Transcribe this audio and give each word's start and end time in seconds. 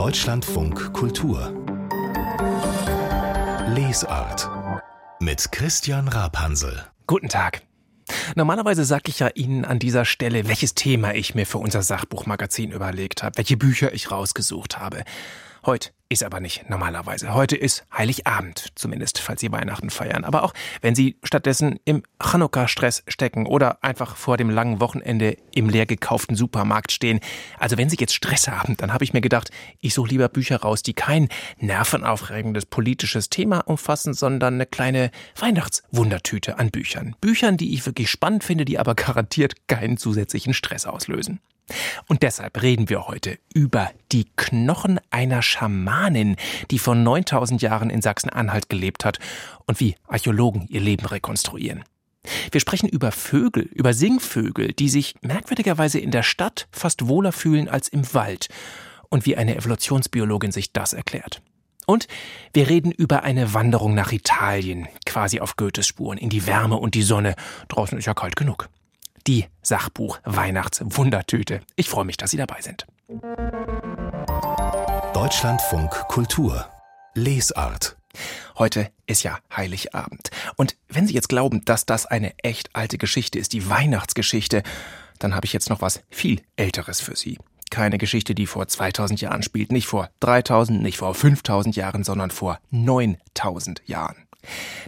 Deutschlandfunk 0.00 0.94
Kultur 0.94 1.52
Lesart 3.76 4.48
mit 5.20 5.52
Christian 5.52 6.08
Rapansel. 6.08 6.86
Guten 7.06 7.28
Tag. 7.28 7.60
Normalerweise 8.34 8.86
sage 8.86 9.08
ich 9.08 9.18
ja 9.18 9.28
Ihnen 9.34 9.66
an 9.66 9.78
dieser 9.78 10.06
Stelle, 10.06 10.48
welches 10.48 10.74
Thema 10.74 11.12
ich 11.12 11.34
mir 11.34 11.44
für 11.44 11.58
unser 11.58 11.82
Sachbuchmagazin 11.82 12.70
überlegt 12.70 13.22
habe, 13.22 13.36
welche 13.36 13.58
Bücher 13.58 13.92
ich 13.92 14.10
rausgesucht 14.10 14.78
habe. 14.78 15.04
Heute 15.64 15.90
ist 16.12 16.24
aber 16.24 16.40
nicht 16.40 16.68
normalerweise. 16.68 17.34
Heute 17.34 17.56
ist 17.56 17.84
Heiligabend, 17.96 18.72
zumindest 18.74 19.20
falls 19.20 19.40
Sie 19.40 19.52
Weihnachten 19.52 19.90
feiern. 19.90 20.24
Aber 20.24 20.42
auch 20.42 20.52
wenn 20.80 20.96
Sie 20.96 21.16
stattdessen 21.22 21.78
im 21.84 22.02
Chanukka-Stress 22.20 23.04
stecken 23.06 23.46
oder 23.46 23.84
einfach 23.84 24.16
vor 24.16 24.36
dem 24.36 24.50
langen 24.50 24.80
Wochenende 24.80 25.36
im 25.54 25.68
leer 25.68 25.86
gekauften 25.86 26.34
Supermarkt 26.34 26.90
stehen. 26.90 27.20
Also 27.58 27.78
wenn 27.78 27.88
Sie 27.88 27.96
jetzt 28.00 28.14
Stress 28.14 28.48
haben, 28.48 28.76
dann 28.76 28.92
habe 28.92 29.04
ich 29.04 29.12
mir 29.12 29.20
gedacht, 29.20 29.50
ich 29.80 29.94
suche 29.94 30.08
lieber 30.08 30.28
Bücher 30.28 30.56
raus, 30.56 30.82
die 30.82 30.94
kein 30.94 31.28
nervenaufregendes 31.58 32.66
politisches 32.66 33.30
Thema 33.30 33.60
umfassen, 33.60 34.12
sondern 34.12 34.54
eine 34.54 34.66
kleine 34.66 35.12
Weihnachtswundertüte 35.38 36.58
an 36.58 36.72
Büchern. 36.72 37.14
Büchern, 37.20 37.56
die 37.56 37.72
ich 37.72 37.86
wirklich 37.86 38.10
spannend 38.10 38.42
finde, 38.42 38.64
die 38.64 38.80
aber 38.80 38.96
garantiert 38.96 39.68
keinen 39.68 39.96
zusätzlichen 39.96 40.54
Stress 40.54 40.86
auslösen. 40.86 41.40
Und 42.06 42.22
deshalb 42.22 42.62
reden 42.62 42.88
wir 42.88 43.06
heute 43.06 43.38
über 43.54 43.90
die 44.12 44.26
Knochen 44.36 45.00
einer 45.10 45.42
Schamanin, 45.42 46.36
die 46.70 46.78
vor 46.78 46.94
9000 46.94 47.62
Jahren 47.62 47.90
in 47.90 48.02
Sachsen-Anhalt 48.02 48.68
gelebt 48.68 49.04
hat 49.04 49.18
und 49.66 49.80
wie 49.80 49.94
Archäologen 50.08 50.66
ihr 50.68 50.80
Leben 50.80 51.06
rekonstruieren. 51.06 51.84
Wir 52.50 52.60
sprechen 52.60 52.88
über 52.88 53.12
Vögel, 53.12 53.62
über 53.62 53.94
Singvögel, 53.94 54.72
die 54.72 54.88
sich 54.88 55.14
merkwürdigerweise 55.22 55.98
in 55.98 56.10
der 56.10 56.22
Stadt 56.22 56.68
fast 56.70 57.08
wohler 57.08 57.32
fühlen 57.32 57.68
als 57.68 57.88
im 57.88 58.12
Wald 58.12 58.48
und 59.08 59.26
wie 59.26 59.36
eine 59.36 59.56
Evolutionsbiologin 59.56 60.52
sich 60.52 60.72
das 60.72 60.92
erklärt. 60.92 61.40
Und 61.86 62.06
wir 62.52 62.68
reden 62.68 62.92
über 62.92 63.22
eine 63.24 63.54
Wanderung 63.54 63.94
nach 63.94 64.12
Italien, 64.12 64.86
quasi 65.06 65.40
auf 65.40 65.56
Goethes 65.56 65.86
Spuren, 65.86 66.18
in 66.18 66.28
die 66.28 66.46
Wärme 66.46 66.76
und 66.76 66.94
die 66.94 67.02
Sonne. 67.02 67.34
Draußen 67.68 67.98
ist 67.98 68.04
ja 68.04 68.14
kalt 68.14 68.36
genug 68.36 68.68
die 69.26 69.46
Sachbuch 69.62 70.18
Weihnachtswundertüte. 70.24 71.60
Ich 71.76 71.88
freue 71.88 72.04
mich, 72.04 72.16
dass 72.16 72.30
Sie 72.30 72.36
dabei 72.36 72.60
sind. 72.60 72.86
Deutschlandfunk 75.14 75.90
Kultur 76.08 76.66
Lesart 77.14 77.96
Heute 78.58 78.90
ist 79.06 79.22
ja 79.22 79.38
Heiligabend. 79.54 80.30
Und 80.56 80.76
wenn 80.88 81.06
Sie 81.06 81.14
jetzt 81.14 81.28
glauben, 81.28 81.64
dass 81.64 81.86
das 81.86 82.06
eine 82.06 82.34
echt 82.38 82.74
alte 82.74 82.98
Geschichte 82.98 83.38
ist, 83.38 83.52
die 83.52 83.68
Weihnachtsgeschichte, 83.68 84.62
dann 85.18 85.34
habe 85.34 85.46
ich 85.46 85.52
jetzt 85.52 85.70
noch 85.70 85.80
was 85.80 86.02
viel 86.10 86.42
Älteres 86.56 87.00
für 87.00 87.16
Sie. 87.16 87.38
Keine 87.70 87.98
Geschichte, 87.98 88.34
die 88.34 88.46
vor 88.46 88.66
2000 88.66 89.20
Jahren 89.20 89.42
spielt, 89.42 89.70
nicht 89.70 89.86
vor 89.86 90.10
3000, 90.20 90.82
nicht 90.82 90.98
vor 90.98 91.14
5000 91.14 91.76
Jahren, 91.76 92.02
sondern 92.02 92.30
vor 92.30 92.58
9000 92.70 93.82
Jahren. 93.86 94.16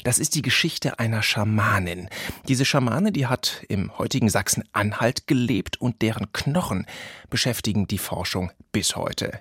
Das 0.05 0.19
ist 0.19 0.35
die 0.35 0.43
Geschichte 0.43 0.99
einer 0.99 1.23
Schamanin. 1.23 2.09
Diese 2.49 2.65
Schamane, 2.65 3.13
die 3.13 3.27
hat 3.27 3.65
im 3.69 3.97
heutigen 3.99 4.29
Sachsen-Anhalt 4.29 5.27
gelebt 5.27 5.81
und 5.81 6.03
deren 6.03 6.33
Knochen 6.33 6.87
beschäftigen 7.31 7.87
die 7.87 7.99
Forschung 7.99 8.51
bis 8.73 8.97
heute. 8.97 9.41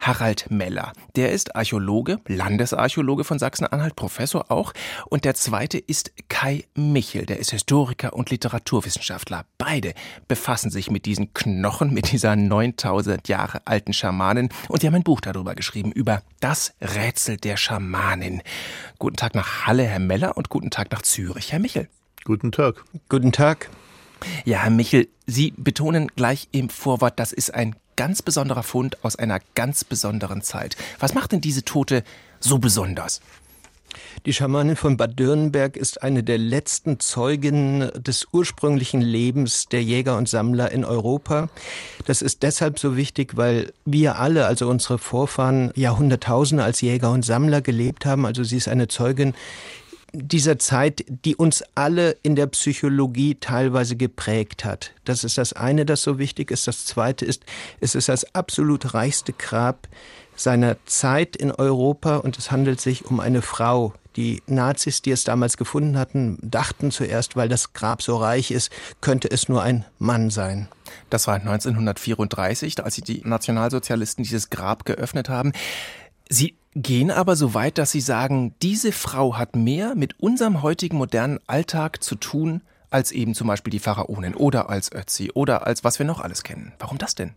Harald 0.00 0.50
Meller. 0.50 0.92
Der 1.16 1.32
ist 1.32 1.56
Archäologe, 1.56 2.18
Landesarchäologe 2.26 3.24
von 3.24 3.38
Sachsen-Anhalt, 3.38 3.96
Professor 3.96 4.50
auch. 4.50 4.72
Und 5.08 5.24
der 5.24 5.34
zweite 5.34 5.78
ist 5.78 6.12
Kai 6.28 6.64
Michel. 6.74 7.26
Der 7.26 7.38
ist 7.38 7.50
Historiker 7.50 8.12
und 8.12 8.30
Literaturwissenschaftler. 8.30 9.44
Beide 9.58 9.94
befassen 10.28 10.70
sich 10.70 10.90
mit 10.90 11.06
diesen 11.06 11.34
Knochen, 11.34 11.92
mit 11.92 12.12
dieser 12.12 12.36
9000 12.36 13.28
Jahre 13.28 13.62
alten 13.66 13.92
Schamanin. 13.92 14.48
Und 14.68 14.82
die 14.82 14.86
haben 14.86 14.94
ein 14.94 15.02
Buch 15.02 15.20
darüber 15.20 15.54
geschrieben, 15.54 15.92
über 15.92 16.22
das 16.40 16.74
Rätsel 16.80 17.36
der 17.36 17.56
Schamanin. 17.56 18.42
Guten 18.98 19.16
Tag 19.16 19.34
nach 19.34 19.66
Halle, 19.66 19.84
Herr 19.84 19.98
Meller, 19.98 20.36
und 20.36 20.48
guten 20.48 20.70
Tag 20.70 20.90
nach 20.92 21.02
Zürich, 21.02 21.52
Herr 21.52 21.58
Michel. 21.58 21.88
Guten 22.24 22.52
Tag. 22.52 22.84
Guten 23.08 23.32
Tag. 23.32 23.68
Ja, 24.44 24.58
Herr 24.58 24.70
Michel, 24.70 25.08
Sie 25.26 25.52
betonen 25.56 26.08
gleich 26.08 26.48
im 26.52 26.68
Vorwort, 26.68 27.18
das 27.18 27.32
ist 27.32 27.54
ein 27.54 27.74
ganz 27.96 28.22
besonderer 28.22 28.62
Fund 28.62 29.04
aus 29.04 29.16
einer 29.16 29.40
ganz 29.54 29.84
besonderen 29.84 30.42
Zeit. 30.42 30.76
Was 30.98 31.14
macht 31.14 31.32
denn 31.32 31.40
diese 31.40 31.64
Tote 31.64 32.04
so 32.40 32.58
besonders? 32.58 33.20
Die 34.26 34.32
Schamanin 34.32 34.76
von 34.76 34.96
Bad 34.96 35.18
Dürnberg 35.18 35.76
ist 35.76 36.02
eine 36.02 36.22
der 36.22 36.38
letzten 36.38 37.00
Zeuginnen 37.00 37.90
des 38.02 38.28
ursprünglichen 38.32 39.00
Lebens 39.00 39.66
der 39.66 39.82
Jäger 39.82 40.16
und 40.16 40.28
Sammler 40.28 40.70
in 40.70 40.84
Europa. 40.84 41.48
Das 42.06 42.22
ist 42.22 42.42
deshalb 42.42 42.78
so 42.78 42.96
wichtig, 42.96 43.36
weil 43.36 43.72
wir 43.84 44.18
alle, 44.18 44.46
also 44.46 44.68
unsere 44.68 44.98
Vorfahren, 44.98 45.72
Jahrhunderttausende 45.74 46.64
als 46.64 46.80
Jäger 46.80 47.10
und 47.10 47.24
Sammler 47.24 47.60
gelebt 47.60 48.06
haben. 48.06 48.24
Also 48.24 48.44
sie 48.44 48.56
ist 48.56 48.68
eine 48.68 48.88
Zeugin 48.88 49.34
dieser 50.12 50.58
Zeit, 50.58 51.04
die 51.08 51.36
uns 51.36 51.64
alle 51.74 52.16
in 52.22 52.36
der 52.36 52.46
Psychologie 52.48 53.36
teilweise 53.36 53.96
geprägt 53.96 54.64
hat. 54.64 54.92
Das 55.04 55.24
ist 55.24 55.38
das 55.38 55.52
eine, 55.52 55.86
das 55.86 56.02
so 56.02 56.18
wichtig 56.18 56.50
ist. 56.50 56.66
Das 56.66 56.84
zweite 56.84 57.24
ist, 57.24 57.44
es 57.80 57.94
ist 57.94 58.08
das 58.08 58.34
absolut 58.34 58.94
reichste 58.94 59.32
Grab 59.32 59.88
seiner 60.36 60.76
Zeit 60.86 61.36
in 61.36 61.50
Europa 61.50 62.16
und 62.16 62.38
es 62.38 62.50
handelt 62.50 62.80
sich 62.80 63.06
um 63.06 63.20
eine 63.20 63.42
Frau. 63.42 63.94
Die 64.16 64.42
Nazis, 64.46 65.00
die 65.00 65.10
es 65.10 65.24
damals 65.24 65.56
gefunden 65.56 65.96
hatten, 65.96 66.38
dachten 66.42 66.90
zuerst, 66.90 67.34
weil 67.34 67.48
das 67.48 67.72
Grab 67.72 68.02
so 68.02 68.16
reich 68.18 68.50
ist, 68.50 68.70
könnte 69.00 69.30
es 69.30 69.48
nur 69.48 69.62
ein 69.62 69.86
Mann 69.98 70.28
sein. 70.28 70.68
Das 71.08 71.26
war 71.26 71.36
1934, 71.36 72.84
als 72.84 72.96
die 72.96 73.22
Nationalsozialisten 73.24 74.22
dieses 74.22 74.50
Grab 74.50 74.84
geöffnet 74.84 75.30
haben. 75.30 75.52
Sie 76.28 76.56
gehen 76.74 77.10
aber 77.10 77.36
so 77.36 77.54
weit, 77.54 77.78
dass 77.78 77.92
Sie 77.92 78.00
sagen, 78.00 78.54
diese 78.62 78.92
Frau 78.92 79.36
hat 79.36 79.56
mehr 79.56 79.94
mit 79.94 80.18
unserem 80.20 80.62
heutigen 80.62 80.96
modernen 80.96 81.38
Alltag 81.46 82.02
zu 82.02 82.14
tun, 82.14 82.62
als 82.90 83.12
eben 83.12 83.34
zum 83.34 83.46
Beispiel 83.46 83.70
die 83.70 83.78
Pharaonen 83.78 84.34
oder 84.34 84.68
als 84.68 84.92
Ötzi 84.92 85.30
oder 85.32 85.66
als 85.66 85.84
was 85.84 85.98
wir 85.98 86.06
noch 86.06 86.20
alles 86.20 86.42
kennen. 86.42 86.72
Warum 86.78 86.98
das 86.98 87.14
denn? 87.14 87.34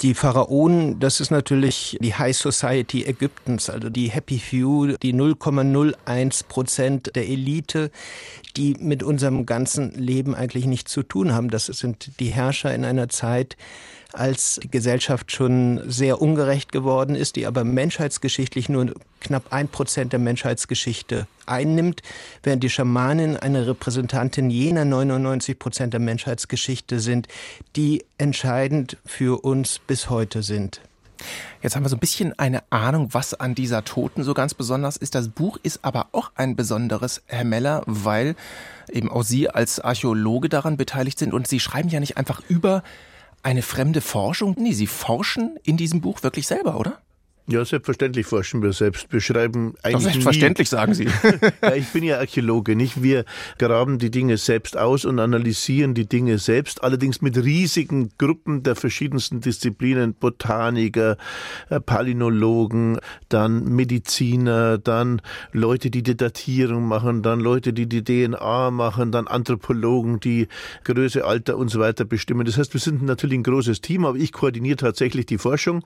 Die 0.00 0.14
Pharaonen, 0.14 0.98
das 0.98 1.20
ist 1.20 1.30
natürlich 1.30 1.96
die 2.00 2.14
High 2.14 2.36
Society 2.36 3.04
Ägyptens, 3.04 3.70
also 3.70 3.88
die 3.88 4.10
Happy 4.10 4.40
Few, 4.40 4.96
die 5.00 5.14
0,01 5.14 6.48
Prozent 6.48 7.14
der 7.14 7.28
Elite, 7.28 7.92
die 8.56 8.74
mit 8.80 9.04
unserem 9.04 9.46
ganzen 9.46 9.92
Leben 9.92 10.34
eigentlich 10.34 10.66
nichts 10.66 10.90
zu 10.90 11.04
tun 11.04 11.32
haben. 11.32 11.50
Das 11.50 11.66
sind 11.66 12.18
die 12.18 12.30
Herrscher 12.30 12.74
in 12.74 12.84
einer 12.84 13.08
Zeit, 13.10 13.56
als 14.14 14.60
die 14.62 14.70
Gesellschaft 14.70 15.32
schon 15.32 15.80
sehr 15.88 16.20
ungerecht 16.20 16.72
geworden 16.72 17.14
ist, 17.14 17.36
die 17.36 17.46
aber 17.46 17.64
menschheitsgeschichtlich 17.64 18.68
nur 18.68 18.94
knapp 19.20 19.52
ein 19.52 19.68
Prozent 19.68 20.12
der 20.12 20.20
Menschheitsgeschichte 20.20 21.26
einnimmt, 21.46 22.02
während 22.42 22.62
die 22.62 22.70
Schamanen 22.70 23.36
eine 23.36 23.66
Repräsentantin 23.66 24.50
jener 24.50 24.84
99 24.84 25.58
Prozent 25.58 25.92
der 25.92 26.00
Menschheitsgeschichte 26.00 27.00
sind, 27.00 27.28
die 27.76 28.04
entscheidend 28.18 28.96
für 29.04 29.44
uns 29.44 29.78
bis 29.78 30.10
heute 30.10 30.42
sind. 30.42 30.80
Jetzt 31.62 31.76
haben 31.76 31.84
wir 31.84 31.88
so 31.88 31.96
ein 31.96 32.00
bisschen 32.00 32.36
eine 32.38 32.62
Ahnung, 32.70 33.08
was 33.12 33.34
an 33.34 33.54
dieser 33.54 33.84
Toten 33.84 34.24
so 34.24 34.34
ganz 34.34 34.54
besonders 34.54 34.96
ist. 34.96 35.14
Das 35.14 35.28
Buch 35.28 35.58
ist 35.62 35.80
aber 35.82 36.08
auch 36.12 36.32
ein 36.34 36.56
besonderes, 36.56 37.22
Herr 37.26 37.44
Meller, 37.44 37.82
weil 37.86 38.34
eben 38.90 39.10
auch 39.10 39.22
Sie 39.22 39.48
als 39.48 39.78
Archäologe 39.78 40.48
daran 40.48 40.76
beteiligt 40.76 41.18
sind 41.18 41.32
und 41.32 41.46
Sie 41.46 41.60
schreiben 41.60 41.88
ja 41.88 42.00
nicht 42.00 42.16
einfach 42.16 42.42
über 42.48 42.82
eine 43.42 43.62
fremde 43.62 44.00
Forschung? 44.00 44.54
Nee, 44.58 44.72
Sie 44.72 44.86
forschen 44.86 45.56
in 45.62 45.76
diesem 45.76 46.00
Buch 46.00 46.22
wirklich 46.22 46.46
selber, 46.46 46.78
oder? 46.78 47.00
Ja, 47.48 47.64
selbstverständlich 47.64 48.24
forschen 48.24 48.62
wir 48.62 48.72
selbst. 48.72 49.12
Wir 49.12 49.20
schreiben 49.20 49.74
eigentlich. 49.82 50.04
selbstverständlich, 50.04 50.70
nie. 50.70 50.76
sagen 50.76 50.94
Sie. 50.94 51.08
ja, 51.62 51.74
ich 51.74 51.88
bin 51.88 52.04
ja 52.04 52.18
Archäologe, 52.18 52.76
nicht? 52.76 53.02
Wir 53.02 53.24
graben 53.58 53.98
die 53.98 54.12
Dinge 54.12 54.36
selbst 54.36 54.76
aus 54.76 55.04
und 55.04 55.18
analysieren 55.18 55.94
die 55.94 56.06
Dinge 56.06 56.38
selbst, 56.38 56.84
allerdings 56.84 57.20
mit 57.20 57.36
riesigen 57.36 58.10
Gruppen 58.16 58.62
der 58.62 58.76
verschiedensten 58.76 59.40
Disziplinen, 59.40 60.14
Botaniker, 60.14 61.16
äh, 61.68 61.80
Palynologen, 61.80 62.98
dann 63.28 63.64
Mediziner, 63.64 64.78
dann 64.78 65.20
Leute, 65.50 65.90
die 65.90 66.04
die 66.04 66.16
Datierung 66.16 66.86
machen, 66.86 67.22
dann 67.22 67.40
Leute, 67.40 67.72
die 67.72 67.88
die 67.88 68.04
DNA 68.04 68.70
machen, 68.70 69.10
dann 69.10 69.26
Anthropologen, 69.26 70.20
die 70.20 70.46
Größe, 70.84 71.24
Alter 71.24 71.56
und 71.56 71.70
so 71.70 71.80
weiter 71.80 72.04
bestimmen. 72.04 72.46
Das 72.46 72.56
heißt, 72.56 72.72
wir 72.72 72.80
sind 72.80 73.02
natürlich 73.02 73.38
ein 73.38 73.42
großes 73.42 73.80
Team, 73.80 74.04
aber 74.04 74.16
ich 74.16 74.30
koordiniere 74.30 74.76
tatsächlich 74.76 75.26
die 75.26 75.38
Forschung. 75.38 75.82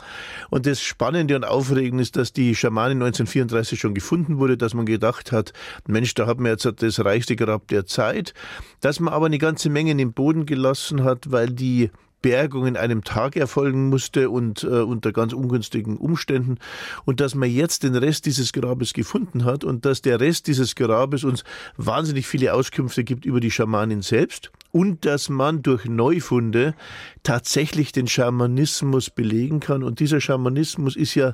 Und 0.51 0.67
das 0.67 0.83
Spannende 0.83 1.35
und 1.35 1.46
aufregend 1.51 2.01
ist, 2.01 2.17
dass 2.17 2.33
die 2.33 2.55
Schamane 2.55 2.93
1934 2.93 3.79
schon 3.79 3.95
gefunden 3.95 4.39
wurde, 4.39 4.57
dass 4.57 4.75
man 4.75 4.87
gedacht 4.87 5.33
hat, 5.33 5.53
Mensch, 5.87 6.15
da 6.15 6.27
hat 6.27 6.39
man 6.39 6.53
jetzt 6.53 6.71
das 6.79 7.05
reichste 7.05 7.37
Grab 7.37 7.69
der 7.69 7.87
Zeit, 7.87 8.35
dass 8.81 9.01
man 9.01 9.13
aber 9.13 9.27
eine 9.27 9.39
ganze 9.39 9.71
Menge 9.71 9.93
in 9.93 9.99
den 9.99 10.13
Boden 10.13 10.47
gelassen 10.47 11.05
hat, 11.05 11.31
weil 11.31 11.51
die 11.51 11.91
Bergung 12.23 12.67
in 12.67 12.77
einem 12.77 13.05
Tag 13.05 13.37
erfolgen 13.37 13.89
musste 13.89 14.31
und 14.31 14.65
äh, 14.65 14.67
unter 14.67 15.13
ganz 15.13 15.33
ungünstigen 15.33 15.97
Umständen. 15.97 16.59
Und 17.05 17.21
dass 17.21 17.35
man 17.35 17.51
jetzt 17.51 17.85
den 17.85 17.95
Rest 17.95 18.27
dieses 18.27 18.53
Grabes 18.53 18.95
gefunden 18.95 19.45
hat 19.45 19.63
und 19.63 19.85
dass 19.85 20.03
der 20.03 20.19
Rest 20.19 20.49
dieses 20.49 20.75
Grabes 20.75 21.25
uns 21.25 21.45
wahnsinnig 21.77 22.27
viele 22.27 22.53
Auskünfte 22.55 23.05
gibt 23.05 23.27
über 23.27 23.39
die 23.39 23.51
Schamanin 23.51 24.03
selbst 24.03 24.51
und 24.77 25.07
dass 25.07 25.31
man 25.31 25.63
durch 25.63 25.87
Neufunde 25.87 26.75
tatsächlich 27.23 27.93
den 27.93 28.07
Schamanismus 28.07 29.09
belegen 29.09 29.59
kann. 29.59 29.83
Und 29.83 30.01
dieser 30.01 30.21
Schamanismus 30.21 30.97
ist 30.97 31.15
ja, 31.15 31.33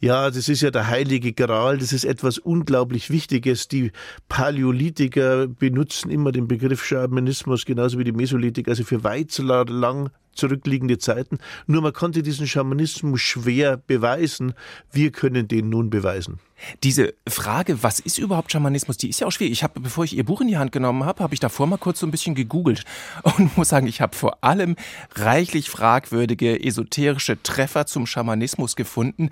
ja, 0.00 0.30
das 0.30 0.50
ist 0.50 0.60
ja 0.60 0.70
der 0.70 0.88
heilige 0.88 1.32
Gral, 1.32 1.78
das 1.78 1.94
ist 1.94 2.04
etwas 2.04 2.36
unglaublich 2.36 3.08
Wichtiges. 3.08 3.68
Die 3.68 3.90
Paläolithiker 4.28 5.46
benutzen 5.46 6.10
immer 6.10 6.30
den 6.30 6.46
Begriff 6.46 6.84
Schamanismus 6.84 7.64
genauso 7.64 7.98
wie 7.98 8.04
die 8.04 8.12
Mesolithiker, 8.12 8.72
also 8.72 8.84
für 8.84 9.02
weit 9.02 9.38
lang 9.38 10.10
zurückliegende 10.34 10.98
Zeiten. 10.98 11.38
Nur 11.66 11.82
man 11.82 11.92
konnte 11.92 12.22
diesen 12.22 12.46
Schamanismus 12.46 13.20
schwer 13.20 13.76
beweisen. 13.76 14.54
Wir 14.92 15.12
können 15.12 15.48
den 15.48 15.68
nun 15.68 15.90
beweisen. 15.90 16.38
Diese 16.82 17.14
Frage, 17.28 17.82
was 17.82 18.00
ist 18.00 18.18
überhaupt 18.18 18.52
Schamanismus, 18.52 18.96
die 18.96 19.08
ist 19.08 19.20
ja 19.20 19.26
auch 19.26 19.32
schwierig. 19.32 19.52
Ich 19.52 19.62
habe, 19.62 19.80
bevor 19.80 20.04
ich 20.04 20.16
Ihr 20.16 20.24
Buch 20.24 20.40
in 20.40 20.48
die 20.48 20.56
Hand 20.56 20.72
genommen 20.72 21.04
habe, 21.04 21.22
habe 21.22 21.34
ich 21.34 21.40
davor 21.40 21.66
mal 21.66 21.78
kurz 21.78 22.00
so 22.00 22.06
ein 22.06 22.10
bisschen 22.10 22.34
gegoogelt 22.34 22.84
und 23.22 23.56
muss 23.56 23.68
sagen, 23.68 23.86
ich 23.86 24.00
habe 24.00 24.16
vor 24.16 24.42
allem 24.42 24.76
reichlich 25.14 25.70
fragwürdige 25.70 26.62
esoterische 26.62 27.42
Treffer 27.42 27.86
zum 27.86 28.06
Schamanismus 28.06 28.76
gefunden 28.76 29.30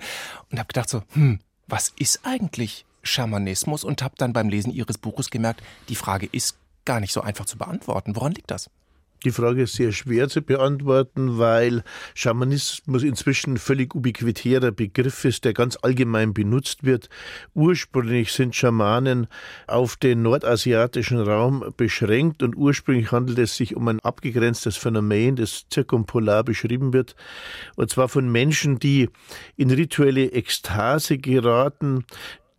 und 0.51 0.59
habe 0.59 0.67
gedacht 0.67 0.89
so, 0.89 1.03
hm, 1.13 1.39
was 1.67 1.93
ist 1.97 2.21
eigentlich 2.23 2.85
Schamanismus? 3.03 3.83
Und 3.83 4.01
habe 4.01 4.15
dann 4.17 4.33
beim 4.33 4.49
Lesen 4.49 4.71
Ihres 4.71 4.97
Buches 4.97 5.29
gemerkt, 5.29 5.61
die 5.89 5.95
Frage 5.95 6.27
ist 6.31 6.57
gar 6.85 6.99
nicht 6.99 7.13
so 7.13 7.21
einfach 7.21 7.45
zu 7.45 7.57
beantworten. 7.57 8.15
Woran 8.15 8.33
liegt 8.33 8.51
das? 8.51 8.69
Die 9.23 9.31
Frage 9.31 9.63
ist 9.63 9.75
sehr 9.75 9.93
schwer 9.93 10.27
zu 10.27 10.41
beantworten, 10.41 11.37
weil 11.37 11.83
Schamanismus 12.13 13.03
inzwischen 13.03 13.53
ein 13.53 13.57
völlig 13.57 13.95
ubiquitärer 13.95 14.71
Begriff 14.71 15.23
ist, 15.23 15.45
der 15.45 15.53
ganz 15.53 15.77
allgemein 15.81 16.33
benutzt 16.33 16.83
wird. 16.83 17.07
Ursprünglich 17.53 18.33
sind 18.33 18.53
Schamanen 18.53 19.27
auf 19.65 19.95
den 19.95 20.23
nordasiatischen 20.23 21.21
Raum 21.21 21.73
beschränkt 21.77 22.43
und 22.43 22.55
ursprünglich 22.55 23.13
handelt 23.13 23.39
es 23.39 23.55
sich 23.55 23.75
um 23.77 23.87
ein 23.87 24.01
abgegrenztes 24.01 24.75
Phänomen, 24.75 25.37
das 25.37 25.67
zirkumpolar 25.69 26.43
beschrieben 26.43 26.91
wird, 26.91 27.15
und 27.75 27.89
zwar 27.89 28.09
von 28.09 28.29
Menschen, 28.29 28.79
die 28.79 29.09
in 29.55 29.71
rituelle 29.71 30.31
Ekstase 30.31 31.17
geraten, 31.17 32.05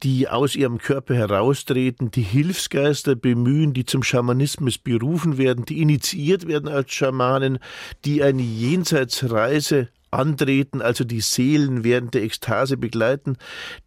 die 0.04 0.28
aus 0.28 0.54
ihrem 0.54 0.78
Körper 0.78 1.14
heraustreten, 1.14 2.10
die 2.10 2.22
Hilfsgeister 2.22 3.16
bemühen, 3.16 3.72
die 3.72 3.86
zum 3.86 4.02
Schamanismus 4.02 4.76
berufen 4.76 5.38
werden, 5.38 5.64
die 5.64 5.80
initiiert 5.80 6.46
werden 6.46 6.68
als 6.68 6.92
Schamanen, 6.92 7.58
die 8.04 8.22
eine 8.22 8.42
Jenseitsreise 8.42 9.88
antreten, 10.14 10.80
also 10.80 11.04
die 11.04 11.20
Seelen 11.20 11.84
während 11.84 12.14
der 12.14 12.22
Ekstase 12.22 12.76
begleiten, 12.76 13.36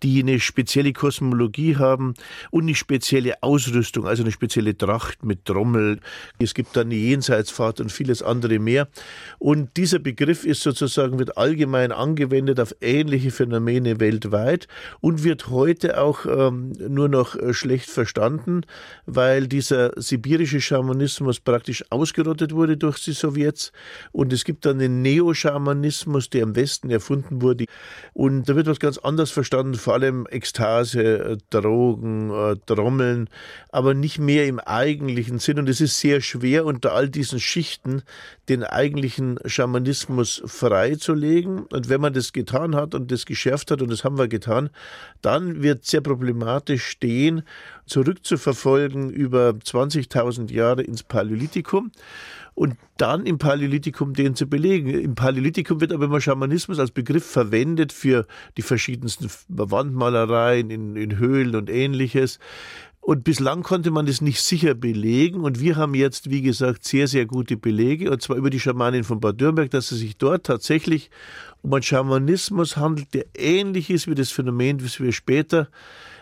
die 0.03 0.21
eine 0.21 0.39
spezielle 0.39 0.93
Kosmologie 0.93 1.77
haben 1.77 2.13
und 2.51 2.63
eine 2.63 2.75
spezielle 2.75 3.41
Ausrüstung, 3.41 4.05
also 4.05 4.23
eine 4.23 4.31
spezielle 4.31 4.77
Tracht 4.77 5.23
mit 5.23 5.45
Trommel. 5.45 5.99
Es 6.39 6.53
gibt 6.53 6.75
dann 6.75 6.87
eine 6.87 6.95
Jenseitsfahrt 6.95 7.79
und 7.79 7.91
vieles 7.91 8.21
andere 8.21 8.59
mehr. 8.59 8.87
Und 9.39 9.77
dieser 9.77 9.99
Begriff 9.99 10.45
ist 10.45 10.61
sozusagen, 10.61 11.19
wird 11.19 11.37
allgemein 11.37 11.91
angewendet 11.91 12.59
auf 12.59 12.75
ähnliche 12.81 13.31
Phänomene 13.31 13.99
weltweit 13.99 14.67
und 14.99 15.23
wird 15.23 15.49
heute 15.49 16.01
auch 16.01 16.25
ähm, 16.25 16.73
nur 16.87 17.07
noch 17.09 17.35
äh, 17.35 17.53
schlecht 17.53 17.89
verstanden, 17.89 18.61
weil 19.05 19.47
dieser 19.47 19.91
sibirische 19.95 20.61
Schamanismus 20.61 21.39
praktisch 21.39 21.85
ausgerottet 21.89 22.53
wurde 22.53 22.77
durch 22.77 23.03
die 23.03 23.13
Sowjets 23.13 23.71
und 24.11 24.33
es 24.33 24.43
gibt 24.43 24.65
dann 24.65 24.79
den 24.79 25.01
Neo-Schamanismus, 25.01 26.16
Mechanismus, 26.17 26.29
der 26.29 26.43
im 26.43 26.55
Westen 26.55 26.89
erfunden 26.89 27.41
wurde. 27.41 27.65
Und 28.13 28.49
da 28.49 28.55
wird 28.55 28.67
was 28.67 28.79
ganz 28.79 28.97
anderes 28.97 29.31
verstanden, 29.31 29.75
vor 29.75 29.93
allem 29.93 30.25
Ekstase, 30.29 31.01
äh, 31.01 31.37
Drogen, 31.49 32.31
äh, 32.31 32.55
Trommeln, 32.65 33.29
aber 33.69 33.93
nicht 33.93 34.19
mehr 34.19 34.47
im 34.47 34.59
eigentlichen 34.59 35.39
Sinn. 35.39 35.59
Und 35.59 35.69
es 35.69 35.81
ist 35.81 35.99
sehr 35.99 36.21
schwer, 36.21 36.65
unter 36.65 36.93
all 36.93 37.09
diesen 37.09 37.39
Schichten 37.39 38.03
den 38.49 38.63
eigentlichen 38.63 39.39
Schamanismus 39.45 40.41
freizulegen. 40.45 41.65
Und 41.65 41.89
wenn 41.89 42.01
man 42.01 42.13
das 42.13 42.33
getan 42.33 42.75
hat 42.75 42.95
und 42.95 43.11
das 43.11 43.25
geschärft 43.25 43.71
hat, 43.71 43.81
und 43.81 43.91
das 43.91 44.03
haben 44.03 44.17
wir 44.17 44.27
getan, 44.27 44.69
dann 45.21 45.61
wird 45.61 45.85
sehr 45.85 46.01
problematisch 46.01 46.85
stehen, 46.85 47.43
zurückzuverfolgen 47.85 49.09
über 49.09 49.49
20.000 49.49 50.51
Jahre 50.51 50.81
ins 50.81 51.03
Paläolithikum 51.03 51.91
und 52.57 52.75
dann 52.97 53.27
im 53.27 53.37
Paläolithikum 53.37 54.15
den 54.15 54.33
zu 54.33 54.47
belegen. 54.47 54.89
Im 54.89 55.13
Paläolithikum 55.13 55.79
wird 55.79 55.91
aber 55.91 56.05
immer 56.05 56.19
Schamanismus 56.19 56.79
als 56.79 56.89
Begriff 56.89 57.23
verwendet 57.23 57.93
für 57.93 58.25
die 58.57 58.63
verschiedensten 58.63 59.29
Wandmalereien 59.47 60.71
in, 60.71 60.95
in 60.95 61.19
Höhlen 61.19 61.55
und 61.55 61.69
ähnliches. 61.69 62.39
Und 62.99 63.23
bislang 63.23 63.61
konnte 63.61 63.91
man 63.91 64.07
das 64.07 64.21
nicht 64.21 64.41
sicher 64.41 64.73
belegen. 64.73 65.41
Und 65.41 65.59
wir 65.59 65.75
haben 65.75 65.93
jetzt, 65.93 66.31
wie 66.31 66.41
gesagt, 66.41 66.83
sehr, 66.83 67.07
sehr 67.07 67.27
gute 67.27 67.57
Belege. 67.57 68.09
Und 68.09 68.23
zwar 68.23 68.37
über 68.37 68.49
die 68.49 68.59
Schamanin 68.59 69.03
von 69.03 69.19
Bad 69.19 69.39
Dürnberg, 69.39 69.69
dass 69.69 69.91
es 69.91 69.99
sich 69.99 70.17
dort 70.17 70.47
tatsächlich 70.47 71.11
um 71.61 71.71
einen 71.71 71.83
Schamanismus 71.83 72.75
handelt, 72.75 73.13
der 73.13 73.25
ähnlich 73.37 73.91
ist 73.91 74.07
wie 74.07 74.15
das 74.15 74.31
Phänomen, 74.31 74.79
das 74.79 74.99
wir 74.99 75.11
später 75.11 75.69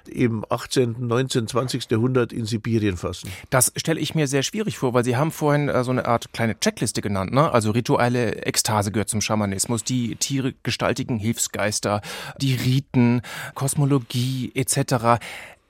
im 0.10 0.46
18., 0.50 0.96
19., 1.00 1.48
20. 1.48 1.90
Jahrhundert 1.90 2.34
in 2.34 2.46
Sibirien 2.46 2.98
fassen. 2.98 3.30
Das 3.50 3.72
stelle 3.76 4.00
ich 4.00 4.16
mir 4.16 4.28
sehr 4.28 4.44
schwierig 4.44 4.78
vor, 4.78 4.94
weil 4.94 5.04
Sie 5.04 5.18
haben 5.18 5.32
vorhin 5.32 5.70
äh, 5.70 5.84
so 5.84 5.92
eine 5.92 6.06
Art 6.06 6.34
kleine 6.34 6.60
Checkliste 6.60 7.02
genannt, 7.02 7.32
ne? 7.34 7.52
Also 7.52 7.72
rituelle 7.72 8.46
Ekstase 8.46 8.92
gehört 8.92 9.10
zum 9.10 9.22
Schamanismus, 9.22 9.84
die 9.84 10.16
Tiere 10.16 10.54
gestaltigen 10.64 11.18
Hilfsgeister, 11.18 12.02
die 12.40 12.56
Riten, 12.56 13.22
Kosmologie 13.54 14.52
etc. 14.56 15.20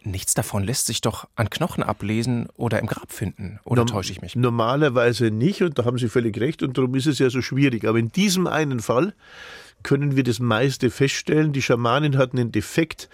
Nichts 0.05 0.35
davon 0.35 0.63
lässt 0.63 0.85
sich 0.85 1.01
doch 1.01 1.27
an 1.35 1.49
Knochen 1.49 1.83
ablesen 1.83 2.47
oder 2.57 2.79
im 2.79 2.85
Grab 2.85 3.11
finden. 3.11 3.59
Oder 3.63 3.81
Norm 3.81 3.87
täusche 3.87 4.11
ich 4.11 4.21
mich? 4.21 4.35
Normalerweise 4.35 5.31
nicht 5.31 5.63
und 5.63 5.79
da 5.79 5.85
haben 5.85 5.97
Sie 5.97 6.09
völlig 6.09 6.39
recht 6.39 6.61
und 6.61 6.77
darum 6.77 6.93
ist 6.93 7.07
es 7.07 7.17
ja 7.17 7.29
so 7.29 7.41
schwierig. 7.41 7.85
Aber 7.85 7.97
in 7.97 8.11
diesem 8.11 8.45
einen 8.45 8.81
Fall 8.81 9.13
können 9.85 10.15
wir 10.15 10.23
das 10.23 10.39
meiste 10.39 10.89
feststellen. 10.89 11.53
Die 11.53 11.61
Schamanin 11.61 12.17
hatten 12.17 12.39
einen 12.39 12.51
Defekt 12.51 13.07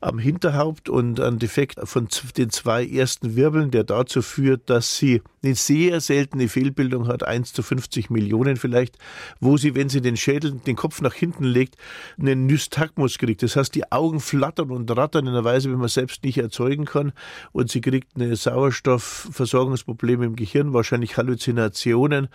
am 0.00 0.18
Hinterhaupt 0.18 0.88
und 0.88 1.18
einen 1.18 1.40
Defekt 1.40 1.80
von 1.82 2.08
den 2.36 2.50
zwei 2.50 2.86
ersten 2.86 3.34
Wirbeln, 3.34 3.72
der 3.72 3.82
dazu 3.82 4.22
führt, 4.22 4.70
dass 4.70 4.96
sie 4.96 5.22
eine 5.42 5.54
sehr 5.56 6.00
seltene 6.00 6.48
Fehlbildung 6.48 7.08
hat, 7.08 7.24
1 7.24 7.52
zu 7.52 7.62
50 7.62 8.10
Millionen 8.10 8.56
vielleicht, 8.56 8.98
wo 9.40 9.56
sie, 9.56 9.74
wenn 9.74 9.88
sie 9.88 10.00
den 10.00 10.16
Schädel, 10.16 10.52
den 10.52 10.76
Kopf 10.76 11.00
nach 11.00 11.14
hinten 11.14 11.44
legt, 11.44 11.76
einen 12.18 12.46
Nystagmus 12.46 13.18
kriegt. 13.18 13.42
Das 13.42 13.56
heißt, 13.56 13.74
die 13.74 13.90
Augen 13.90 14.20
flattern 14.20 14.70
und 14.70 14.90
rattern 14.96 15.26
in 15.26 15.32
einer 15.32 15.44
Weise, 15.44 15.70
wie 15.70 15.76
man 15.76 15.88
selbst 15.88 16.22
nicht 16.22 16.38
erzeugen 16.38 16.84
kann 16.84 17.12
und 17.50 17.70
sie 17.70 17.80
kriegt 17.80 18.14
eine 18.14 18.36
Sauerstoffversorgungsprobleme 18.36 20.24
im 20.24 20.36
Gehirn, 20.36 20.72
wahrscheinlich 20.72 21.16
Halluzinationen 21.16 22.28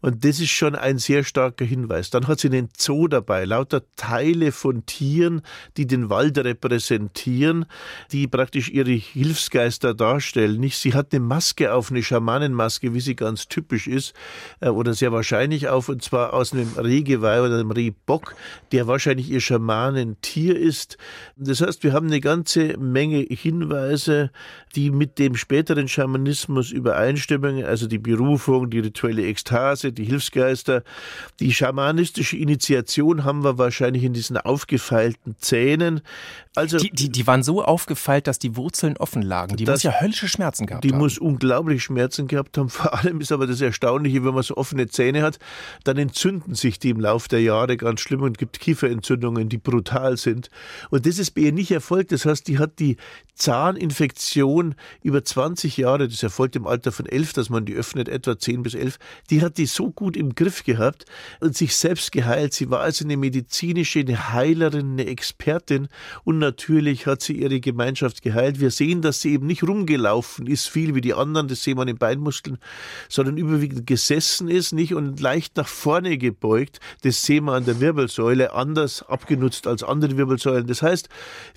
und 0.00 0.24
das 0.24 0.40
ist 0.40 0.50
schon 0.50 0.74
ein 0.74 0.98
sehr 0.98 1.24
starker 1.24 1.64
Hinweis. 1.64 2.08
Dann 2.08 2.26
hat 2.26 2.40
sie 2.40 2.48
einen 2.48 2.70
Zoo 2.76 3.08
dabei, 3.08 3.33
lauter 3.42 3.82
Teile 3.96 4.52
von 4.52 4.86
Tieren, 4.86 5.42
die 5.76 5.86
den 5.86 6.08
Wald 6.08 6.38
repräsentieren, 6.38 7.66
die 8.10 8.26
praktisch 8.26 8.70
ihre 8.70 8.92
Hilfsgeister 8.92 9.92
darstellen. 9.92 10.58
Nicht, 10.58 10.78
sie 10.78 10.94
hat 10.94 11.12
eine 11.12 11.20
Maske 11.20 11.74
auf, 11.74 11.90
eine 11.90 12.02
Schamanen 12.02 12.54
Sonnenmaske, 12.54 12.94
wie 12.94 13.00
sie 13.00 13.16
ganz 13.16 13.48
typisch 13.48 13.86
ist, 13.86 14.14
äh, 14.60 14.68
oder 14.68 14.94
sehr 14.94 15.12
wahrscheinlich 15.12 15.68
auf, 15.68 15.88
und 15.88 16.02
zwar 16.02 16.32
aus 16.32 16.52
einem 16.52 16.68
Rehgeweih 16.76 17.42
oder 17.42 17.54
einem 17.54 17.70
Rehbock, 17.70 18.34
der 18.72 18.86
wahrscheinlich 18.86 19.30
ihr 19.30 19.40
Schamanentier 19.40 20.56
ist. 20.56 20.96
Das 21.36 21.60
heißt, 21.60 21.82
wir 21.82 21.92
haben 21.92 22.06
eine 22.06 22.20
ganze 22.20 22.78
Menge 22.78 23.26
Hinweise, 23.28 24.30
die 24.76 24.90
mit 24.90 25.18
dem 25.18 25.36
späteren 25.36 25.88
Schamanismus 25.88 26.70
übereinstimmen, 26.70 27.64
also 27.64 27.86
die 27.86 27.98
Berufung, 27.98 28.70
die 28.70 28.80
rituelle 28.80 29.26
Ekstase, 29.26 29.92
die 29.92 30.04
Hilfsgeister. 30.04 30.82
Die 31.40 31.52
schamanistische 31.52 32.36
Initiation 32.36 33.23
haben 33.24 33.44
wir 33.44 33.58
wahrscheinlich 33.58 34.04
in 34.04 34.12
diesen 34.12 34.36
aufgefeilten 34.36 35.36
Zähnen. 35.38 36.00
Also, 36.56 36.78
die, 36.78 36.90
die, 36.90 37.08
die 37.10 37.26
waren 37.26 37.42
so 37.42 37.64
aufgefeilt, 37.64 38.28
dass 38.28 38.38
die 38.38 38.54
Wurzeln 38.56 38.96
offen 38.96 39.22
lagen. 39.22 39.56
Die 39.56 39.64
das, 39.64 39.76
muss 39.76 39.82
ja 39.82 40.00
höllische 40.00 40.28
Schmerzen 40.28 40.66
gehabt 40.66 40.84
die 40.84 40.90
haben. 40.90 40.98
Die 40.98 41.02
muss 41.02 41.18
unglaublich 41.18 41.82
Schmerzen 41.82 42.28
gehabt 42.28 42.56
haben. 42.56 42.68
Vor 42.70 42.94
allem 42.94 43.20
ist 43.20 43.32
aber 43.32 43.48
das 43.48 43.60
Erstaunliche, 43.60 44.24
wenn 44.24 44.34
man 44.34 44.44
so 44.44 44.56
offene 44.56 44.86
Zähne 44.86 45.22
hat, 45.22 45.38
dann 45.82 45.98
entzünden 45.98 46.54
sich 46.54 46.78
die 46.78 46.90
im 46.90 47.00
Laufe 47.00 47.28
der 47.28 47.42
Jahre 47.42 47.76
ganz 47.76 48.00
schlimm 48.00 48.22
und 48.22 48.38
gibt 48.38 48.60
Kieferentzündungen, 48.60 49.48
die 49.48 49.58
brutal 49.58 50.16
sind. 50.16 50.48
Und 50.90 51.06
das 51.06 51.18
ist 51.18 51.32
bei 51.32 51.42
ihr 51.42 51.52
nicht 51.52 51.72
erfolgt. 51.72 52.12
Das 52.12 52.24
heißt, 52.24 52.46
die 52.46 52.60
hat 52.60 52.78
die 52.78 52.98
Zahninfektion 53.34 54.76
über 55.02 55.24
20 55.24 55.76
Jahre, 55.76 56.06
das 56.06 56.22
erfolgt 56.22 56.54
im 56.54 56.68
Alter 56.68 56.92
von 56.92 57.06
elf, 57.06 57.32
dass 57.32 57.50
man 57.50 57.64
die 57.64 57.74
öffnet, 57.74 58.08
etwa 58.08 58.38
10 58.38 58.62
bis 58.62 58.74
11, 58.74 58.98
die 59.28 59.42
hat 59.42 59.58
die 59.58 59.66
so 59.66 59.90
gut 59.90 60.16
im 60.16 60.36
Griff 60.36 60.62
gehabt 60.62 61.04
und 61.40 61.56
sich 61.56 61.74
selbst 61.74 62.12
geheilt. 62.12 62.54
Sie 62.54 62.70
war 62.70 62.80
also 62.80 63.04
eine 63.04 63.16
medizinische, 63.16 64.00
eine 64.00 64.32
Heilerin, 64.32 64.92
eine 64.92 65.06
Expertin 65.06 65.88
und 66.22 66.43
natürlich 66.44 67.06
hat 67.06 67.22
sie 67.22 67.32
ihre 67.32 67.60
Gemeinschaft 67.60 68.22
geheilt. 68.22 68.60
Wir 68.60 68.70
sehen, 68.70 69.02
dass 69.02 69.20
sie 69.20 69.32
eben 69.32 69.46
nicht 69.46 69.62
rumgelaufen 69.62 70.46
ist, 70.46 70.68
viel 70.68 70.94
wie 70.94 71.00
die 71.00 71.14
anderen, 71.14 71.48
das 71.48 71.62
sehen 71.62 71.76
wir 71.76 71.82
an 71.82 71.86
den 71.86 71.98
Beinmuskeln, 71.98 72.58
sondern 73.08 73.36
überwiegend 73.36 73.86
gesessen 73.86 74.48
ist, 74.48 74.72
nicht 74.72 74.94
und 74.94 75.20
leicht 75.20 75.56
nach 75.56 75.68
vorne 75.68 76.18
gebeugt. 76.18 76.80
Das 77.02 77.22
sehen 77.22 77.44
wir 77.44 77.52
an 77.54 77.64
der 77.64 77.80
Wirbelsäule, 77.80 78.52
anders 78.52 79.02
abgenutzt 79.02 79.66
als 79.66 79.82
andere 79.82 80.16
Wirbelsäulen. 80.16 80.66
Das 80.66 80.82
heißt, 80.82 81.08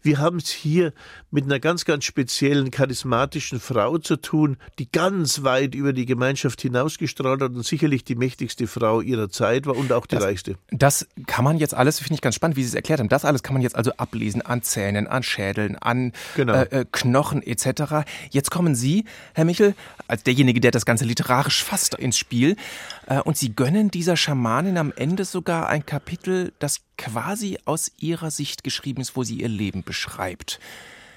wir 0.01 0.19
haben 0.19 0.37
es 0.37 0.49
hier 0.49 0.93
mit 1.31 1.45
einer 1.45 1.59
ganz, 1.59 1.85
ganz 1.85 2.05
speziellen, 2.05 2.71
charismatischen 2.71 3.59
Frau 3.59 3.97
zu 3.97 4.15
tun, 4.15 4.57
die 4.79 4.89
ganz 4.91 5.43
weit 5.43 5.75
über 5.75 5.93
die 5.93 6.05
Gemeinschaft 6.05 6.61
hinausgestrahlt 6.61 7.41
hat 7.41 7.51
und 7.51 7.65
sicherlich 7.65 8.03
die 8.03 8.15
mächtigste 8.15 8.67
Frau 8.67 9.01
ihrer 9.01 9.29
Zeit 9.29 9.65
war 9.65 9.75
und 9.75 9.91
auch 9.91 10.05
die 10.05 10.15
das, 10.15 10.23
reichste. 10.23 10.55
Das 10.71 11.07
kann 11.25 11.43
man 11.43 11.57
jetzt 11.57 11.73
alles, 11.73 11.99
finde 11.99 12.15
ich 12.15 12.21
ganz 12.21 12.35
spannend, 12.35 12.55
wie 12.55 12.63
Sie 12.63 12.69
es 12.69 12.75
erklärt 12.75 12.99
haben, 12.99 13.09
das 13.09 13.25
alles 13.25 13.43
kann 13.43 13.53
man 13.53 13.61
jetzt 13.61 13.75
also 13.75 13.91
ablesen 13.97 14.41
an 14.41 14.61
Zähnen, 14.77 15.07
an 15.07 15.23
Schädeln, 15.23 15.75
an 15.75 16.11
genau. 16.35 16.53
äh, 16.53 16.81
äh 16.81 16.85
Knochen 16.91 17.41
etc. 17.41 18.05
Jetzt 18.29 18.51
kommen 18.51 18.75
Sie, 18.75 19.05
Herr 19.33 19.43
Michel, 19.43 19.73
als 20.07 20.21
derjenige, 20.21 20.59
der 20.59 20.69
das 20.69 20.85
Ganze 20.85 21.03
literarisch 21.03 21.63
fasst 21.63 21.95
ins 21.95 22.15
Spiel 22.15 22.55
äh, 23.07 23.19
und 23.19 23.37
Sie 23.37 23.55
gönnen 23.55 23.89
dieser 23.89 24.15
Schamanin 24.15 24.77
am 24.77 24.93
Ende 24.95 25.25
sogar 25.25 25.67
ein 25.67 25.83
Kapitel, 25.83 26.53
das 26.59 26.81
quasi 26.95 27.57
aus 27.65 27.91
Ihrer 27.97 28.29
Sicht 28.29 28.63
geschrieben 28.63 29.01
ist, 29.01 29.15
wo 29.15 29.23
sie 29.23 29.41
ihr 29.41 29.49
Leben 29.49 29.81
beschreibt. 29.83 30.59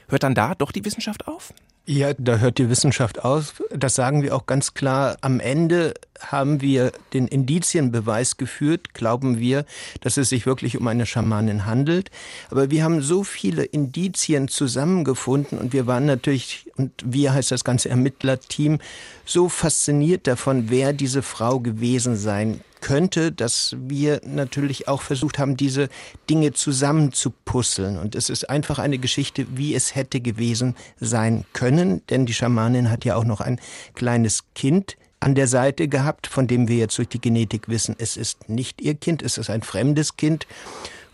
Hört 0.08 0.22
dann 0.22 0.34
da 0.34 0.54
doch 0.54 0.72
die 0.72 0.84
Wissenschaft 0.86 1.28
auf? 1.28 1.52
Ja, 1.92 2.14
da 2.16 2.36
hört 2.36 2.58
die 2.58 2.70
Wissenschaft 2.70 3.24
aus. 3.24 3.54
Das 3.74 3.96
sagen 3.96 4.22
wir 4.22 4.36
auch 4.36 4.46
ganz 4.46 4.74
klar. 4.74 5.16
Am 5.22 5.40
Ende 5.40 5.94
haben 6.20 6.60
wir 6.60 6.92
den 7.12 7.26
Indizienbeweis 7.26 8.36
geführt, 8.36 8.94
glauben 8.94 9.40
wir, 9.40 9.64
dass 10.00 10.16
es 10.16 10.28
sich 10.28 10.46
wirklich 10.46 10.78
um 10.78 10.86
eine 10.86 11.04
Schamanin 11.04 11.66
handelt. 11.66 12.12
Aber 12.48 12.70
wir 12.70 12.84
haben 12.84 13.02
so 13.02 13.24
viele 13.24 13.64
Indizien 13.64 14.46
zusammengefunden 14.46 15.58
und 15.58 15.72
wir 15.72 15.88
waren 15.88 16.06
natürlich, 16.06 16.70
und 16.76 16.92
wir 17.04 17.32
heißt 17.32 17.50
das 17.50 17.64
ganze 17.64 17.88
Ermittlerteam, 17.88 18.78
so 19.24 19.48
fasziniert 19.48 20.28
davon, 20.28 20.70
wer 20.70 20.92
diese 20.92 21.22
Frau 21.22 21.58
gewesen 21.58 22.14
sein 22.14 22.60
könnte, 22.80 23.32
dass 23.32 23.76
wir 23.78 24.20
natürlich 24.24 24.88
auch 24.88 25.02
versucht 25.02 25.38
haben, 25.38 25.56
diese 25.56 25.88
Dinge 26.28 26.52
zusammenzupuzzeln. 26.52 27.98
Und 27.98 28.14
es 28.14 28.30
ist 28.30 28.48
einfach 28.48 28.78
eine 28.78 28.98
Geschichte, 28.98 29.46
wie 29.54 29.74
es 29.74 29.94
hätte 29.94 30.20
gewesen 30.20 30.76
sein 30.98 31.44
können, 31.52 32.02
denn 32.08 32.26
die 32.26 32.34
Schamanin 32.34 32.90
hat 32.90 33.04
ja 33.04 33.16
auch 33.16 33.24
noch 33.24 33.40
ein 33.40 33.60
kleines 33.94 34.44
Kind 34.54 34.96
an 35.20 35.34
der 35.34 35.46
Seite 35.46 35.86
gehabt, 35.86 36.26
von 36.26 36.46
dem 36.46 36.66
wir 36.66 36.76
jetzt 36.76 36.96
durch 36.96 37.08
die 37.08 37.20
Genetik 37.20 37.68
wissen, 37.68 37.94
es 37.98 38.16
ist 38.16 38.48
nicht 38.48 38.80
ihr 38.80 38.94
Kind, 38.94 39.22
es 39.22 39.36
ist 39.36 39.50
ein 39.50 39.62
fremdes 39.62 40.16
Kind. 40.16 40.46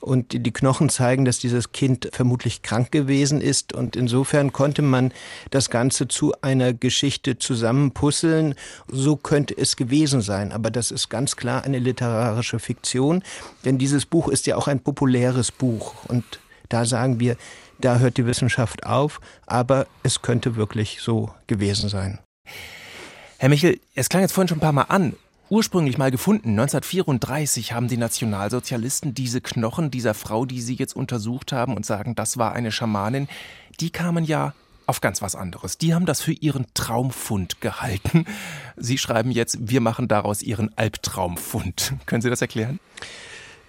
Und 0.07 0.47
die 0.47 0.53
Knochen 0.53 0.89
zeigen, 0.89 1.25
dass 1.25 1.41
dieses 1.41 1.73
Kind 1.73 2.11
vermutlich 2.13 2.63
krank 2.63 2.93
gewesen 2.93 3.41
ist. 3.41 3.73
Und 3.73 3.97
insofern 3.97 4.53
konnte 4.53 4.81
man 4.81 5.13
das 5.51 5.69
Ganze 5.69 6.07
zu 6.07 6.33
einer 6.43 6.73
Geschichte 6.73 7.39
zusammenpuzzeln. 7.39 8.55
So 8.87 9.17
könnte 9.17 9.59
es 9.59 9.75
gewesen 9.75 10.21
sein. 10.21 10.53
Aber 10.53 10.71
das 10.71 10.93
ist 10.93 11.09
ganz 11.09 11.35
klar 11.35 11.65
eine 11.65 11.81
literarische 11.81 12.61
Fiktion. 12.61 13.25
Denn 13.65 13.79
dieses 13.79 14.07
Buch 14.07 14.29
ist 14.29 14.47
ja 14.47 14.55
auch 14.55 14.69
ein 14.69 14.79
populäres 14.79 15.51
Buch. 15.51 15.95
Und 16.07 16.25
da 16.69 16.85
sagen 16.85 17.19
wir, 17.19 17.37
da 17.81 17.99
hört 17.99 18.17
die 18.17 18.27
Wissenschaft 18.27 18.87
auf. 18.87 19.21
Aber 19.45 19.89
es 20.05 20.23
könnte 20.23 20.55
wirklich 20.55 21.01
so 21.01 21.31
gewesen 21.49 21.89
sein. 21.89 22.21
Herr 23.39 23.49
Michel, 23.49 23.81
es 23.97 24.09
klang 24.09 24.23
jetzt 24.23 24.33
vorhin 24.33 24.47
schon 24.47 24.59
ein 24.59 24.61
paar 24.61 24.71
Mal 24.71 24.83
an. 24.83 25.15
Ursprünglich 25.49 25.97
mal 25.97 26.11
gefunden, 26.11 26.51
1934 26.51 27.73
haben 27.73 27.87
die 27.87 27.97
Nationalsozialisten 27.97 29.15
diese 29.15 29.41
Knochen 29.41 29.93
dieser 29.93 30.13
Frau, 30.13 30.45
die 30.45 30.61
sie 30.61 30.75
jetzt 30.75 30.97
untersucht 30.97 31.53
haben 31.53 31.77
und 31.77 31.87
sagen, 31.87 32.17
das 32.17 32.37
war 32.37 32.53
eine 32.53 32.73
Schamanin, 32.73 33.29
die 33.79 33.91
kamen 33.91 34.25
ja 34.25 34.55
auf 34.87 35.01
ganz 35.01 35.23
was 35.23 35.37
anderes. 35.37 35.79
Die 35.79 35.95
haben 35.95 36.05
das 36.05 36.21
für 36.21 36.33
ihren 36.33 36.67
Traumfund 36.75 37.61
gehalten. 37.61 38.25
Sie 38.77 38.99
schreiben 38.99 39.31
jetzt, 39.31 39.59
wir 39.61 39.81
machen 39.81 40.09
daraus 40.09 40.43
ihren 40.43 40.77
Albtraumfund. 40.77 41.95
Können 42.07 42.23
Sie 42.23 42.31
das 42.31 42.41
erklären? 42.41 42.81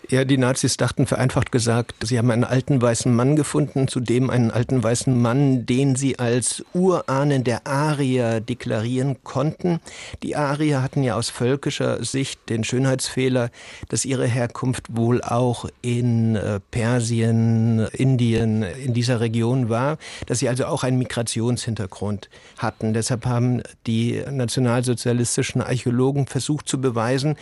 Ja, 0.10 0.24
die 0.24 0.38
Nazis 0.38 0.78
dachten 0.78 1.06
vereinfacht 1.06 1.52
gesagt, 1.52 1.96
sie 2.08 2.18
haben 2.18 2.32
einen 2.32 2.46
alten 2.46 2.82
weißen 2.82 3.14
Mann 3.14 3.36
gefunden, 3.36 3.90
zudem 3.90 4.30
einen 4.30 4.52
alten 4.52 4.82
weißen 4.82 5.22
Mann, 5.22 5.66
den 5.66 5.98
sie 5.98 6.18
als 6.18 6.64
Urahnen 6.74 7.44
der 7.44 7.68
Arier 7.68 8.40
deklarieren 8.40 9.18
konnten. 9.26 9.82
Die 10.24 10.38
Arier 10.38 10.82
hatten 10.82 11.04
ja 11.04 11.16
aus 11.16 11.30
völkischer 11.30 12.06
Sicht 12.06 12.48
den 12.48 12.64
Schönheitsfehler, 12.64 13.50
dass 13.90 14.06
ihre 14.06 14.28
Herkunft 14.28 14.96
wohl 14.96 15.22
auch 15.22 15.68
in 15.82 16.38
äh, 16.38 16.62
Persien, 16.72 17.86
Indien, 17.92 18.64
in 18.64 18.94
dieser 18.94 19.20
Region 19.20 19.68
war, 19.68 19.98
dass 20.26 20.40
sie 20.40 20.48
also 20.48 20.68
auch 20.68 20.86
einen 20.86 21.00
Migrationshintergrund 21.00 22.30
hatten. 22.58 22.94
Deshalb 22.94 23.26
haben 23.26 23.62
die 23.86 24.24
nationalsozialistischen 24.32 25.62
Archäologen 25.62 26.28
versucht 26.28 26.70
zu 26.70 26.80
beweisen, 26.80 27.36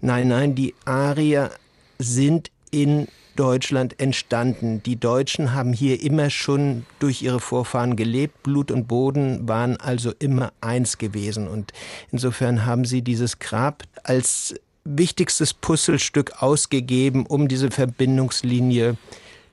nein, 0.00 0.26
nein, 0.26 0.56
die 0.56 0.74
Arier 0.84 1.52
sind 1.98 2.50
in 2.70 3.08
Deutschland 3.36 4.00
entstanden. 4.00 4.82
Die 4.82 4.96
Deutschen 4.96 5.54
haben 5.54 5.72
hier 5.72 6.02
immer 6.02 6.28
schon 6.28 6.84
durch 6.98 7.22
ihre 7.22 7.38
Vorfahren 7.38 7.94
gelebt. 7.94 8.42
Blut 8.42 8.72
und 8.72 8.88
Boden 8.88 9.48
waren 9.48 9.76
also 9.76 10.12
immer 10.18 10.52
eins 10.60 10.98
gewesen. 10.98 11.46
Und 11.46 11.72
insofern 12.10 12.66
haben 12.66 12.84
sie 12.84 13.02
dieses 13.02 13.38
Grab 13.38 13.84
als 14.02 14.56
wichtigstes 14.84 15.54
Puzzlestück 15.54 16.42
ausgegeben, 16.42 17.26
um 17.26 17.46
diese 17.46 17.70
Verbindungslinie 17.70 18.96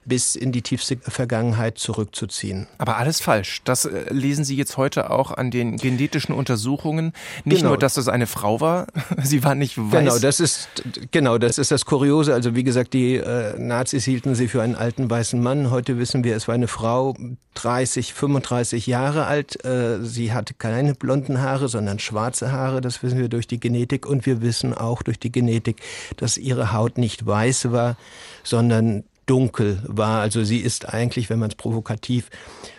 bis 0.05 0.35
in 0.35 0.51
die 0.51 0.61
tiefste 0.61 0.97
Vergangenheit 0.97 1.77
zurückzuziehen. 1.77 2.67
Aber 2.77 2.97
alles 2.97 3.19
falsch. 3.19 3.61
Das 3.63 3.85
äh, 3.85 4.13
lesen 4.13 4.45
Sie 4.45 4.55
jetzt 4.55 4.77
heute 4.77 5.09
auch 5.09 5.31
an 5.31 5.51
den 5.51 5.77
genetischen 5.77 6.33
Untersuchungen. 6.33 7.13
Nicht 7.43 7.59
genau. 7.59 7.69
nur, 7.71 7.77
dass 7.77 7.95
das 7.95 8.07
eine 8.07 8.27
Frau 8.27 8.61
war, 8.61 8.87
sie 9.23 9.43
war 9.43 9.55
nicht 9.55 9.77
weiß. 9.77 9.91
Genau, 9.91 10.19
das 10.19 10.39
ist 10.39 10.69
genau, 11.11 11.37
das 11.37 11.57
ist 11.57 11.71
das 11.71 11.85
Kuriose. 11.85 12.33
Also 12.33 12.55
wie 12.55 12.63
gesagt, 12.63 12.93
die 12.93 13.15
äh, 13.15 13.57
Nazis 13.59 14.05
hielten 14.05 14.35
sie 14.35 14.47
für 14.47 14.61
einen 14.61 14.75
alten 14.75 15.09
weißen 15.09 15.41
Mann. 15.41 15.71
Heute 15.71 15.97
wissen 15.97 16.23
wir, 16.23 16.35
es 16.35 16.47
war 16.47 16.55
eine 16.55 16.67
Frau, 16.67 17.15
30, 17.55 18.13
35 18.13 18.85
Jahre 18.85 19.25
alt. 19.25 19.63
Äh, 19.65 20.03
sie 20.03 20.33
hatte 20.33 20.53
keine 20.53 20.93
blonden 20.93 21.41
Haare, 21.41 21.67
sondern 21.67 21.99
schwarze 21.99 22.51
Haare. 22.51 22.81
Das 22.81 23.01
wissen 23.01 23.17
wir 23.17 23.29
durch 23.29 23.47
die 23.47 23.59
Genetik 23.59 24.05
und 24.05 24.25
wir 24.25 24.41
wissen 24.41 24.73
auch 24.73 25.01
durch 25.01 25.19
die 25.19 25.31
Genetik, 25.31 25.81
dass 26.17 26.37
ihre 26.37 26.73
Haut 26.73 26.97
nicht 26.97 27.25
weiß 27.25 27.71
war, 27.71 27.97
sondern 28.43 29.03
dunkel 29.25 29.81
war. 29.87 30.21
Also 30.21 30.43
sie 30.43 30.59
ist 30.59 30.93
eigentlich, 30.93 31.29
wenn 31.29 31.39
man 31.39 31.49
es 31.49 31.55
provokativ 31.55 32.29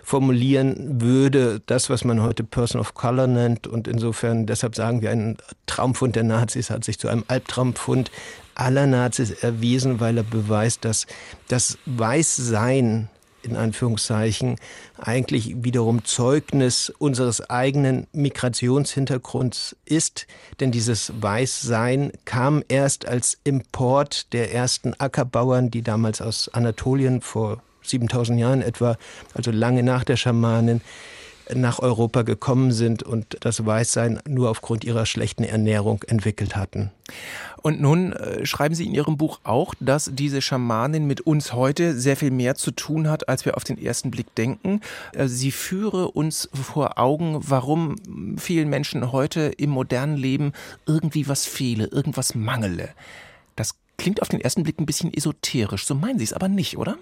formulieren 0.02 1.00
würde, 1.00 1.60
das, 1.66 1.90
was 1.90 2.04
man 2.04 2.22
heute 2.22 2.44
Person 2.44 2.80
of 2.80 2.94
Color 2.94 3.26
nennt. 3.26 3.66
Und 3.66 3.88
insofern, 3.88 4.46
deshalb 4.46 4.74
sagen 4.74 5.02
wir, 5.02 5.10
ein 5.10 5.36
Traumfund 5.66 6.16
der 6.16 6.24
Nazis 6.24 6.70
hat 6.70 6.84
sich 6.84 6.98
zu 6.98 7.08
einem 7.08 7.24
Albtraumfund 7.28 8.10
aller 8.54 8.86
Nazis 8.86 9.30
erwiesen, 9.30 10.00
weil 10.00 10.16
er 10.16 10.24
beweist, 10.24 10.84
dass 10.84 11.06
das 11.48 11.78
Weißsein 11.86 13.08
in 13.46 13.56
Anführungszeichen 13.56 14.56
eigentlich 14.98 15.64
wiederum 15.64 16.04
Zeugnis 16.04 16.92
unseres 16.98 17.48
eigenen 17.48 18.06
Migrationshintergrunds 18.12 19.76
ist, 19.84 20.26
denn 20.60 20.72
dieses 20.72 21.12
Weißsein 21.20 22.12
kam 22.24 22.62
erst 22.68 23.06
als 23.06 23.38
Import 23.44 24.32
der 24.32 24.52
ersten 24.52 24.94
Ackerbauern, 24.98 25.70
die 25.70 25.82
damals 25.82 26.20
aus 26.20 26.48
Anatolien 26.48 27.20
vor 27.20 27.62
7000 27.82 28.38
Jahren 28.38 28.62
etwa, 28.62 28.96
also 29.34 29.50
lange 29.50 29.82
nach 29.82 30.04
der 30.04 30.16
Schamanen, 30.16 30.80
nach 31.54 31.78
Europa 31.78 32.22
gekommen 32.22 32.72
sind 32.72 33.02
und 33.02 33.38
das 33.40 33.64
Weißsein 33.64 34.20
nur 34.28 34.50
aufgrund 34.50 34.84
ihrer 34.84 35.06
schlechten 35.06 35.44
Ernährung 35.44 36.02
entwickelt 36.06 36.56
hatten. 36.56 36.90
Und 37.62 37.80
nun 37.80 38.12
äh, 38.12 38.46
schreiben 38.46 38.74
Sie 38.74 38.86
in 38.86 38.94
Ihrem 38.94 39.16
Buch 39.16 39.40
auch, 39.44 39.74
dass 39.80 40.10
diese 40.12 40.40
Schamanin 40.40 41.06
mit 41.06 41.20
uns 41.20 41.52
heute 41.52 41.98
sehr 41.98 42.16
viel 42.16 42.30
mehr 42.30 42.54
zu 42.54 42.70
tun 42.70 43.08
hat, 43.08 43.28
als 43.28 43.44
wir 43.44 43.56
auf 43.56 43.64
den 43.64 43.80
ersten 43.80 44.10
Blick 44.10 44.34
denken. 44.34 44.80
Äh, 45.12 45.28
sie 45.28 45.50
führe 45.50 46.10
uns 46.10 46.48
vor 46.52 46.98
Augen, 46.98 47.38
warum 47.40 47.96
vielen 48.38 48.68
Menschen 48.68 49.12
heute 49.12 49.52
im 49.56 49.70
modernen 49.70 50.16
Leben 50.16 50.52
irgendwie 50.86 51.28
was 51.28 51.46
fehle, 51.46 51.86
irgendwas 51.86 52.34
mangele. 52.34 52.90
Das 53.56 53.74
klingt 53.98 54.22
auf 54.22 54.28
den 54.28 54.40
ersten 54.40 54.62
Blick 54.62 54.80
ein 54.80 54.86
bisschen 54.86 55.12
esoterisch. 55.12 55.86
So 55.86 55.94
meinen 55.94 56.18
Sie 56.18 56.24
es 56.24 56.32
aber 56.32 56.48
nicht, 56.48 56.76
oder? 56.76 56.98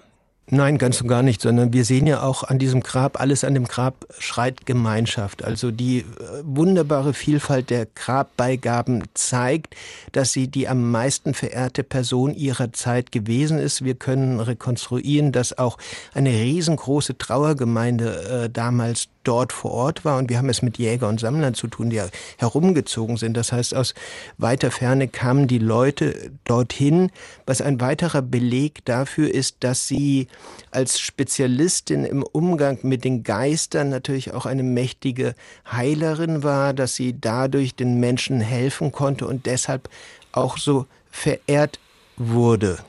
Nein, 0.51 0.77
ganz 0.77 1.01
und 1.01 1.07
gar 1.07 1.23
nicht, 1.23 1.41
sondern 1.41 1.73
wir 1.73 1.85
sehen 1.85 2.05
ja 2.05 2.21
auch 2.21 2.43
an 2.43 2.59
diesem 2.59 2.81
Grab, 2.81 3.19
alles 3.19 3.43
an 3.43 3.55
dem 3.55 3.65
Grab 3.65 4.05
schreit 4.19 4.67
Gemeinschaft. 4.67 5.43
Also 5.43 5.71
die 5.71 5.99
äh, 5.99 6.05
wunderbare 6.43 7.15
Vielfalt 7.15 7.71
der 7.71 7.87
Grabbeigaben 7.87 9.05
zeigt, 9.15 9.75
dass 10.11 10.33
sie 10.33 10.47
die 10.47 10.67
am 10.67 10.91
meisten 10.91 11.33
verehrte 11.33 11.83
Person 11.83 12.35
ihrer 12.35 12.71
Zeit 12.73 13.11
gewesen 13.11 13.57
ist. 13.57 13.83
Wir 13.83 13.95
können 13.95 14.39
rekonstruieren, 14.39 15.31
dass 15.31 15.57
auch 15.57 15.79
eine 16.13 16.29
riesengroße 16.29 17.17
Trauergemeinde 17.17 18.43
äh, 18.43 18.49
damals 18.51 19.07
dort 19.27 19.51
vor 19.51 19.71
Ort 19.71 20.05
war. 20.05 20.17
Und 20.17 20.29
wir 20.29 20.37
haben 20.37 20.49
es 20.49 20.61
mit 20.61 20.77
Jäger 20.77 21.07
und 21.07 21.19
Sammlern 21.19 21.53
zu 21.53 21.67
tun, 21.67 21.89
die 21.89 22.01
herumgezogen 22.37 23.17
sind. 23.17 23.35
Das 23.35 23.51
heißt, 23.51 23.75
aus 23.75 23.93
weiter 24.37 24.71
Ferne 24.71 25.07
kamen 25.07 25.47
die 25.47 25.59
Leute 25.59 26.31
dorthin, 26.45 27.11
was 27.45 27.61
ein 27.61 27.81
weiterer 27.81 28.21
Beleg 28.21 28.85
dafür 28.85 29.33
ist, 29.33 29.57
dass 29.59 29.87
sie 29.87 30.27
als 30.71 30.99
Spezialistin 30.99 32.05
im 32.05 32.23
Umgang 32.23 32.79
mit 32.83 33.03
den 33.03 33.23
Geistern 33.23 33.89
natürlich 33.89 34.33
auch 34.33 34.45
eine 34.45 34.63
mächtige 34.63 35.35
Heilerin 35.71 36.43
war, 36.43 36.73
dass 36.73 36.95
sie 36.95 37.19
dadurch 37.19 37.75
den 37.75 37.99
Menschen 37.99 38.39
helfen 38.39 38.91
konnte 38.91 39.27
und 39.27 39.45
deshalb 39.45 39.89
auch 40.31 40.57
so 40.57 40.85
verehrt 41.11 41.79
wurde 42.17 42.79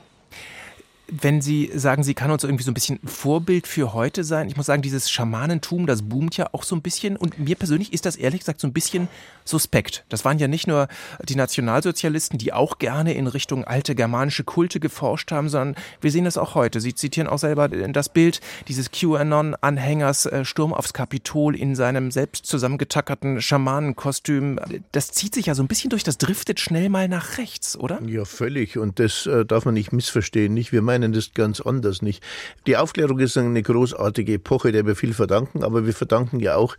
wenn 1.09 1.41
Sie 1.41 1.71
sagen, 1.73 2.03
sie 2.03 2.13
kann 2.13 2.31
uns 2.31 2.43
irgendwie 2.43 2.63
so 2.63 2.71
ein 2.71 2.73
bisschen 2.73 2.99
Vorbild 3.05 3.65
für 3.65 3.93
heute 3.93 4.23
sein, 4.23 4.47
ich 4.49 4.57
muss 4.57 4.65
sagen, 4.65 4.81
dieses 4.81 5.09
Schamanentum, 5.09 5.85
das 5.85 6.01
boomt 6.01 6.35
ja 6.35 6.49
auch 6.51 6.63
so 6.63 6.75
ein 6.75 6.81
bisschen. 6.81 7.15
Und 7.15 7.39
mir 7.39 7.55
persönlich 7.55 7.93
ist 7.93 8.05
das 8.05 8.15
ehrlich 8.15 8.41
gesagt 8.41 8.59
so 8.59 8.67
ein 8.67 8.73
bisschen 8.73 9.07
suspekt. 9.45 10.03
Das 10.09 10.25
waren 10.25 10.37
ja 10.39 10.47
nicht 10.47 10.67
nur 10.67 10.87
die 11.23 11.35
Nationalsozialisten, 11.35 12.37
die 12.37 12.51
auch 12.51 12.77
gerne 12.77 13.13
in 13.13 13.27
Richtung 13.27 13.63
alte 13.63 13.95
germanische 13.95 14.43
Kulte 14.43 14.79
geforscht 14.79 15.31
haben, 15.31 15.47
sondern 15.47 15.75
wir 16.01 16.11
sehen 16.11 16.25
das 16.25 16.37
auch 16.37 16.55
heute. 16.55 16.81
Sie 16.81 16.93
zitieren 16.93 17.27
auch 17.27 17.39
selber 17.39 17.69
das 17.69 18.09
Bild 18.09 18.41
dieses 18.67 18.91
QAnon-Anhängers 18.91 20.25
äh, 20.25 20.45
Sturm 20.45 20.73
aufs 20.73 20.93
Kapitol 20.93 21.55
in 21.55 21.75
seinem 21.75 22.11
selbst 22.11 22.45
zusammengetackerten 22.45 23.41
Schamanenkostüm. 23.41 24.59
Das 24.91 25.11
zieht 25.11 25.33
sich 25.33 25.45
ja 25.45 25.55
so 25.55 25.63
ein 25.63 25.67
bisschen 25.67 25.89
durch, 25.89 26.03
das 26.03 26.17
driftet 26.17 26.59
schnell 26.59 26.89
mal 26.89 27.07
nach 27.07 27.37
rechts, 27.37 27.77
oder? 27.77 28.01
Ja, 28.05 28.25
völlig. 28.25 28.77
Und 28.77 28.99
das 28.99 29.25
äh, 29.25 29.45
darf 29.45 29.63
man 29.63 29.73
nicht 29.73 29.93
missverstehen. 29.93 30.53
Nicht? 30.53 30.71
Wir 30.73 30.81
meinen 30.81 30.96
das 31.01 31.33
ganz 31.33 31.61
anders 31.61 32.01
nicht. 32.01 32.23
Die 32.65 32.77
Aufklärung 32.77 33.19
ist 33.19 33.37
eine 33.37 33.61
großartige 33.61 34.33
Epoche, 34.33 34.71
der 34.71 34.85
wir 34.85 34.95
viel 34.95 35.13
verdanken, 35.13 35.63
aber 35.63 35.85
wir 35.85 35.93
verdanken 35.93 36.39
ja 36.39 36.55
auch 36.55 36.77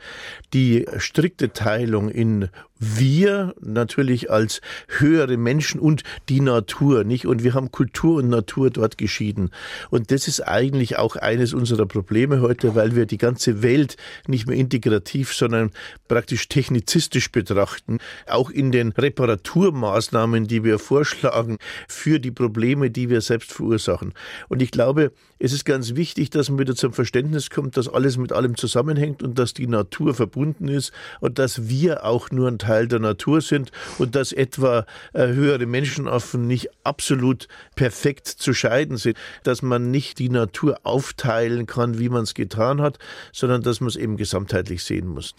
die 0.52 0.86
strikte 0.98 1.52
Teilung 1.52 2.08
in 2.08 2.48
wir 2.78 3.54
natürlich 3.60 4.30
als 4.30 4.60
höhere 4.86 5.36
Menschen 5.36 5.80
und 5.80 6.02
die 6.28 6.40
Natur, 6.40 7.04
nicht? 7.04 7.26
Und 7.26 7.42
wir 7.42 7.54
haben 7.54 7.70
Kultur 7.70 8.18
und 8.18 8.28
Natur 8.28 8.70
dort 8.70 8.98
geschieden. 8.98 9.50
Und 9.90 10.10
das 10.10 10.28
ist 10.28 10.40
eigentlich 10.40 10.96
auch 10.96 11.16
eines 11.16 11.54
unserer 11.54 11.86
Probleme 11.86 12.40
heute, 12.40 12.74
weil 12.74 12.94
wir 12.94 13.06
die 13.06 13.18
ganze 13.18 13.62
Welt 13.62 13.96
nicht 14.26 14.46
mehr 14.46 14.56
integrativ, 14.56 15.32
sondern 15.32 15.70
praktisch 16.06 16.48
technizistisch 16.48 17.30
betrachten. 17.32 17.98
Auch 18.26 18.50
in 18.50 18.72
den 18.72 18.92
Reparaturmaßnahmen, 18.92 20.46
die 20.46 20.64
wir 20.64 20.78
vorschlagen 20.78 21.58
für 21.88 22.20
die 22.20 22.30
Probleme, 22.30 22.90
die 22.90 23.10
wir 23.10 23.20
selbst 23.20 23.52
verursachen. 23.52 24.14
Und 24.48 24.62
ich 24.62 24.70
glaube, 24.70 25.12
es 25.38 25.52
ist 25.52 25.64
ganz 25.64 25.94
wichtig, 25.94 26.30
dass 26.30 26.48
man 26.48 26.58
wieder 26.58 26.74
zum 26.74 26.92
Verständnis 26.92 27.50
kommt, 27.50 27.76
dass 27.76 27.88
alles 27.88 28.16
mit 28.16 28.32
allem 28.32 28.56
zusammenhängt 28.56 29.22
und 29.22 29.38
dass 29.38 29.54
die 29.54 29.66
Natur 29.66 30.14
verbunden 30.14 30.68
ist 30.68 30.92
und 31.20 31.38
dass 31.38 31.68
wir 31.68 32.04
auch 32.04 32.30
nur 32.30 32.48
ein 32.48 32.58
Teil 32.58 32.67
der 32.68 33.00
Natur 33.00 33.40
sind 33.40 33.72
und 33.98 34.14
dass 34.14 34.32
etwa 34.32 34.86
äh, 35.12 35.26
höhere 35.28 35.66
Menschenaffen 35.66 36.46
nicht 36.46 36.68
absolut 36.84 37.48
perfekt 37.74 38.28
zu 38.28 38.52
scheiden 38.52 38.96
sind, 38.96 39.16
dass 39.42 39.62
man 39.62 39.90
nicht 39.90 40.18
die 40.18 40.28
Natur 40.28 40.80
aufteilen 40.84 41.66
kann, 41.66 41.98
wie 41.98 42.08
man 42.08 42.22
es 42.22 42.34
getan 42.34 42.80
hat, 42.80 42.98
sondern 43.32 43.62
dass 43.62 43.80
man 43.80 43.88
es 43.88 43.96
eben 43.96 44.16
gesamtheitlich 44.16 44.84
sehen 44.84 45.08
muss. 45.08 45.34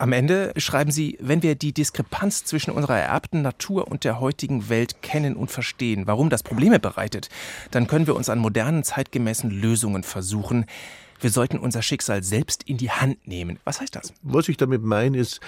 Am 0.00 0.12
Ende 0.12 0.52
schreiben 0.56 0.92
Sie, 0.92 1.18
wenn 1.20 1.42
wir 1.42 1.56
die 1.56 1.72
Diskrepanz 1.72 2.44
zwischen 2.44 2.70
unserer 2.70 2.98
ererbten 2.98 3.42
Natur 3.42 3.88
und 3.88 4.04
der 4.04 4.20
heutigen 4.20 4.68
Welt 4.68 5.02
kennen 5.02 5.34
und 5.34 5.50
verstehen, 5.50 6.06
warum 6.06 6.30
das 6.30 6.44
Probleme 6.44 6.78
bereitet, 6.78 7.28
dann 7.72 7.88
können 7.88 8.06
wir 8.06 8.14
uns 8.14 8.28
an 8.28 8.38
modernen, 8.38 8.84
zeitgemäßen 8.84 9.50
Lösungen 9.50 10.04
versuchen. 10.04 10.66
Wir 11.20 11.30
sollten 11.30 11.58
unser 11.58 11.82
Schicksal 11.82 12.22
selbst 12.22 12.62
in 12.62 12.76
die 12.76 12.92
Hand 12.92 13.26
nehmen. 13.26 13.58
Was 13.64 13.80
heißt 13.80 13.96
das? 13.96 14.12
Was 14.22 14.48
ich 14.48 14.56
damit 14.56 14.84
meine, 14.84 15.18
ist, 15.18 15.40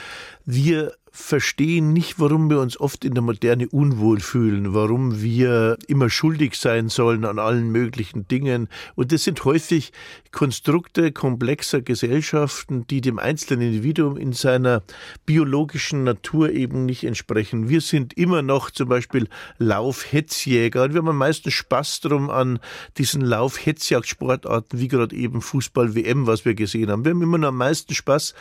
wir 0.45 0.95
verstehen 1.13 1.93
nicht, 1.93 2.21
warum 2.21 2.49
wir 2.51 2.61
uns 2.61 2.79
oft 2.79 3.05
in 3.05 3.15
der 3.15 3.23
Moderne 3.23 3.69
unwohl 3.69 4.21
fühlen, 4.21 4.75
warum 4.75 5.23
wir 5.23 5.77
immer 5.89 6.09
schuldig 6.09 6.55
sein 6.55 6.89
sollen 6.89 7.25
an 7.25 7.39
allen 7.39 7.71
möglichen 7.73 8.29
Dingen. 8.29 8.69
Und 8.95 9.11
das 9.11 9.25
sind 9.25 9.45
häufig 9.45 9.93
Konstrukte 10.31 11.11
komplexer 11.11 11.83
Gesellschaften, 11.83 12.87
die 12.87 13.01
dem 13.01 13.19
einzelnen 13.19 13.69
Individuum 13.69 14.17
in 14.17 14.33
seiner 14.33 14.85
biologischen 15.27 16.05
Natur 16.05 16.51
eben 16.51 16.87
nicht 16.87 17.03
entsprechen. 17.03 17.69
Wir 17.69 17.81
sind 17.81 18.13
immer 18.17 18.43
noch 18.43 18.71
zum 18.71 18.89
Beispiel 18.89 19.29
Laufhetzjäger 19.59 20.85
und 20.85 20.95
wir 20.95 20.99
haben 20.99 21.09
am 21.09 21.19
meisten 21.19 21.51
Spaß 21.51 22.01
drum 22.01 22.31
an 22.31 22.61
diesen 22.99 23.23
Laufhetzjagdsportarten, 23.23 24.79
wie 24.79 24.89
gerade 24.89 25.17
eben 25.17 25.43
Fußball-WM, 25.43 26.29
was 26.29 26.45
wir 26.45 26.55
gesehen 26.55 26.91
haben. 26.91 27.05
Wir 27.05 27.11
haben 27.11 27.23
immer 27.23 27.39
noch 27.39 27.49
am 27.49 27.57
meisten 27.57 27.95
Spaß, 27.95 28.35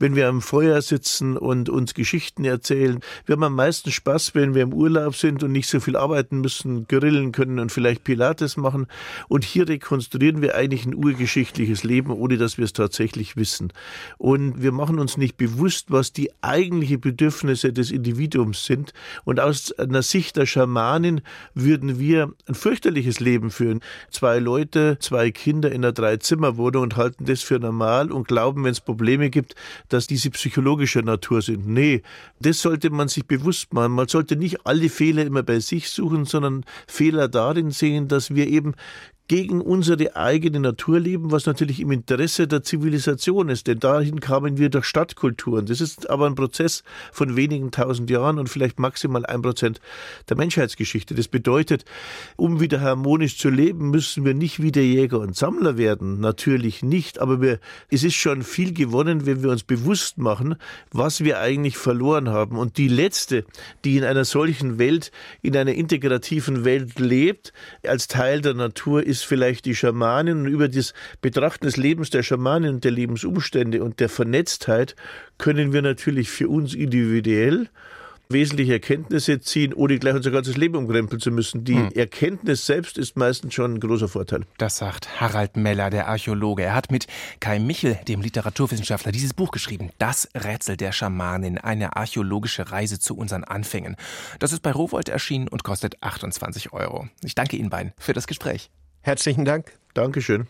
wenn 0.00 0.16
wir 0.16 0.28
am 0.28 0.42
Feuer 0.42 0.82
sitzen 0.82 1.36
und 1.36 1.68
uns 1.68 1.94
Geschichten 1.94 2.15
Geschichten 2.16 2.46
erzählen. 2.46 3.00
Wir 3.26 3.34
haben 3.34 3.42
am 3.42 3.54
meisten 3.54 3.92
Spaß, 3.92 4.34
wenn 4.34 4.54
wir 4.54 4.62
im 4.62 4.72
Urlaub 4.72 5.14
sind 5.16 5.42
und 5.42 5.52
nicht 5.52 5.68
so 5.68 5.80
viel 5.80 5.96
arbeiten 5.96 6.40
müssen, 6.40 6.88
grillen 6.88 7.30
können 7.30 7.58
und 7.58 7.70
vielleicht 7.70 8.04
Pilates 8.04 8.56
machen. 8.56 8.86
Und 9.28 9.44
hier 9.44 9.68
rekonstruieren 9.68 10.40
wir 10.40 10.54
eigentlich 10.54 10.86
ein 10.86 10.94
urgeschichtliches 10.94 11.84
Leben, 11.84 12.10
ohne 12.10 12.38
dass 12.38 12.56
wir 12.56 12.64
es 12.64 12.72
tatsächlich 12.72 13.36
wissen. 13.36 13.70
Und 14.16 14.62
wir 14.62 14.72
machen 14.72 14.98
uns 14.98 15.18
nicht 15.18 15.36
bewusst, 15.36 15.90
was 15.90 16.14
die 16.14 16.30
eigentlichen 16.40 17.02
Bedürfnisse 17.02 17.70
des 17.70 17.90
Individuums 17.90 18.64
sind. 18.64 18.94
Und 19.24 19.38
aus 19.38 19.72
einer 19.72 20.00
Sicht 20.00 20.36
der 20.36 20.46
Schamanin 20.46 21.20
würden 21.52 21.98
wir 21.98 22.32
ein 22.48 22.54
fürchterliches 22.54 23.20
Leben 23.20 23.50
führen. 23.50 23.80
Zwei 24.10 24.38
Leute, 24.38 24.96
zwei 25.00 25.30
Kinder 25.30 25.70
in 25.70 25.84
einer 25.84 25.92
Dreizimmerwohnung 25.92 26.84
und 26.84 26.96
halten 26.96 27.26
das 27.26 27.42
für 27.42 27.58
normal 27.58 28.10
und 28.10 28.26
glauben, 28.26 28.64
wenn 28.64 28.72
es 28.72 28.80
Probleme 28.80 29.28
gibt, 29.28 29.54
dass 29.90 30.06
diese 30.06 30.30
psychologischer 30.30 31.02
Natur 31.02 31.42
sind. 31.42 31.66
Nee, 31.66 32.00
das 32.40 32.60
sollte 32.60 32.90
man 32.90 33.08
sich 33.08 33.26
bewusst 33.26 33.72
machen. 33.72 33.92
Man 33.92 34.08
sollte 34.08 34.36
nicht 34.36 34.66
alle 34.66 34.88
Fehler 34.88 35.24
immer 35.24 35.42
bei 35.42 35.60
sich 35.60 35.90
suchen, 35.90 36.24
sondern 36.24 36.64
Fehler 36.86 37.28
darin 37.28 37.70
sehen, 37.70 38.08
dass 38.08 38.34
wir 38.34 38.46
eben 38.46 38.74
gegen 39.28 39.60
unsere 39.60 40.14
eigene 40.14 40.60
Natur 40.60 41.00
leben, 41.00 41.32
was 41.32 41.46
natürlich 41.46 41.80
im 41.80 41.90
Interesse 41.90 42.46
der 42.46 42.62
Zivilisation 42.62 43.48
ist. 43.48 43.66
Denn 43.66 43.80
dahin 43.80 44.20
kamen 44.20 44.56
wir 44.56 44.68
durch 44.68 44.84
Stadtkulturen. 44.84 45.66
Das 45.66 45.80
ist 45.80 46.08
aber 46.08 46.26
ein 46.26 46.36
Prozess 46.36 46.84
von 47.12 47.34
wenigen 47.34 47.72
tausend 47.72 48.08
Jahren 48.08 48.38
und 48.38 48.48
vielleicht 48.48 48.78
maximal 48.78 49.26
ein 49.26 49.42
Prozent 49.42 49.80
der 50.28 50.36
Menschheitsgeschichte. 50.36 51.14
Das 51.14 51.26
bedeutet, 51.28 51.84
um 52.36 52.60
wieder 52.60 52.80
harmonisch 52.80 53.36
zu 53.38 53.50
leben, 53.50 53.90
müssen 53.90 54.24
wir 54.24 54.34
nicht 54.34 54.62
wieder 54.62 54.82
Jäger 54.82 55.18
und 55.18 55.34
Sammler 55.34 55.76
werden. 55.76 56.20
Natürlich 56.20 56.82
nicht. 56.82 57.20
Aber 57.20 57.40
wir, 57.40 57.58
es 57.90 58.04
ist 58.04 58.14
schon 58.14 58.42
viel 58.42 58.72
gewonnen, 58.72 59.26
wenn 59.26 59.42
wir 59.42 59.50
uns 59.50 59.64
bewusst 59.64 60.18
machen, 60.18 60.54
was 60.92 61.24
wir 61.24 61.40
eigentlich 61.40 61.76
verloren 61.76 62.28
haben. 62.28 62.56
Und 62.56 62.78
die 62.78 62.88
letzte, 62.88 63.44
die 63.84 63.96
in 63.96 64.04
einer 64.04 64.24
solchen 64.24 64.78
Welt, 64.78 65.10
in 65.42 65.56
einer 65.56 65.74
integrativen 65.74 66.64
Welt 66.64 67.00
lebt, 67.00 67.52
als 67.84 68.06
Teil 68.06 68.40
der 68.40 68.54
Natur, 68.54 69.02
ist 69.02 69.15
ist 69.16 69.24
vielleicht 69.24 69.64
die 69.64 69.74
Schamanin 69.74 70.40
und 70.40 70.46
über 70.46 70.68
das 70.68 70.92
Betrachten 71.22 71.64
des 71.64 71.78
Lebens 71.78 72.10
der 72.10 72.22
Schamanin 72.22 72.74
und 72.74 72.84
der 72.84 72.90
Lebensumstände 72.90 73.82
und 73.82 73.98
der 73.98 74.10
Vernetztheit 74.10 74.94
können 75.38 75.72
wir 75.72 75.80
natürlich 75.80 76.28
für 76.28 76.48
uns 76.48 76.74
individuell 76.74 77.68
wesentliche 78.28 78.74
Erkenntnisse 78.74 79.40
ziehen, 79.40 79.72
ohne 79.72 79.98
gleich 79.98 80.14
unser 80.14 80.30
ganzes 80.30 80.56
Leben 80.56 80.76
umkrempeln 80.76 81.20
zu 81.20 81.30
müssen. 81.30 81.64
Die 81.64 81.76
hm. 81.76 81.90
Erkenntnis 81.94 82.66
selbst 82.66 82.98
ist 82.98 83.16
meistens 83.16 83.54
schon 83.54 83.74
ein 83.74 83.80
großer 83.80 84.08
Vorteil. 84.08 84.42
Das 84.58 84.78
sagt 84.78 85.20
Harald 85.20 85.56
Meller, 85.56 85.90
der 85.90 86.08
Archäologe. 86.08 86.62
Er 86.62 86.74
hat 86.74 86.90
mit 86.90 87.06
Kai 87.40 87.58
Michel, 87.58 87.98
dem 88.08 88.20
Literaturwissenschaftler, 88.20 89.12
dieses 89.12 89.34
Buch 89.34 89.50
geschrieben. 89.50 89.90
Das 89.98 90.28
Rätsel 90.34 90.76
der 90.76 90.92
Schamanin, 90.92 91.58
eine 91.58 91.96
archäologische 91.96 92.70
Reise 92.70 92.98
zu 92.98 93.16
unseren 93.16 93.44
Anfängen. 93.44 93.96
Das 94.38 94.52
ist 94.52 94.60
bei 94.60 94.72
Rowold 94.72 95.08
erschienen 95.08 95.48
und 95.48 95.64
kostet 95.64 96.02
28 96.02 96.72
Euro. 96.72 97.08
Ich 97.22 97.34
danke 97.34 97.56
Ihnen 97.56 97.70
beiden 97.70 97.92
für 97.98 98.12
das 98.12 98.26
Gespräch. 98.26 98.70
Herzlichen 99.06 99.44
Dank. 99.44 99.78
Dankeschön. 99.94 100.48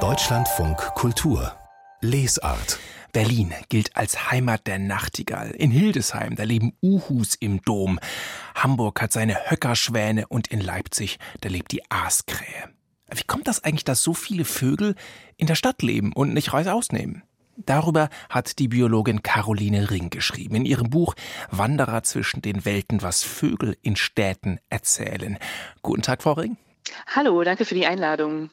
Deutschlandfunk 0.00 0.78
Kultur 0.94 1.54
Lesart 2.00 2.78
Berlin 3.12 3.52
gilt 3.68 3.94
als 3.98 4.30
Heimat 4.30 4.66
der 4.66 4.78
Nachtigall. 4.78 5.50
In 5.50 5.70
Hildesheim, 5.70 6.34
da 6.34 6.44
leben 6.44 6.72
Uhus 6.82 7.34
im 7.34 7.60
Dom. 7.60 8.00
Hamburg 8.54 9.02
hat 9.02 9.12
seine 9.12 9.50
Höckerschwäne 9.50 10.26
und 10.26 10.46
in 10.46 10.62
Leipzig, 10.62 11.18
da 11.42 11.50
lebt 11.50 11.70
die 11.70 11.82
Aaskrähe. 11.90 12.70
Wie 13.10 13.24
kommt 13.24 13.46
das 13.46 13.62
eigentlich, 13.62 13.84
dass 13.84 14.02
so 14.02 14.14
viele 14.14 14.46
Vögel 14.46 14.94
in 15.36 15.48
der 15.48 15.54
Stadt 15.54 15.82
leben 15.82 16.14
und 16.14 16.32
nicht 16.32 16.54
Reise 16.54 16.72
ausnehmen? 16.72 17.24
Darüber 17.56 18.08
hat 18.28 18.58
die 18.58 18.68
Biologin 18.68 19.22
Caroline 19.22 19.90
Ring 19.90 20.10
geschrieben 20.10 20.56
in 20.56 20.64
ihrem 20.64 20.90
Buch 20.90 21.14
Wanderer 21.50 22.02
zwischen 22.02 22.42
den 22.42 22.64
Welten, 22.64 23.02
was 23.02 23.22
Vögel 23.22 23.76
in 23.82 23.96
Städten 23.96 24.58
erzählen. 24.70 25.38
Guten 25.82 26.02
Tag, 26.02 26.22
Frau 26.22 26.32
Ring. 26.32 26.56
Hallo, 27.06 27.42
danke 27.44 27.64
für 27.64 27.74
die 27.74 27.86
Einladung. 27.86 28.50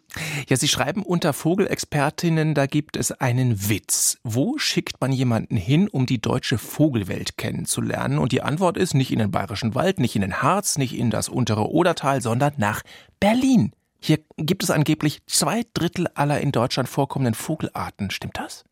Ja, 0.47 0.55
Sie 0.55 0.67
schreiben 0.67 1.01
unter 1.03 1.33
Vogelexpertinnen, 1.33 2.53
da 2.53 2.67
gibt 2.67 2.95
es 2.95 3.11
einen 3.11 3.69
Witz. 3.69 4.17
Wo 4.23 4.57
schickt 4.57 5.01
man 5.01 5.11
jemanden 5.11 5.55
hin, 5.55 5.87
um 5.87 6.05
die 6.05 6.21
deutsche 6.21 6.57
Vogelwelt 6.57 7.37
kennenzulernen? 7.37 8.19
Und 8.19 8.31
die 8.31 8.41
Antwort 8.41 8.77
ist 8.77 8.93
nicht 8.93 9.11
in 9.11 9.19
den 9.19 9.31
Bayerischen 9.31 9.75
Wald, 9.75 9.99
nicht 9.99 10.15
in 10.15 10.21
den 10.21 10.41
Harz, 10.41 10.77
nicht 10.77 10.95
in 10.95 11.09
das 11.09 11.27
untere 11.27 11.71
Odertal, 11.71 12.21
sondern 12.21 12.53
nach 12.57 12.83
Berlin. 13.19 13.73
Hier 13.99 14.19
gibt 14.37 14.63
es 14.63 14.71
angeblich 14.71 15.21
zwei 15.25 15.63
Drittel 15.73 16.07
aller 16.13 16.39
in 16.39 16.51
Deutschland 16.51 16.87
vorkommenden 16.87 17.33
Vogelarten. 17.33 18.11
Stimmt 18.11 18.37
das? 18.37 18.63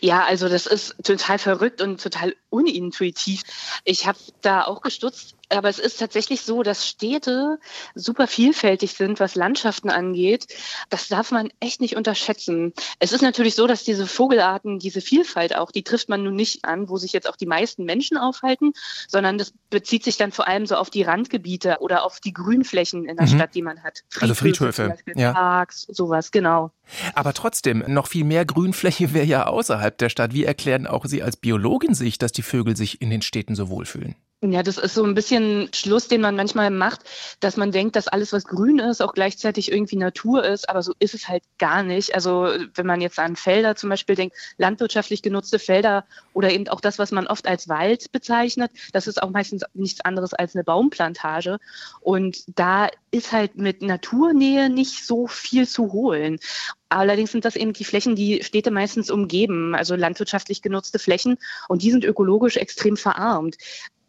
Ja, 0.00 0.24
also 0.24 0.48
das 0.48 0.66
ist 0.66 0.96
total 1.04 1.38
verrückt 1.38 1.82
und 1.82 2.02
total 2.02 2.34
unintuitiv. 2.48 3.42
Ich 3.84 4.06
habe 4.06 4.18
da 4.40 4.64
auch 4.64 4.80
gestutzt, 4.80 5.36
aber 5.50 5.68
es 5.68 5.78
ist 5.78 5.98
tatsächlich 5.98 6.42
so, 6.42 6.62
dass 6.62 6.86
Städte 6.86 7.58
super 7.94 8.26
vielfältig 8.26 8.94
sind, 8.94 9.20
was 9.20 9.34
Landschaften 9.34 9.90
angeht. 9.90 10.46
Das 10.88 11.08
darf 11.08 11.30
man 11.30 11.50
echt 11.60 11.80
nicht 11.80 11.96
unterschätzen. 11.96 12.72
Es 12.98 13.12
ist 13.12 13.22
natürlich 13.22 13.54
so, 13.54 13.66
dass 13.66 13.84
diese 13.84 14.06
Vogelarten, 14.06 14.78
diese 14.78 15.00
Vielfalt 15.00 15.54
auch, 15.56 15.70
die 15.70 15.82
trifft 15.82 16.08
man 16.08 16.22
nun 16.22 16.34
nicht 16.34 16.64
an, 16.64 16.88
wo 16.88 16.96
sich 16.96 17.12
jetzt 17.12 17.28
auch 17.28 17.36
die 17.36 17.46
meisten 17.46 17.84
Menschen 17.84 18.16
aufhalten, 18.16 18.72
sondern 19.08 19.38
das 19.38 19.52
bezieht 19.70 20.04
sich 20.04 20.16
dann 20.16 20.32
vor 20.32 20.46
allem 20.46 20.66
so 20.66 20.76
auf 20.76 20.90
die 20.90 21.02
Randgebiete 21.02 21.78
oder 21.80 22.04
auf 22.04 22.20
die 22.20 22.32
Grünflächen 22.32 23.04
in 23.04 23.16
der 23.16 23.26
mhm. 23.26 23.34
Stadt, 23.34 23.54
die 23.54 23.62
man 23.62 23.82
hat. 23.82 24.04
Friedhöfe, 24.08 24.22
also 24.22 24.34
Friedhöfe, 24.34 24.96
ja. 25.16 25.32
Parks, 25.32 25.82
sowas, 25.88 26.30
genau. 26.30 26.70
Aber 27.14 27.32
trotzdem, 27.34 27.84
noch 27.86 28.08
viel 28.08 28.24
mehr 28.24 28.44
Grünfläche 28.44 29.12
wäre 29.14 29.26
ja 29.26 29.46
außerhalb 29.46 29.96
der 29.98 30.08
Stadt. 30.08 30.34
Wie 30.34 30.44
erklären 30.44 30.86
auch 30.86 31.06
Sie 31.06 31.22
als 31.22 31.36
Biologin 31.36 31.94
sich, 31.94 32.18
dass 32.18 32.32
die 32.32 32.42
Vögel 32.42 32.76
sich 32.76 33.00
in 33.00 33.10
den 33.10 33.22
Städten 33.22 33.54
so 33.54 33.68
wohlfühlen? 33.68 34.16
Ja, 34.42 34.62
das 34.62 34.78
ist 34.78 34.94
so 34.94 35.04
ein 35.04 35.12
bisschen 35.14 35.68
Schluss, 35.74 36.08
den 36.08 36.22
man 36.22 36.34
manchmal 36.34 36.70
macht, 36.70 37.02
dass 37.40 37.58
man 37.58 37.72
denkt, 37.72 37.94
dass 37.94 38.08
alles, 38.08 38.32
was 38.32 38.44
grün 38.46 38.78
ist, 38.78 39.02
auch 39.02 39.12
gleichzeitig 39.12 39.70
irgendwie 39.70 39.96
Natur 39.96 40.44
ist, 40.44 40.66
aber 40.66 40.82
so 40.82 40.94
ist 40.98 41.12
es 41.12 41.28
halt 41.28 41.42
gar 41.58 41.82
nicht. 41.82 42.14
Also 42.14 42.48
wenn 42.74 42.86
man 42.86 43.02
jetzt 43.02 43.18
an 43.18 43.36
Felder 43.36 43.76
zum 43.76 43.90
Beispiel 43.90 44.14
denkt, 44.14 44.34
landwirtschaftlich 44.56 45.20
genutzte 45.20 45.58
Felder 45.58 46.06
oder 46.32 46.50
eben 46.52 46.68
auch 46.68 46.80
das, 46.80 46.98
was 46.98 47.10
man 47.10 47.26
oft 47.26 47.46
als 47.46 47.68
Wald 47.68 48.12
bezeichnet, 48.12 48.70
das 48.94 49.06
ist 49.08 49.22
auch 49.22 49.28
meistens 49.28 49.62
nichts 49.74 50.00
anderes 50.06 50.32
als 50.32 50.54
eine 50.54 50.64
Baumplantage. 50.64 51.58
Und 52.00 52.42
da 52.58 52.88
ist 53.10 53.32
halt 53.32 53.56
mit 53.56 53.82
Naturnähe 53.82 54.70
nicht 54.70 55.04
so 55.04 55.26
viel 55.26 55.68
zu 55.68 55.92
holen. 55.92 56.38
Allerdings 56.88 57.30
sind 57.30 57.44
das 57.44 57.56
eben 57.56 57.72
die 57.72 57.84
Flächen, 57.84 58.16
die 58.16 58.42
Städte 58.42 58.70
meistens 58.70 59.10
umgeben, 59.10 59.74
also 59.74 59.94
landwirtschaftlich 59.96 60.62
genutzte 60.62 60.98
Flächen. 60.98 61.36
Und 61.68 61.82
die 61.82 61.90
sind 61.90 62.04
ökologisch 62.04 62.56
extrem 62.56 62.96
verarmt. 62.96 63.56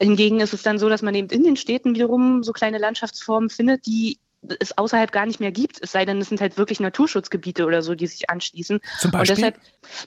Hingegen 0.01 0.39
ist 0.39 0.53
es 0.53 0.63
dann 0.63 0.79
so, 0.79 0.89
dass 0.89 1.03
man 1.03 1.13
eben 1.13 1.29
in 1.29 1.43
den 1.43 1.55
Städten 1.55 1.93
wiederum 1.93 2.43
so 2.43 2.53
kleine 2.53 2.79
Landschaftsformen 2.79 3.49
findet, 3.49 3.85
die 3.85 4.17
es 4.59 4.77
außerhalb 4.77 5.11
gar 5.11 5.25
nicht 5.25 5.39
mehr 5.39 5.51
gibt, 5.51 5.77
es 5.81 5.91
sei 5.91 6.05
denn, 6.05 6.19
es 6.19 6.29
sind 6.29 6.41
halt 6.41 6.57
wirklich 6.57 6.79
Naturschutzgebiete 6.79 7.65
oder 7.65 7.81
so, 7.81 7.95
die 7.95 8.07
sich 8.07 8.29
anschließen. 8.29 8.79
Zum 8.99 9.11
Beispiel? 9.11 9.19
Und 9.19 9.37
deshalb, 9.37 9.55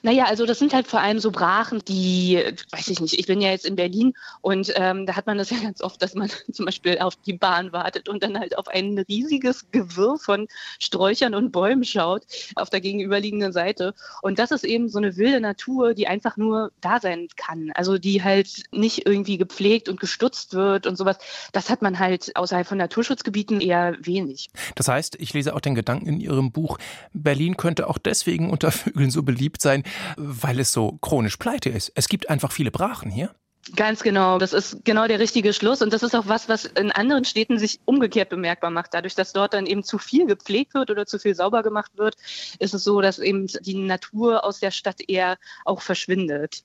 naja, 0.03 0.25
also 0.25 0.45
das 0.45 0.59
sind 0.59 0.73
halt 0.73 0.87
vor 0.87 0.99
allem 0.99 1.19
so 1.19 1.31
Brachen, 1.31 1.81
die, 1.87 2.43
weiß 2.71 2.89
ich 2.89 2.99
nicht, 2.99 3.17
ich 3.17 3.27
bin 3.27 3.39
ja 3.39 3.49
jetzt 3.49 3.65
in 3.65 3.75
Berlin 3.75 4.13
und 4.41 4.73
ähm, 4.75 5.05
da 5.05 5.15
hat 5.15 5.25
man 5.25 5.37
das 5.37 5.49
ja 5.51 5.57
ganz 5.59 5.81
oft, 5.81 6.01
dass 6.01 6.15
man 6.15 6.29
zum 6.51 6.65
Beispiel 6.65 6.99
auf 6.99 7.15
die 7.15 7.33
Bahn 7.33 7.71
wartet 7.71 8.09
und 8.09 8.23
dann 8.23 8.37
halt 8.37 8.57
auf 8.57 8.67
ein 8.67 8.99
riesiges 9.07 9.71
Gewirr 9.71 10.17
von 10.17 10.47
Sträuchern 10.79 11.33
und 11.33 11.51
Bäumen 11.51 11.85
schaut, 11.85 12.23
auf 12.55 12.69
der 12.69 12.81
gegenüberliegenden 12.81 13.53
Seite. 13.53 13.93
Und 14.21 14.39
das 14.39 14.51
ist 14.51 14.65
eben 14.65 14.89
so 14.89 14.97
eine 14.97 15.15
wilde 15.15 15.39
Natur, 15.39 15.93
die 15.93 16.07
einfach 16.07 16.35
nur 16.37 16.71
da 16.81 16.99
sein 16.99 17.27
kann. 17.35 17.71
Also 17.73 17.97
die 17.97 18.23
halt 18.23 18.63
nicht 18.71 19.05
irgendwie 19.05 19.37
gepflegt 19.37 19.87
und 19.87 19.99
gestutzt 19.99 20.53
wird 20.53 20.87
und 20.87 20.97
sowas. 20.97 21.17
Das 21.53 21.69
hat 21.69 21.81
man 21.81 21.99
halt 21.99 22.35
außerhalb 22.35 22.67
von 22.67 22.77
Naturschutzgebieten 22.77 23.61
eher 23.61 23.95
wenig 24.01 24.24
wenig. 24.27 24.49
Das 24.75 24.87
heißt, 24.87 25.15
ich 25.19 25.33
lese 25.33 25.55
auch 25.55 25.61
den 25.61 25.75
Gedanken 25.75 26.07
in 26.07 26.19
Ihrem 26.19 26.51
Buch, 26.51 26.77
Berlin 27.13 27.57
könnte 27.57 27.87
auch 27.89 27.97
deswegen 27.97 28.49
unter 28.49 28.71
Vögeln 28.71 29.11
so 29.11 29.23
beliebt 29.23 29.61
sein, 29.61 29.83
weil 30.17 30.59
es 30.59 30.71
so 30.71 30.97
chronisch 31.01 31.37
pleite 31.37 31.69
ist. 31.69 31.91
Es 31.95 32.07
gibt 32.07 32.29
einfach 32.29 32.51
viele 32.51 32.71
Brachen 32.71 33.09
hier. 33.09 33.31
Ganz 33.75 34.03
genau. 34.03 34.37
Das 34.37 34.53
ist 34.53 34.85
genau 34.85 35.07
der 35.07 35.19
richtige 35.19 35.51
Schluss. 35.51 35.81
Und 35.81 35.91
das 35.91 36.03
ist 36.03 36.15
auch 36.15 36.27
was, 36.27 36.47
was 36.47 36.65
in 36.65 36.91
anderen 36.91 37.25
Städten 37.25 37.57
sich 37.57 37.79
umgekehrt 37.85 38.29
bemerkbar 38.29 38.69
macht. 38.69 38.93
Dadurch, 38.93 39.15
dass 39.15 39.33
dort 39.33 39.55
dann 39.55 39.65
eben 39.65 39.83
zu 39.83 39.97
viel 39.97 40.27
gepflegt 40.27 40.75
wird 40.75 40.91
oder 40.91 41.07
zu 41.07 41.17
viel 41.17 41.33
sauber 41.33 41.63
gemacht 41.63 41.91
wird, 41.95 42.15
ist 42.59 42.75
es 42.75 42.83
so, 42.83 43.01
dass 43.01 43.17
eben 43.17 43.47
die 43.47 43.75
Natur 43.75 44.43
aus 44.43 44.59
der 44.59 44.69
Stadt 44.69 45.01
eher 45.07 45.37
auch 45.65 45.81
verschwindet. 45.81 46.63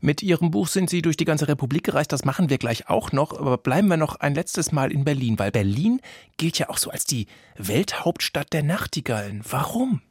Mit 0.00 0.22
Ihrem 0.22 0.50
Buch 0.50 0.68
sind 0.68 0.90
Sie 0.90 1.02
durch 1.02 1.16
die 1.16 1.24
ganze 1.24 1.48
Republik 1.48 1.84
gereist, 1.84 2.12
das 2.12 2.24
machen 2.24 2.50
wir 2.50 2.58
gleich 2.58 2.88
auch 2.88 3.12
noch, 3.12 3.38
aber 3.38 3.58
bleiben 3.58 3.88
wir 3.88 3.96
noch 3.96 4.16
ein 4.16 4.34
letztes 4.34 4.72
Mal 4.72 4.92
in 4.92 5.04
Berlin, 5.04 5.38
weil 5.38 5.50
Berlin 5.50 6.00
gilt 6.36 6.58
ja 6.58 6.68
auch 6.68 6.78
so 6.78 6.90
als 6.90 7.04
die 7.04 7.26
Welthauptstadt 7.56 8.52
der 8.52 8.62
Nachtigallen. 8.62 9.42
Warum? 9.48 10.02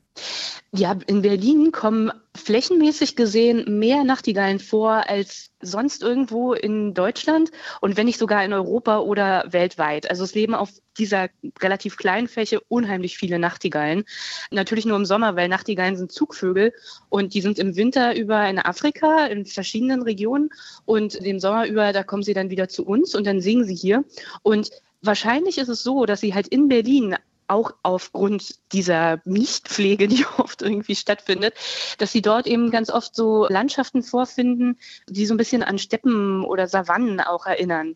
Ja, 0.71 0.97
in 1.07 1.21
Berlin 1.21 1.71
kommen 1.71 2.11
flächenmäßig 2.35 3.15
gesehen 3.15 3.79
mehr 3.79 4.03
Nachtigallen 4.03 4.59
vor 4.59 5.09
als 5.09 5.51
sonst 5.61 6.03
irgendwo 6.03 6.53
in 6.53 6.93
Deutschland 6.93 7.51
und 7.79 7.95
wenn 7.95 8.05
nicht 8.05 8.19
sogar 8.19 8.43
in 8.43 8.51
Europa 8.51 8.99
oder 8.99 9.45
weltweit. 9.49 10.09
Also 10.09 10.25
es 10.25 10.35
leben 10.35 10.53
auf 10.53 10.69
dieser 10.97 11.29
relativ 11.61 11.95
kleinen 11.95 12.27
Fläche 12.27 12.59
unheimlich 12.67 13.17
viele 13.17 13.39
Nachtigallen. 13.39 14.03
Natürlich 14.51 14.85
nur 14.85 14.97
im 14.97 15.05
Sommer, 15.05 15.37
weil 15.37 15.47
Nachtigallen 15.47 15.95
sind 15.95 16.11
Zugvögel 16.11 16.73
und 17.09 17.33
die 17.33 17.41
sind 17.41 17.57
im 17.57 17.77
Winter 17.77 18.15
über 18.15 18.47
in 18.49 18.59
Afrika 18.59 19.27
in 19.27 19.45
verschiedenen 19.45 20.01
Regionen 20.01 20.49
und 20.83 21.15
im 21.15 21.39
Sommer 21.39 21.67
über, 21.67 21.93
da 21.93 22.03
kommen 22.03 22.23
sie 22.23 22.33
dann 22.33 22.49
wieder 22.49 22.67
zu 22.67 22.85
uns 22.85 23.15
und 23.15 23.25
dann 23.25 23.39
singen 23.39 23.63
sie 23.63 23.75
hier. 23.75 24.03
Und 24.43 24.71
Wahrscheinlich 25.05 25.59
ist 25.59 25.69
es 25.69 25.83
so, 25.83 26.07
dass 26.07 26.21
sie 26.21 26.33
halt 26.33 26.47
in 26.47 26.67
Berlin 26.67 27.15
auch 27.47 27.71
aufgrund 27.83 28.55
dieser 28.71 29.21
Nichtpflege, 29.25 30.07
die 30.09 30.25
oft 30.37 30.61
irgendwie 30.61 30.95
stattfindet, 30.95 31.53
dass 31.97 32.11
sie 32.11 32.21
dort 32.21 32.47
eben 32.47 32.71
ganz 32.71 32.89
oft 32.89 33.15
so 33.15 33.47
Landschaften 33.47 34.03
vorfinden, 34.03 34.77
die 35.09 35.25
so 35.25 35.33
ein 35.33 35.37
bisschen 35.37 35.63
an 35.63 35.77
Steppen 35.77 36.43
oder 36.43 36.67
Savannen 36.67 37.19
auch 37.21 37.45
erinnern. 37.45 37.95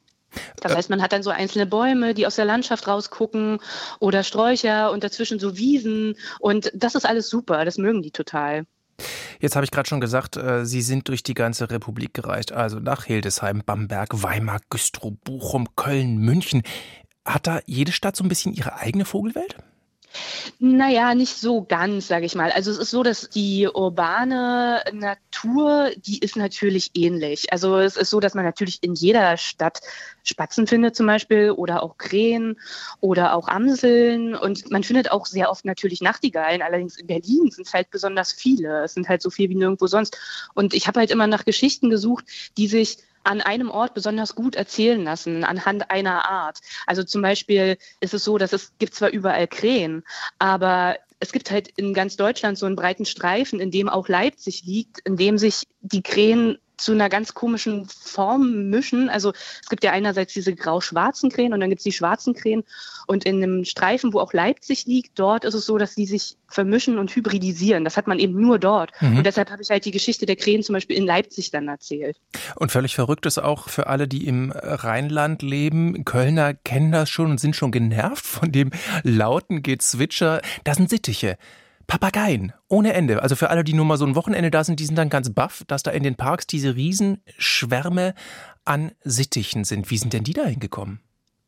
Das 0.61 0.75
heißt, 0.75 0.89
man 0.89 1.01
hat 1.01 1.11
dann 1.11 1.23
so 1.23 1.31
einzelne 1.31 1.65
Bäume, 1.65 2.13
die 2.13 2.27
aus 2.27 2.35
der 2.35 2.45
Landschaft 2.45 2.87
rausgucken 2.87 3.59
oder 3.99 4.23
Sträucher 4.23 4.91
und 4.91 5.03
dazwischen 5.03 5.39
so 5.39 5.57
Wiesen. 5.57 6.15
Und 6.39 6.71
das 6.75 6.95
ist 6.95 7.05
alles 7.05 7.29
super, 7.29 7.65
das 7.65 7.77
mögen 7.77 8.03
die 8.03 8.11
total. 8.11 8.65
Jetzt 9.39 9.55
habe 9.55 9.63
ich 9.63 9.71
gerade 9.71 9.87
schon 9.87 10.01
gesagt, 10.01 10.35
äh, 10.35 10.65
Sie 10.65 10.81
sind 10.81 11.07
durch 11.07 11.23
die 11.23 11.33
ganze 11.33 11.71
Republik 11.71 12.13
gereist, 12.13 12.51
also 12.51 12.79
nach 12.79 13.05
Hildesheim, 13.05 13.63
Bamberg, 13.65 14.09
Weimar, 14.21 14.59
Güstrow, 14.69 15.13
Bochum, 15.23 15.75
Köln, 15.75 16.17
München. 16.17 16.63
Hat 17.33 17.47
da 17.47 17.61
jede 17.65 17.91
Stadt 17.91 18.15
so 18.15 18.23
ein 18.23 18.29
bisschen 18.29 18.53
ihre 18.53 18.75
eigene 18.75 19.05
Vogelwelt? 19.05 19.55
Naja, 20.57 21.13
nicht 21.13 21.37
so 21.37 21.63
ganz, 21.63 22.07
sage 22.07 22.25
ich 22.25 22.33
mal. 22.33 22.51
Also 22.51 22.71
es 22.71 22.79
ist 22.79 22.89
so, 22.89 23.03
dass 23.03 23.29
die 23.29 23.67
urbane 23.71 24.81
Natur, 24.91 25.91
die 25.97 26.17
ist 26.19 26.35
natürlich 26.35 26.91
ähnlich. 26.95 27.53
Also 27.53 27.77
es 27.77 27.95
ist 27.95 28.09
so, 28.09 28.19
dass 28.19 28.33
man 28.33 28.43
natürlich 28.43 28.79
in 28.81 28.95
jeder 28.95 29.37
Stadt 29.37 29.79
Spatzen 30.23 30.67
findet 30.67 30.95
zum 30.95 31.05
Beispiel 31.05 31.51
oder 31.51 31.83
auch 31.83 31.97
Krähen 31.97 32.59
oder 32.99 33.35
auch 33.35 33.47
Amseln 33.47 34.35
und 34.35 34.69
man 34.71 34.83
findet 34.83 35.11
auch 35.11 35.27
sehr 35.27 35.49
oft 35.51 35.63
natürlich 35.63 36.01
Nachtigallen. 36.01 36.61
Allerdings 36.61 36.97
in 36.97 37.07
Berlin 37.07 37.51
sind 37.51 37.67
es 37.67 37.73
halt 37.73 37.91
besonders 37.91 38.33
viele. 38.33 38.83
Es 38.83 38.95
sind 38.95 39.07
halt 39.07 39.21
so 39.21 39.29
viel 39.29 39.49
wie 39.49 39.55
nirgendwo 39.55 39.87
sonst. 39.87 40.17
Und 40.55 40.73
ich 40.73 40.87
habe 40.87 40.99
halt 40.99 41.11
immer 41.11 41.27
nach 41.27 41.45
Geschichten 41.45 41.89
gesucht, 41.89 42.25
die 42.57 42.67
sich 42.67 42.97
an 43.23 43.41
einem 43.41 43.69
Ort 43.69 43.93
besonders 43.93 44.35
gut 44.35 44.55
erzählen 44.55 45.03
lassen, 45.03 45.43
anhand 45.43 45.91
einer 45.91 46.29
Art. 46.29 46.59
Also 46.85 47.03
zum 47.03 47.21
Beispiel 47.21 47.77
ist 47.99 48.13
es 48.13 48.23
so, 48.23 48.37
dass 48.37 48.53
es 48.53 48.73
gibt 48.79 48.95
zwar 48.95 49.09
überall 49.09 49.47
Krähen, 49.47 50.03
aber 50.37 50.97
es 51.19 51.31
gibt 51.31 51.51
halt 51.51 51.67
in 51.75 51.93
ganz 51.93 52.15
Deutschland 52.15 52.57
so 52.57 52.65
einen 52.65 52.75
breiten 52.75 53.05
Streifen, 53.05 53.59
in 53.59 53.71
dem 53.71 53.89
auch 53.89 54.07
Leipzig 54.07 54.63
liegt, 54.63 54.99
in 54.99 55.17
dem 55.17 55.37
sich 55.37 55.63
die 55.81 56.01
Krähen 56.01 56.57
zu 56.79 56.91
einer 56.93 57.09
ganz 57.09 57.33
komischen 57.33 57.87
Form 57.87 58.69
mischen. 58.69 59.09
Also 59.09 59.33
es 59.61 59.69
gibt 59.69 59.83
ja 59.83 59.91
einerseits 59.91 60.33
diese 60.33 60.55
grau-schwarzen 60.55 61.29
Krähen 61.29 61.53
und 61.53 61.59
dann 61.59 61.69
gibt 61.69 61.79
es 61.79 61.83
die 61.83 61.91
schwarzen 61.91 62.33
Krähen. 62.33 62.63
Und 63.07 63.25
in 63.25 63.43
einem 63.43 63.65
Streifen, 63.65 64.13
wo 64.13 64.19
auch 64.19 64.33
Leipzig 64.33 64.85
liegt, 64.85 65.17
dort 65.17 65.43
ist 65.43 65.55
es 65.55 65.65
so, 65.65 65.77
dass 65.77 65.95
die 65.95 66.05
sich 66.05 66.37
vermischen 66.47 66.97
und 66.97 67.15
hybridisieren. 67.15 67.83
Das 67.83 67.97
hat 67.97 68.07
man 68.07 68.19
eben 68.19 68.39
nur 68.39 68.59
dort. 68.59 68.91
Mhm. 69.01 69.17
Und 69.17 69.25
deshalb 69.25 69.49
habe 69.51 69.61
ich 69.61 69.69
halt 69.69 69.85
die 69.85 69.91
Geschichte 69.91 70.25
der 70.25 70.35
Krähen 70.35 70.63
zum 70.63 70.73
Beispiel 70.73 70.95
in 70.95 71.05
Leipzig 71.05 71.51
dann 71.51 71.67
erzählt. 71.67 72.17
Und 72.55 72.71
völlig 72.71 72.95
verrückt 72.95 73.25
ist 73.25 73.39
auch 73.39 73.69
für 73.69 73.87
alle, 73.87 74.07
die 74.07 74.27
im 74.27 74.51
Rheinland 74.51 75.41
leben. 75.41 76.05
Kölner 76.05 76.53
kennen 76.53 76.91
das 76.91 77.09
schon 77.09 77.31
und 77.31 77.39
sind 77.39 77.55
schon 77.55 77.71
genervt 77.71 78.25
von 78.25 78.51
dem 78.51 78.71
lauten 79.03 79.63
Gezwitscher. 79.63 80.41
Das 80.63 80.77
sind 80.77 80.89
Sittiche. 80.89 81.37
Papageien 81.89 82.53
ohne 82.67 82.93
Ende. 82.93 83.23
Also 83.23 83.35
für 83.35 83.49
alle, 83.49 83.63
die 83.63 83.73
nur 83.73 83.83
mal 83.83 83.97
so 83.97 84.05
ein 84.05 84.15
Wochenende 84.15 84.51
da 84.51 84.63
sind, 84.63 84.79
die 84.79 84.85
sind 84.85 84.95
dann 84.95 85.09
ganz 85.09 85.33
baff, 85.33 85.63
dass 85.67 85.81
da 85.81 85.89
in 85.91 86.03
den 86.03 86.15
Parks 86.15 86.45
diese 86.45 86.75
Riesenschwärme 86.75 88.13
an 88.63 88.91
Sittichen 89.03 89.63
sind. 89.63 89.89
Wie 89.89 89.97
sind 89.97 90.13
denn 90.13 90.23
die 90.23 90.33
da 90.33 90.45
hingekommen? 90.45 91.01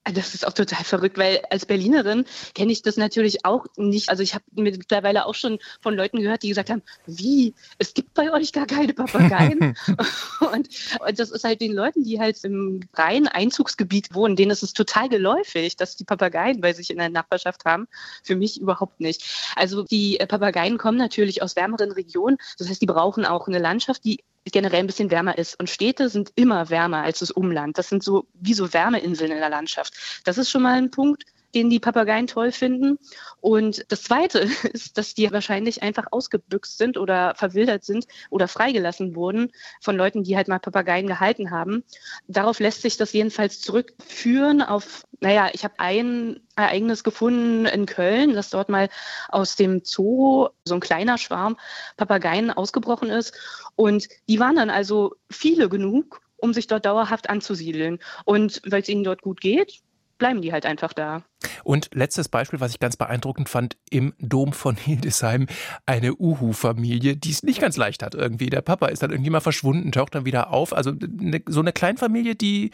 Das 0.04 0.34
ist 0.34 0.48
auch 0.48 0.54
total 0.54 0.84
verrückt, 0.84 1.20
weil 1.20 1.42
als 1.52 1.68
Berlinerin 1.68 2.26
kenne 2.56 2.72
ich 2.72 2.82
das 2.82 2.98
natürlich 2.98 3.46
auch 3.46 3.68
nicht. 3.78 4.10
Also 4.10 4.24
ich 4.24 4.34
habe 4.34 4.44
mittlerweile 4.56 5.28
auch 5.28 5.36
schon 5.36 5.60
von 5.80 5.94
Leuten 5.94 6.20
gehört, 6.20 6.42
die 6.42 6.50
gesagt 6.50 6.72
haben, 6.72 6.82
wie, 7.06 7.54
es 7.78 7.94
gibt 7.94 8.16
bei 8.16 8.34
euch 8.34 8.52
gar 8.52 8.66
keine 8.66 8.94
Papageien. 8.94 9.78
und, 10.40 10.70
und, 11.00 11.20
das 11.20 11.30
ist 11.30 11.44
halt 11.44 11.62
den 11.62 11.74
Leuten, 11.74 12.04
die 12.04 12.20
halt 12.20 12.44
im 12.44 12.82
reinen 12.96 13.28
Einzugsgebiet 13.28 14.16
wohnen, 14.16 14.36
denen 14.36 14.50
ist 14.50 14.64
es 14.64 14.74
total 14.74 15.08
geläufig, 15.08 15.76
dass 15.76 15.98
die 15.98 16.04
Papageien 16.04 16.62
bei 16.62 16.74
sich 16.74 16.90
in 16.90 16.98
der 16.98 17.10
Nachbarschaft 17.10 17.66
haben. 17.66 17.88
Für 18.24 18.36
mich 18.36 18.60
überhaupt 18.60 19.02
nicht. 19.02 19.54
Also 19.56 19.84
die 19.84 20.18
Papageien 20.28 20.80
kommen 20.80 20.98
natürlich 20.98 21.44
aus 21.44 21.56
wärmeren 21.56 21.92
Regionen. 21.92 22.38
Das 22.58 22.68
heißt, 22.70 22.82
die 22.82 22.88
brauchen 22.88 23.24
auch 23.24 23.48
eine 23.48 23.60
Landschaft, 23.60 24.04
die 24.04 24.24
generell 24.46 24.80
ein 24.80 24.88
bisschen 24.88 25.12
wärmer 25.12 25.38
ist. 25.38 25.60
Und 25.60 25.70
Städte 25.70 26.10
sind 26.10 26.32
immer 26.36 26.70
wärmer 26.70 27.04
als 27.04 27.20
das 27.20 27.32
Umland. 27.32 27.78
Das 27.78 27.90
sind 27.90 28.04
so 28.04 28.28
wie 28.34 28.54
so 28.54 28.74
Wärmeinseln 28.74 29.32
in 29.32 29.40
der 29.40 29.50
Landschaft. 29.50 29.94
Das 30.24 30.38
ist 30.38 30.50
schon 30.50 30.64
mal 30.64 30.78
ein 30.78 30.92
Punkt. 30.92 31.24
Den 31.56 31.70
die 31.70 31.80
Papageien 31.80 32.28
toll 32.28 32.52
finden. 32.52 32.98
Und 33.40 33.86
das 33.90 34.04
Zweite 34.04 34.40
ist, 34.74 34.98
dass 34.98 35.14
die 35.14 35.32
wahrscheinlich 35.32 35.84
einfach 35.84 36.08
ausgebüxt 36.12 36.78
sind 36.78 36.98
oder 36.98 37.36
verwildert 37.36 37.84
sind 37.84 38.06
oder 38.30 38.48
freigelassen 38.48 39.16
wurden 39.16 39.52
von 39.82 39.96
Leuten, 39.96 40.24
die 40.24 40.36
halt 40.36 40.48
mal 40.48 40.60
Papageien 40.60 41.08
gehalten 41.08 41.52
haben. 41.52 41.84
Darauf 42.28 42.60
lässt 42.60 42.82
sich 42.82 42.98
das 42.98 43.14
jedenfalls 43.14 43.62
zurückführen 43.62 44.62
auf, 44.62 45.04
naja, 45.20 45.50
ich 45.54 45.64
habe 45.64 45.76
ein 45.78 46.42
Ereignis 46.56 47.04
gefunden 47.04 47.66
in 47.66 47.86
Köln, 47.86 48.34
dass 48.34 48.50
dort 48.50 48.70
mal 48.70 48.90
aus 49.30 49.56
dem 49.56 49.82
Zoo 49.84 50.50
so 50.66 50.76
ein 50.76 50.80
kleiner 50.80 51.18
Schwarm 51.18 51.58
Papageien 51.98 52.52
ausgebrochen 52.52 53.10
ist. 53.10 53.34
Und 53.76 54.08
die 54.28 54.40
waren 54.40 54.56
dann 54.56 54.70
also 54.70 55.16
viele 55.30 55.70
genug, 55.70 56.22
um 56.38 56.54
sich 56.54 56.68
dort 56.68 56.86
dauerhaft 56.86 57.30
anzusiedeln. 57.30 58.00
Und 58.26 58.62
weil 58.66 58.82
es 58.82 58.90
ihnen 58.90 59.04
dort 59.04 59.22
gut 59.22 59.42
geht, 59.42 59.82
bleiben 60.22 60.44
die 60.44 60.54
halt 60.54 60.68
einfach 60.68 60.94
da. 60.94 61.24
Und 61.64 61.90
letztes 61.96 62.30
Beispiel, 62.30 62.60
was 62.60 62.70
ich 62.70 62.80
ganz 62.80 62.96
beeindruckend 62.96 63.50
fand, 63.50 63.76
im 63.90 64.14
Dom 64.20 64.54
von 64.54 64.76
Hildesheim 64.76 65.48
eine 65.88 66.14
Uhu-Familie, 66.14 67.18
die 67.18 67.32
es 67.32 67.42
nicht 67.42 67.60
ganz 67.60 67.76
leicht 67.76 68.04
hat 68.04 68.14
irgendwie. 68.14 68.52
Der 68.52 68.62
Papa 68.62 68.90
ist 68.90 69.02
dann 69.02 69.10
irgendwie 69.10 69.32
mal 69.32 69.40
verschwunden, 69.40 69.92
taucht 69.92 70.14
dann 70.14 70.24
wieder 70.24 70.54
auf. 70.54 70.74
Also 70.74 70.92
eine, 70.92 71.42
so 71.48 71.60
eine 71.60 71.74
Kleinfamilie, 71.74 72.36
die 72.36 72.70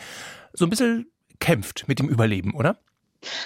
so 0.51 0.65
ein 0.65 0.69
bisschen 0.69 1.09
kämpft 1.39 1.87
mit 1.87 1.99
dem 1.99 2.09
Überleben, 2.09 2.53
oder? 2.53 2.77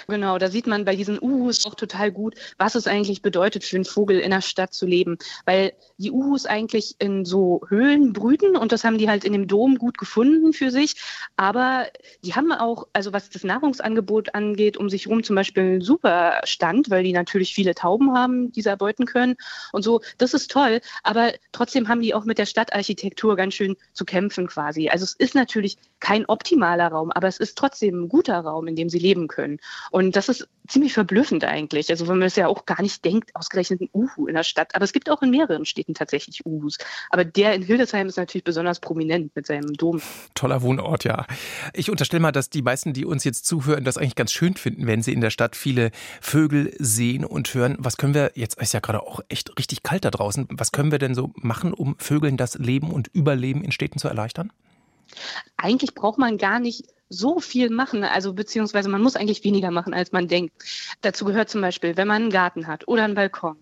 Genau, 0.08 0.38
da 0.38 0.48
sieht 0.48 0.66
man 0.66 0.84
bei 0.84 0.96
diesen 0.96 1.18
Uhus 1.20 1.64
auch 1.66 1.74
total 1.74 2.12
gut, 2.12 2.34
was 2.58 2.74
es 2.74 2.86
eigentlich 2.86 3.22
bedeutet 3.22 3.64
für 3.64 3.76
einen 3.76 3.84
Vogel 3.84 4.18
in 4.18 4.30
der 4.30 4.40
Stadt 4.40 4.74
zu 4.74 4.86
leben. 4.86 5.16
Weil 5.46 5.72
die 5.98 6.10
Uhus 6.10 6.46
eigentlich 6.46 6.96
in 6.98 7.24
so 7.24 7.62
Höhlen 7.68 8.12
brüten 8.12 8.56
und 8.56 8.72
das 8.72 8.84
haben 8.84 8.98
die 8.98 9.08
halt 9.08 9.24
in 9.24 9.32
dem 9.32 9.48
Dom 9.48 9.78
gut 9.78 9.98
gefunden 9.98 10.52
für 10.52 10.70
sich. 10.70 10.96
Aber 11.36 11.86
die 12.24 12.34
haben 12.34 12.52
auch, 12.52 12.86
also 12.92 13.12
was 13.12 13.30
das 13.30 13.44
Nahrungsangebot 13.44 14.34
angeht, 14.34 14.76
um 14.76 14.90
sich 14.90 15.08
rum 15.08 15.22
zum 15.24 15.36
Beispiel 15.36 15.62
einen 15.62 15.80
super 15.80 16.40
Stand, 16.44 16.90
weil 16.90 17.04
die 17.04 17.12
natürlich 17.12 17.54
viele 17.54 17.74
Tauben 17.74 18.12
haben, 18.12 18.52
die 18.52 18.62
sie 18.62 18.68
erbeuten 18.68 19.06
können 19.06 19.36
und 19.72 19.82
so. 19.82 20.00
Das 20.18 20.34
ist 20.34 20.50
toll, 20.50 20.80
aber 21.02 21.32
trotzdem 21.52 21.88
haben 21.88 22.02
die 22.02 22.14
auch 22.14 22.24
mit 22.24 22.38
der 22.38 22.46
Stadtarchitektur 22.46 23.36
ganz 23.36 23.54
schön 23.54 23.76
zu 23.92 24.04
kämpfen 24.04 24.46
quasi. 24.46 24.88
Also 24.88 25.04
es 25.04 25.14
ist 25.14 25.34
natürlich 25.34 25.76
kein 26.00 26.26
optimaler 26.26 26.88
Raum, 26.88 27.10
aber 27.12 27.28
es 27.28 27.38
ist 27.38 27.56
trotzdem 27.56 28.04
ein 28.04 28.08
guter 28.08 28.40
Raum, 28.40 28.66
in 28.66 28.76
dem 28.76 28.88
sie 28.88 28.98
leben 28.98 29.28
können. 29.28 29.58
Und 29.90 30.16
das 30.16 30.28
ist 30.28 30.48
ziemlich 30.68 30.92
verblüffend 30.92 31.44
eigentlich. 31.44 31.90
Also 31.90 32.08
wenn 32.08 32.18
man 32.18 32.26
es 32.26 32.36
ja 32.36 32.46
auch 32.46 32.66
gar 32.66 32.80
nicht 32.82 33.04
denkt, 33.04 33.34
ausgerechnet 33.34 33.80
ein 33.80 33.88
Uhu 33.92 34.26
in 34.26 34.34
der 34.34 34.42
Stadt. 34.42 34.74
Aber 34.74 34.84
es 34.84 34.92
gibt 34.92 35.10
auch 35.10 35.22
in 35.22 35.30
mehreren 35.30 35.64
Städten 35.64 35.94
tatsächlich 35.94 36.44
Uhus. 36.46 36.78
Aber 37.10 37.24
der 37.24 37.54
in 37.54 37.62
Hildesheim 37.62 38.06
ist 38.06 38.16
natürlich 38.16 38.44
besonders 38.44 38.80
prominent 38.80 39.34
mit 39.34 39.46
seinem 39.46 39.74
Dom. 39.74 40.00
Toller 40.34 40.62
Wohnort, 40.62 41.04
ja. 41.04 41.26
Ich 41.72 41.90
unterstelle 41.90 42.20
mal, 42.20 42.32
dass 42.32 42.50
die 42.50 42.62
meisten, 42.62 42.92
die 42.92 43.04
uns 43.04 43.24
jetzt 43.24 43.46
zuhören, 43.46 43.84
das 43.84 43.98
eigentlich 43.98 44.14
ganz 44.14 44.32
schön 44.32 44.54
finden, 44.54 44.86
wenn 44.86 45.02
sie 45.02 45.12
in 45.12 45.20
der 45.20 45.30
Stadt 45.30 45.56
viele 45.56 45.90
Vögel 46.20 46.74
sehen 46.78 47.24
und 47.24 47.52
hören. 47.54 47.76
Was 47.78 47.96
können 47.96 48.14
wir, 48.14 48.32
jetzt 48.34 48.60
ist 48.60 48.72
ja 48.72 48.80
gerade 48.80 49.02
auch 49.02 49.20
echt 49.28 49.58
richtig 49.58 49.82
kalt 49.82 50.04
da 50.04 50.10
draußen, 50.10 50.48
was 50.50 50.72
können 50.72 50.92
wir 50.92 50.98
denn 50.98 51.14
so 51.14 51.32
machen, 51.36 51.72
um 51.72 51.96
Vögeln 51.98 52.36
das 52.36 52.54
Leben 52.54 52.90
und 52.90 53.08
Überleben 53.12 53.62
in 53.64 53.72
Städten 53.72 53.98
zu 53.98 54.08
erleichtern? 54.08 54.52
Eigentlich 55.56 55.94
braucht 55.94 56.18
man 56.18 56.38
gar 56.38 56.58
nicht 56.58 56.86
so 57.12 57.40
viel 57.40 57.70
machen, 57.70 58.04
also 58.04 58.32
beziehungsweise 58.32 58.88
man 58.88 59.02
muss 59.02 59.16
eigentlich 59.16 59.44
weniger 59.44 59.70
machen, 59.70 59.94
als 59.94 60.12
man 60.12 60.28
denkt. 60.28 60.52
Dazu 61.02 61.24
gehört 61.24 61.50
zum 61.50 61.60
Beispiel, 61.60 61.96
wenn 61.96 62.08
man 62.08 62.22
einen 62.22 62.30
Garten 62.30 62.66
hat 62.66 62.88
oder 62.88 63.04
einen 63.04 63.14
Balkon 63.14 63.56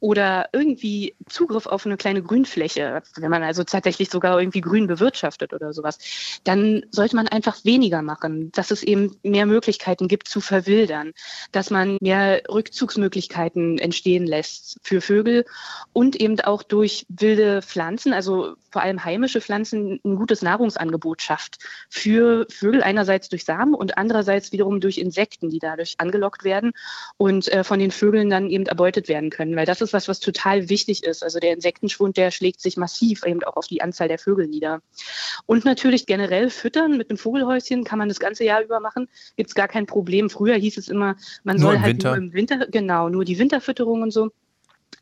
oder 0.00 0.48
irgendwie 0.52 1.14
Zugriff 1.28 1.66
auf 1.66 1.86
eine 1.86 1.96
kleine 1.96 2.22
Grünfläche, 2.22 3.02
wenn 3.16 3.30
man 3.30 3.42
also 3.42 3.64
tatsächlich 3.64 4.10
sogar 4.10 4.38
irgendwie 4.38 4.60
grün 4.60 4.86
bewirtschaftet 4.86 5.52
oder 5.52 5.72
sowas, 5.72 5.98
dann 6.44 6.84
sollte 6.90 7.16
man 7.16 7.28
einfach 7.28 7.64
weniger 7.64 8.02
machen, 8.02 8.52
dass 8.52 8.70
es 8.70 8.82
eben 8.82 9.16
mehr 9.22 9.46
Möglichkeiten 9.46 10.08
gibt 10.08 10.28
zu 10.28 10.40
verwildern, 10.40 11.12
dass 11.52 11.70
man 11.70 11.98
mehr 12.00 12.42
Rückzugsmöglichkeiten 12.48 13.78
entstehen 13.78 14.26
lässt 14.26 14.78
für 14.82 15.00
Vögel 15.00 15.44
und 15.92 16.16
eben 16.16 16.40
auch 16.40 16.62
durch 16.62 17.06
wilde 17.08 17.62
Pflanzen, 17.62 18.12
also 18.12 18.56
vor 18.70 18.82
allem 18.82 19.04
heimische 19.04 19.40
Pflanzen, 19.40 20.00
ein 20.04 20.16
gutes 20.16 20.42
Nahrungsangebot 20.42 21.22
schafft 21.22 21.58
für 21.88 22.46
Vögel, 22.50 22.82
einerseits 22.96 23.28
durch 23.28 23.44
Samen 23.44 23.74
und 23.74 23.98
andererseits 23.98 24.52
wiederum 24.52 24.80
durch 24.80 24.96
Insekten, 24.96 25.50
die 25.50 25.58
dadurch 25.58 25.96
angelockt 25.98 26.44
werden 26.44 26.72
und 27.18 27.46
äh, 27.52 27.62
von 27.62 27.78
den 27.78 27.90
Vögeln 27.90 28.30
dann 28.30 28.48
eben 28.48 28.64
erbeutet 28.64 29.08
werden 29.08 29.30
können 29.30 29.54
weil 29.56 29.66
das 29.66 29.80
ist 29.80 29.92
was, 29.92 30.08
was 30.08 30.20
total 30.20 30.68
wichtig 30.68 31.04
ist. 31.04 31.22
Also 31.22 31.38
der 31.40 31.52
Insektenschwund, 31.52 32.16
der 32.16 32.30
schlägt 32.30 32.60
sich 32.60 32.76
massiv 32.76 33.24
eben 33.24 33.42
auch 33.44 33.56
auf 33.56 33.66
die 33.66 33.82
Anzahl 33.82 34.08
der 34.08 34.18
Vögel 34.18 34.46
nieder. 34.46 34.80
Und 35.44 35.64
natürlich 35.64 36.06
generell 36.06 36.50
füttern 36.50 36.96
mit 36.96 37.10
einem 37.10 37.18
Vogelhäuschen 37.18 37.84
kann 37.84 37.98
man 37.98 38.08
das 38.08 38.18
ganze 38.18 38.44
Jahr 38.44 38.62
über 38.62 38.80
machen. 38.80 39.08
Gibt 39.36 39.50
es 39.50 39.54
gar 39.54 39.68
kein 39.68 39.86
Problem. 39.86 40.30
Früher 40.30 40.56
hieß 40.56 40.78
es 40.78 40.88
immer, 40.88 41.16
man 41.44 41.56
nur 41.56 41.72
soll 41.72 41.80
halt 41.80 41.88
Winter. 41.88 42.08
nur 42.10 42.16
im 42.16 42.32
Winter, 42.32 42.66
genau, 42.70 43.08
nur 43.08 43.24
die 43.24 43.38
Winterfütterung 43.38 44.02
und 44.02 44.10
so. 44.10 44.30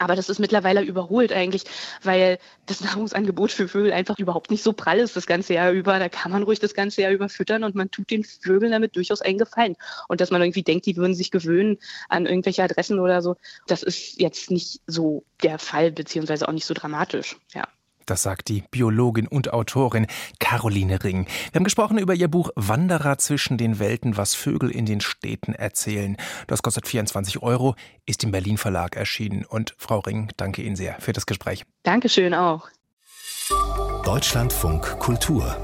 Aber 0.05 0.17
das 0.17 0.29
ist 0.29 0.39
mittlerweile 0.39 0.83
überholt 0.83 1.33
eigentlich, 1.33 1.65
weil 2.03 2.39
das 2.67 2.83
Nahrungsangebot 2.83 3.53
für 3.53 3.69
Vögel 3.69 3.91
einfach 3.91 4.19
überhaupt 4.19 4.51
nicht 4.51 4.63
so 4.63 4.75
prall 4.75 4.99
ist 4.99 5.17
das 5.17 5.27
ganze 5.27 5.55
Jahr 5.55 5.73
über. 5.73 5.99
Da 5.99 6.11
kann 6.11 6.31
man 6.31 6.43
ruhig 6.43 6.61
das 6.61 6.75
ganze 6.75 7.01
Jahr 7.01 7.11
über 7.11 7.31
füttern 7.31 7.65
und 7.65 7.75
man 7.75 7.91
tut 7.91 8.11
den 8.11 8.23
Vögeln 8.23 8.71
damit 8.71 8.97
durchaus 8.97 9.23
einen 9.23 9.39
Gefallen. 9.39 9.77
Und 10.09 10.21
dass 10.21 10.31
man 10.31 10.43
irgendwie 10.43 10.63
denkt, 10.63 10.85
die 10.85 10.97
würden 10.97 11.15
sich 11.15 11.31
gewöhnen 11.31 11.79
an 12.11 12.27
irgendwelche 12.27 12.63
Adressen 12.63 13.01
oder 13.01 13.23
so, 13.23 13.37
das 13.67 13.83
ist 13.83 14.21
jetzt 14.21 14.51
nicht 14.51 14.83
so 14.87 15.25
der 15.43 15.59
Fall, 15.59 15.91
beziehungsweise 15.91 16.47
auch 16.47 16.53
nicht 16.53 16.67
so 16.67 16.75
dramatisch. 16.75 17.37
Ja. 17.55 17.67
Das 18.07 18.23
sagt 18.23 18.49
die 18.49 18.63
Biologin 18.71 19.27
und 19.27 19.53
Autorin 19.53 20.07
Caroline 20.39 21.03
Ring. 21.03 21.27
Wir 21.53 21.59
haben 21.59 21.65
gesprochen 21.65 21.99
über 21.99 22.15
ihr 22.15 22.29
Buch 22.29 22.51
Wanderer 22.55 23.19
zwischen 23.19 23.57
den 23.59 23.79
Welten, 23.79 24.17
was 24.17 24.35
Vögel 24.35 24.71
in 24.71 24.87
den 24.87 25.01
Städten 25.01 25.55
erzählen. 25.55 26.17
Das 26.47 26.63
kostet 26.63 26.87
24 26.87 27.43
Euro, 27.43 27.75
ist 28.07 28.25
im 28.25 28.31
Berlin 28.31 28.59
Verlag 28.59 28.97
erschienen. 28.97 29.45
Und 29.45 29.75
Frau 29.79 30.01
Ring, 30.01 30.31
danke 30.37 30.63
Ihnen 30.63 30.77
sehr 30.77 31.01
für 31.01 31.13
das 31.13 31.27
Gespräch. 31.27 31.65
Dankeschön 31.83 32.35
auch. 32.35 32.69
Deutschlandfunk 34.05 34.99
Kultur 34.99 35.57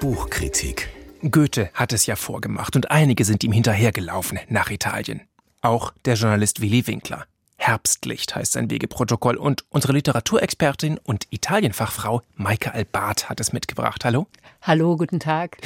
Buchkritik 0.00 0.88
Goethe 1.30 1.70
hat 1.74 1.92
es 1.92 2.06
ja 2.06 2.16
vorgemacht 2.16 2.76
und 2.76 2.90
einige 2.90 3.24
sind 3.24 3.44
ihm 3.44 3.52
hinterhergelaufen 3.52 4.38
nach 4.48 4.70
Italien. 4.70 5.22
Auch 5.60 5.92
der 6.04 6.14
Journalist 6.14 6.62
Willi 6.62 6.86
Winkler. 6.86 7.26
Herbstlicht 7.60 8.34
heißt 8.34 8.52
sein 8.52 8.70
Wegeprotokoll 8.70 9.36
und 9.36 9.64
unsere 9.68 9.92
Literaturexpertin 9.92 10.98
und 10.98 11.26
Italienfachfrau 11.28 12.22
Maike 12.34 12.72
Albart 12.72 13.28
hat 13.28 13.38
es 13.38 13.52
mitgebracht. 13.52 14.04
Hallo? 14.04 14.26
Hallo, 14.62 14.98
guten 14.98 15.20
Tag. 15.20 15.56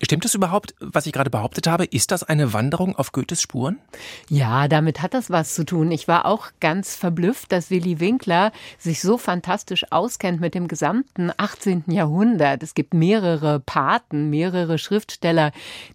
Stimmt 0.00 0.24
es 0.24 0.36
überhaupt, 0.36 0.76
was 0.78 1.06
ich 1.06 1.12
gerade 1.12 1.28
behauptet 1.28 1.66
habe? 1.66 1.86
Ist 1.86 2.12
das 2.12 2.22
eine 2.22 2.52
Wanderung 2.52 2.94
auf 2.94 3.10
Goethes 3.10 3.42
Spuren? 3.42 3.80
Ja, 4.28 4.68
damit 4.68 5.02
hat 5.02 5.12
das 5.12 5.28
was 5.28 5.56
zu 5.56 5.64
tun. 5.64 5.90
Ich 5.90 6.06
war 6.06 6.24
auch 6.24 6.52
ganz 6.60 6.94
verblüfft, 6.94 7.50
dass 7.50 7.70
Willy 7.70 7.98
Winkler 7.98 8.52
sich 8.78 9.00
so 9.00 9.18
fantastisch 9.18 9.90
auskennt 9.90 10.40
mit 10.40 10.54
dem 10.54 10.68
gesamten 10.68 11.32
18. 11.36 11.84
Jahrhundert. 11.88 12.62
Es 12.62 12.74
gibt 12.74 12.94
mehrere 12.94 13.58
Paten, 13.58 14.30
mehrere 14.30 14.78
Schriftsteller, 14.78 15.50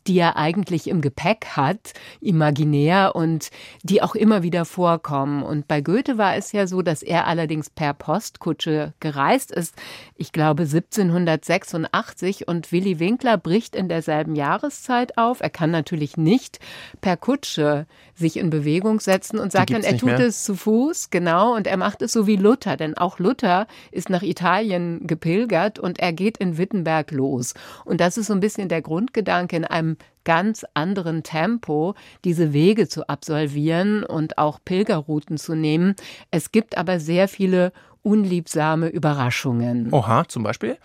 die 0.05 0.19
er 0.19 0.35
eigentlich 0.35 0.89
im 0.89 0.99
Gepäck 0.99 1.55
hat, 1.55 1.93
imaginär 2.19 3.15
und 3.15 3.51
die 3.83 4.01
auch 4.01 4.15
immer 4.15 4.43
wieder 4.43 4.65
vorkommen. 4.65 5.43
Und 5.43 5.69
bei 5.69 5.79
Goethe 5.79 6.17
war 6.17 6.35
es 6.35 6.51
ja 6.51 6.67
so, 6.67 6.81
dass 6.81 7.03
er 7.03 7.25
allerdings 7.25 7.69
per 7.69 7.93
Postkutsche 7.93 8.93
gereist 8.99 9.49
ist. 9.49 9.75
Ich 10.15 10.33
glaube 10.33 10.63
1786 10.63 12.48
und 12.49 12.71
Willy 12.71 12.99
Winkler 12.99 13.37
bricht 13.37 13.75
in 13.75 13.87
derselben 13.87 14.35
Jahreszeit 14.35 15.17
auf. 15.17 15.39
Er 15.39 15.51
kann 15.51 15.69
natürlich 15.69 16.17
nicht 16.17 16.59
per 16.99 17.15
Kutsche 17.15 17.85
sich 18.15 18.37
in 18.37 18.49
Bewegung 18.49 18.99
setzen 18.99 19.39
und 19.39 19.51
sagt 19.51 19.71
dann, 19.71 19.83
er 19.83 19.97
tut 19.97 20.19
es 20.19 20.43
zu 20.43 20.55
Fuß, 20.55 21.11
genau, 21.11 21.55
und 21.55 21.67
er 21.67 21.77
macht 21.77 22.01
es 22.01 22.11
so 22.11 22.25
wie 22.27 22.35
Luther, 22.35 22.75
denn 22.75 22.97
auch 22.97 23.19
Luther 23.19 23.67
ist 23.91 24.09
nach 24.09 24.23
Italien 24.23 25.05
gepilgert 25.05 25.79
und 25.79 25.99
er 25.99 26.11
geht 26.11 26.37
in 26.37 26.57
Wittenberg 26.57 27.11
los. 27.11 27.53
Und 27.85 28.01
das 28.01 28.17
ist 28.17 28.27
so 28.27 28.33
ein 28.33 28.39
bisschen 28.39 28.67
der 28.67 28.81
Grundgedanke 28.81 29.55
in 29.55 29.65
einem 29.65 29.97
ganz 30.25 30.65
anderen 30.73 31.23
Tempo 31.23 31.95
diese 32.23 32.53
Wege 32.53 32.87
zu 32.87 33.07
absolvieren 33.07 34.03
und 34.03 34.37
auch 34.37 34.59
Pilgerrouten 34.63 35.37
zu 35.37 35.55
nehmen. 35.55 35.95
Es 36.29 36.51
gibt 36.51 36.77
aber 36.77 36.99
sehr 36.99 37.27
viele 37.27 37.71
unliebsame 38.01 38.87
Überraschungen. 38.87 39.93
Oha, 39.93 40.27
zum 40.27 40.43
Beispiel? 40.43 40.77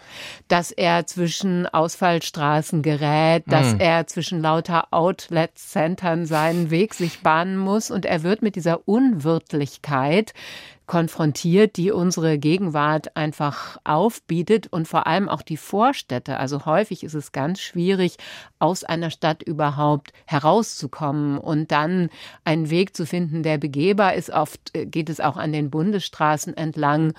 Dass 0.49 0.71
er 0.71 1.07
zwischen 1.07 1.67
Ausfallstraßen 1.67 2.83
gerät, 2.83 3.45
dass 3.47 3.73
hm. 3.73 3.81
er 3.81 4.07
zwischen 4.07 4.41
lauter 4.41 4.89
Outlet-Centern 4.91 6.27
seinen 6.27 6.71
Weg 6.71 6.95
sich 6.95 7.21
bahnen 7.21 7.57
muss 7.57 7.91
und 7.91 8.05
er 8.05 8.23
wird 8.23 8.43
mit 8.43 8.57
dieser 8.57 8.87
Unwirtlichkeit 8.89 10.35
konfrontiert, 10.87 11.77
die 11.77 11.91
unsere 11.91 12.39
Gegenwart 12.39 13.17
einfach 13.17 13.79
aufbietet 13.85 14.67
und 14.71 14.87
vor 14.87 15.07
allem 15.07 15.29
auch 15.29 15.43
die 15.43 15.57
Vorstädte. 15.57 16.39
Also 16.39 16.67
häufig 16.67 17.05
ist 17.05 17.15
es 17.15 17.33
ganz 17.33 17.61
schwierig, 17.61 18.17
aus 18.59 18.85
einer 18.85 19.11
Stadt 19.11 19.43
überhaupt 19.43 20.13
herauszukommen 20.27 21.39
und 21.39 21.73
dann 21.73 22.11
einen 22.45 22.71
Weg 22.71 22.97
zu 22.97 23.07
finden, 23.07 23.43
der 23.43 23.59
begehbar 23.59 24.15
ist. 24.15 24.31
Oft 24.31 24.75
äh, 24.75 24.87
geht 24.87 25.09
es 25.09 25.21
auch 25.21 25.37
an 25.37 25.53
den 25.53 25.71
Bundesstraßen 25.71 26.57
entlang 26.57 27.15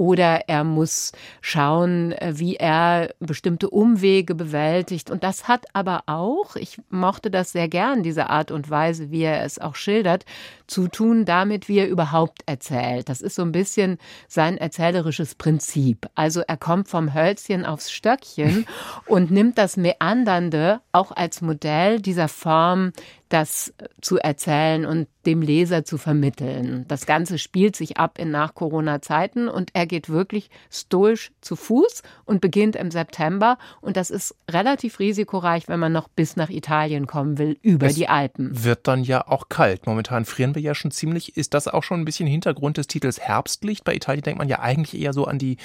oder 0.00 0.48
er 0.48 0.64
muss 0.64 1.12
schauen, 1.42 2.12
äh, 2.12 2.32
wie 2.36 2.56
er 2.56 3.10
bestimmte 3.18 3.68
Umwege 3.68 4.34
bewältigt. 4.34 5.10
Und 5.10 5.22
das 5.22 5.46
hat 5.46 5.66
aber 5.74 6.04
auch, 6.06 6.56
ich 6.56 6.80
mochte 6.88 7.30
das 7.30 7.52
sehr 7.52 7.68
gern, 7.68 8.02
diese 8.02 8.30
Art 8.30 8.50
und 8.50 8.70
Weise, 8.70 9.10
wie 9.10 9.24
er 9.24 9.44
es 9.44 9.58
auch 9.58 9.74
schildert, 9.74 10.24
zu 10.70 10.88
tun 10.88 11.24
damit, 11.24 11.68
wie 11.68 11.78
er 11.78 11.88
überhaupt 11.88 12.42
erzählt. 12.46 13.08
Das 13.08 13.20
ist 13.20 13.34
so 13.34 13.42
ein 13.42 13.52
bisschen 13.52 13.98
sein 14.28 14.56
erzählerisches 14.56 15.34
Prinzip. 15.34 16.08
Also 16.14 16.40
er 16.40 16.56
kommt 16.56 16.88
vom 16.88 17.12
Hölzchen 17.12 17.66
aufs 17.66 17.90
Stöckchen 17.90 18.66
und 19.06 19.30
nimmt 19.30 19.58
das 19.58 19.76
Meandernde 19.76 20.80
auch 20.92 21.12
als 21.12 21.42
Modell 21.42 22.00
dieser 22.00 22.28
Form 22.28 22.92
das 23.30 23.72
zu 24.00 24.18
erzählen 24.18 24.84
und 24.84 25.06
dem 25.24 25.40
Leser 25.40 25.84
zu 25.84 25.98
vermitteln. 25.98 26.84
Das 26.88 27.06
Ganze 27.06 27.38
spielt 27.38 27.76
sich 27.76 27.96
ab 27.96 28.18
in 28.18 28.30
Nach-Corona-Zeiten 28.32 29.48
und 29.48 29.70
er 29.72 29.86
geht 29.86 30.08
wirklich 30.08 30.50
stoisch 30.70 31.30
zu 31.40 31.54
Fuß 31.54 32.02
und 32.24 32.40
beginnt 32.40 32.74
im 32.74 32.90
September. 32.90 33.56
Und 33.80 33.96
das 33.96 34.10
ist 34.10 34.34
relativ 34.50 34.98
risikoreich, 34.98 35.68
wenn 35.68 35.78
man 35.78 35.92
noch 35.92 36.08
bis 36.08 36.36
nach 36.36 36.50
Italien 36.50 37.06
kommen 37.06 37.38
will, 37.38 37.56
über 37.62 37.86
es 37.86 37.94
die 37.94 38.08
Alpen. 38.08 38.64
Wird 38.64 38.88
dann 38.88 39.04
ja 39.04 39.26
auch 39.26 39.48
kalt. 39.48 39.86
Momentan 39.86 40.24
frieren 40.24 40.56
wir 40.56 40.59
ja 40.60 40.74
schon 40.74 40.90
ziemlich. 40.90 41.36
Ist 41.36 41.54
das 41.54 41.68
auch 41.68 41.82
schon 41.82 42.00
ein 42.00 42.04
bisschen 42.04 42.26
Hintergrund 42.26 42.76
des 42.76 42.86
Titels 42.86 43.20
Herbstlicht? 43.20 43.84
Bei 43.84 43.94
Italien 43.94 44.22
denkt 44.22 44.38
man 44.38 44.48
ja 44.48 44.60
eigentlich 44.60 45.00
eher 45.00 45.12
so 45.12 45.24
an 45.24 45.38
die 45.38 45.56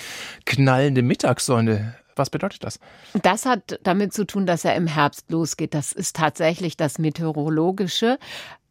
knallende 0.45 1.01
Mittagssonne. 1.01 1.95
Was 2.15 2.29
bedeutet 2.29 2.63
das? 2.63 2.79
Das 3.21 3.45
hat 3.45 3.79
damit 3.83 4.13
zu 4.13 4.25
tun, 4.25 4.45
dass 4.45 4.63
er 4.63 4.75
im 4.75 4.87
Herbst 4.87 5.29
losgeht. 5.29 5.73
Das 5.73 5.91
ist 5.91 6.15
tatsächlich 6.15 6.77
das 6.77 6.97
Meteorologische. 6.97 8.17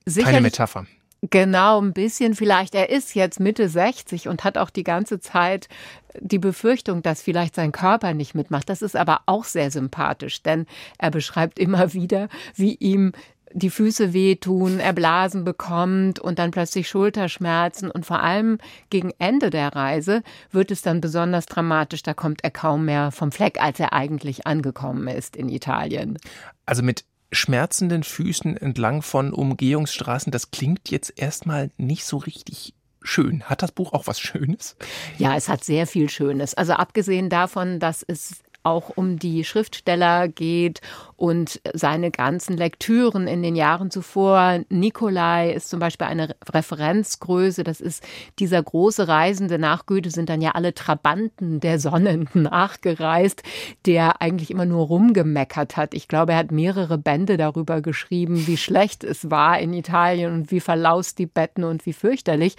Sicherlich, 0.06 0.34
Keine 0.34 0.40
Metapher. 0.40 0.87
Genau, 1.30 1.80
ein 1.80 1.94
bisschen 1.94 2.34
vielleicht. 2.34 2.74
Er 2.74 2.90
ist 2.90 3.14
jetzt 3.14 3.40
Mitte 3.40 3.68
60 3.68 4.28
und 4.28 4.44
hat 4.44 4.58
auch 4.58 4.68
die 4.68 4.84
ganze 4.84 5.20
Zeit 5.20 5.68
die 6.20 6.38
Befürchtung, 6.38 7.02
dass 7.02 7.22
vielleicht 7.22 7.54
sein 7.54 7.72
Körper 7.72 8.12
nicht 8.12 8.34
mitmacht. 8.34 8.68
Das 8.68 8.82
ist 8.82 8.94
aber 8.94 9.20
auch 9.26 9.44
sehr 9.44 9.70
sympathisch, 9.70 10.42
denn 10.42 10.66
er 10.98 11.10
beschreibt 11.10 11.58
immer 11.58 11.92
wieder, 11.94 12.28
wie 12.54 12.74
ihm 12.74 13.12
die 13.54 13.70
Füße 13.70 14.12
wehtun, 14.12 14.80
er 14.80 14.92
Blasen 14.92 15.44
bekommt 15.44 16.18
und 16.18 16.38
dann 16.38 16.50
plötzlich 16.50 16.88
Schulterschmerzen 16.88 17.90
und 17.90 18.04
vor 18.04 18.20
allem 18.20 18.58
gegen 18.90 19.12
Ende 19.18 19.50
der 19.50 19.74
Reise 19.74 20.22
wird 20.50 20.72
es 20.72 20.82
dann 20.82 21.00
besonders 21.00 21.46
dramatisch. 21.46 22.02
Da 22.02 22.14
kommt 22.14 22.42
er 22.42 22.50
kaum 22.50 22.84
mehr 22.84 23.12
vom 23.12 23.30
Fleck, 23.30 23.62
als 23.62 23.78
er 23.78 23.92
eigentlich 23.92 24.46
angekommen 24.46 25.06
ist 25.06 25.36
in 25.36 25.48
Italien. 25.48 26.18
Also 26.66 26.82
mit 26.82 27.04
schmerzenden 27.30 28.02
Füßen 28.02 28.56
entlang 28.56 29.02
von 29.02 29.32
Umgehungsstraßen, 29.32 30.32
das 30.32 30.50
klingt 30.50 30.90
jetzt 30.90 31.12
erstmal 31.16 31.70
nicht 31.76 32.04
so 32.04 32.16
richtig 32.16 32.74
schön. 33.02 33.44
Hat 33.44 33.62
das 33.62 33.70
Buch 33.70 33.92
auch 33.92 34.06
was 34.08 34.18
Schönes? 34.18 34.76
Ja, 35.18 35.36
es 35.36 35.48
hat 35.48 35.62
sehr 35.62 35.86
viel 35.86 36.08
Schönes. 36.08 36.54
Also 36.54 36.72
abgesehen 36.72 37.28
davon, 37.28 37.78
dass 37.78 38.02
es 38.02 38.42
auch 38.64 38.90
um 38.96 39.18
die 39.18 39.44
Schriftsteller 39.44 40.26
geht 40.26 40.80
und 41.16 41.61
seine 41.72 42.11
ganzen 42.11 42.57
Lektüren 42.57 43.27
in 43.27 43.42
den 43.42 43.57
Jahren 43.57 43.90
zuvor. 43.90 44.61
Nikolai 44.68 45.53
ist 45.53 45.68
zum 45.68 45.81
Beispiel 45.81 46.07
eine 46.07 46.35
Referenzgröße. 46.48 47.64
Das 47.64 47.81
ist 47.81 48.03
dieser 48.38 48.62
große 48.62 49.07
Reisende 49.07 49.59
nach 49.59 49.87
Goethe 49.87 50.11
sind 50.11 50.29
dann 50.29 50.40
ja 50.40 50.53
alle 50.53 50.74
Trabanten 50.74 51.61
der 51.61 51.79
Sonnen 51.79 52.29
nachgereist, 52.35 53.42
der 53.87 54.20
eigentlich 54.20 54.50
immer 54.50 54.66
nur 54.66 54.87
rumgemeckert 54.87 55.77
hat. 55.77 55.94
Ich 55.94 56.09
glaube, 56.09 56.33
er 56.33 56.38
hat 56.38 56.53
mehrere 56.53 56.98
Bände 56.98 57.37
darüber 57.37 57.81
geschrieben, 57.81 58.46
wie 58.46 58.57
schlecht 58.57 59.05
es 59.05 59.31
war 59.31 59.59
in 59.59 59.72
Italien 59.72 60.33
und 60.33 60.50
wie 60.50 60.61
verlaust 60.61 61.18
die 61.18 61.27
Betten 61.27 61.64
und 61.64 61.87
wie 61.87 61.92
fürchterlich. 61.92 62.57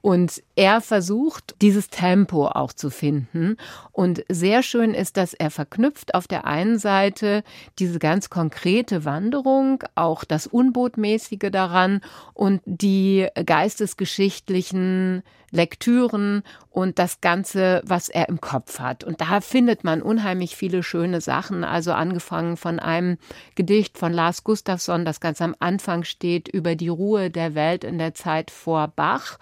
Und 0.00 0.42
er 0.56 0.80
versucht, 0.80 1.54
dieses 1.60 1.90
Tempo 1.90 2.46
auch 2.46 2.72
zu 2.72 2.90
finden. 2.90 3.56
Und 3.92 4.24
sehr 4.28 4.62
schön 4.62 4.94
ist, 4.94 5.16
dass 5.16 5.34
er 5.34 5.50
verknüpft 5.50 6.14
auf 6.14 6.26
der 6.26 6.46
einen 6.46 6.78
Seite 6.78 7.42
diese 7.78 7.98
ganz 8.08 8.30
konkrete 8.30 9.04
Wanderung, 9.04 9.84
auch 9.94 10.24
das 10.24 10.46
Unbotmäßige 10.46 11.50
daran 11.52 12.00
und 12.32 12.62
die 12.64 13.28
geistesgeschichtlichen 13.44 15.22
Lektüren 15.50 16.42
und 16.70 16.98
das 16.98 17.20
Ganze, 17.20 17.82
was 17.84 18.08
er 18.08 18.30
im 18.30 18.40
Kopf 18.40 18.78
hat. 18.78 19.04
Und 19.04 19.20
da 19.20 19.42
findet 19.42 19.84
man 19.84 20.00
unheimlich 20.00 20.56
viele 20.56 20.82
schöne 20.82 21.20
Sachen. 21.20 21.64
Also 21.64 21.92
angefangen 21.92 22.56
von 22.56 22.78
einem 22.78 23.18
Gedicht 23.56 23.98
von 23.98 24.14
Lars 24.14 24.42
Gustafsson, 24.42 25.04
das 25.04 25.20
ganz 25.20 25.42
am 25.42 25.54
Anfang 25.58 26.04
steht, 26.04 26.48
über 26.48 26.76
die 26.76 26.88
Ruhe 26.88 27.28
der 27.28 27.54
Welt 27.54 27.84
in 27.84 27.98
der 27.98 28.14
Zeit 28.14 28.50
vor 28.50 28.88
Bach 28.88 29.38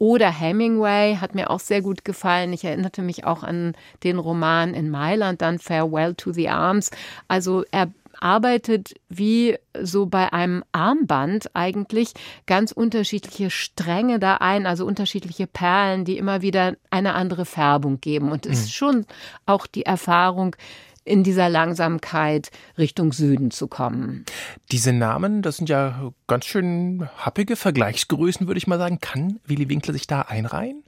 oder 0.00 0.30
Hemingway 0.30 1.18
hat 1.20 1.34
mir 1.34 1.50
auch 1.50 1.60
sehr 1.60 1.82
gut 1.82 2.06
gefallen. 2.06 2.54
Ich 2.54 2.64
erinnerte 2.64 3.02
mich 3.02 3.26
auch 3.26 3.42
an 3.42 3.74
den 4.02 4.18
Roman 4.18 4.72
in 4.72 4.88
Mailand, 4.88 5.42
dann 5.42 5.58
Farewell 5.58 6.14
to 6.14 6.32
the 6.32 6.48
Arms. 6.48 6.90
Also 7.28 7.64
er 7.70 7.90
arbeitet 8.20 8.94
wie 9.08 9.56
so 9.82 10.06
bei 10.06 10.32
einem 10.32 10.62
Armband 10.72 11.54
eigentlich 11.54 12.12
ganz 12.46 12.72
unterschiedliche 12.72 13.50
Stränge 13.50 14.18
da 14.18 14.36
ein, 14.36 14.66
also 14.66 14.86
unterschiedliche 14.86 15.46
Perlen, 15.46 16.04
die 16.04 16.18
immer 16.18 16.42
wieder 16.42 16.76
eine 16.90 17.14
andere 17.14 17.44
Färbung 17.44 18.00
geben. 18.00 18.30
Und 18.30 18.46
es 18.46 18.58
mhm. 18.58 18.64
ist 18.64 18.74
schon 18.74 19.06
auch 19.46 19.66
die 19.66 19.86
Erfahrung, 19.86 20.56
in 21.04 21.24
dieser 21.24 21.48
Langsamkeit 21.48 22.50
Richtung 22.78 23.12
Süden 23.12 23.50
zu 23.50 23.68
kommen. 23.68 24.24
Diese 24.70 24.92
Namen, 24.92 25.42
das 25.42 25.56
sind 25.56 25.68
ja 25.68 26.12
ganz 26.26 26.44
schön 26.44 27.08
happige 27.16 27.56
Vergleichsgrößen, 27.56 28.46
würde 28.46 28.58
ich 28.58 28.66
mal 28.66 28.78
sagen. 28.78 28.98
Kann 29.00 29.40
Willy 29.46 29.68
Winkler 29.68 29.94
sich 29.94 30.06
da 30.06 30.22
einreihen? 30.22 30.84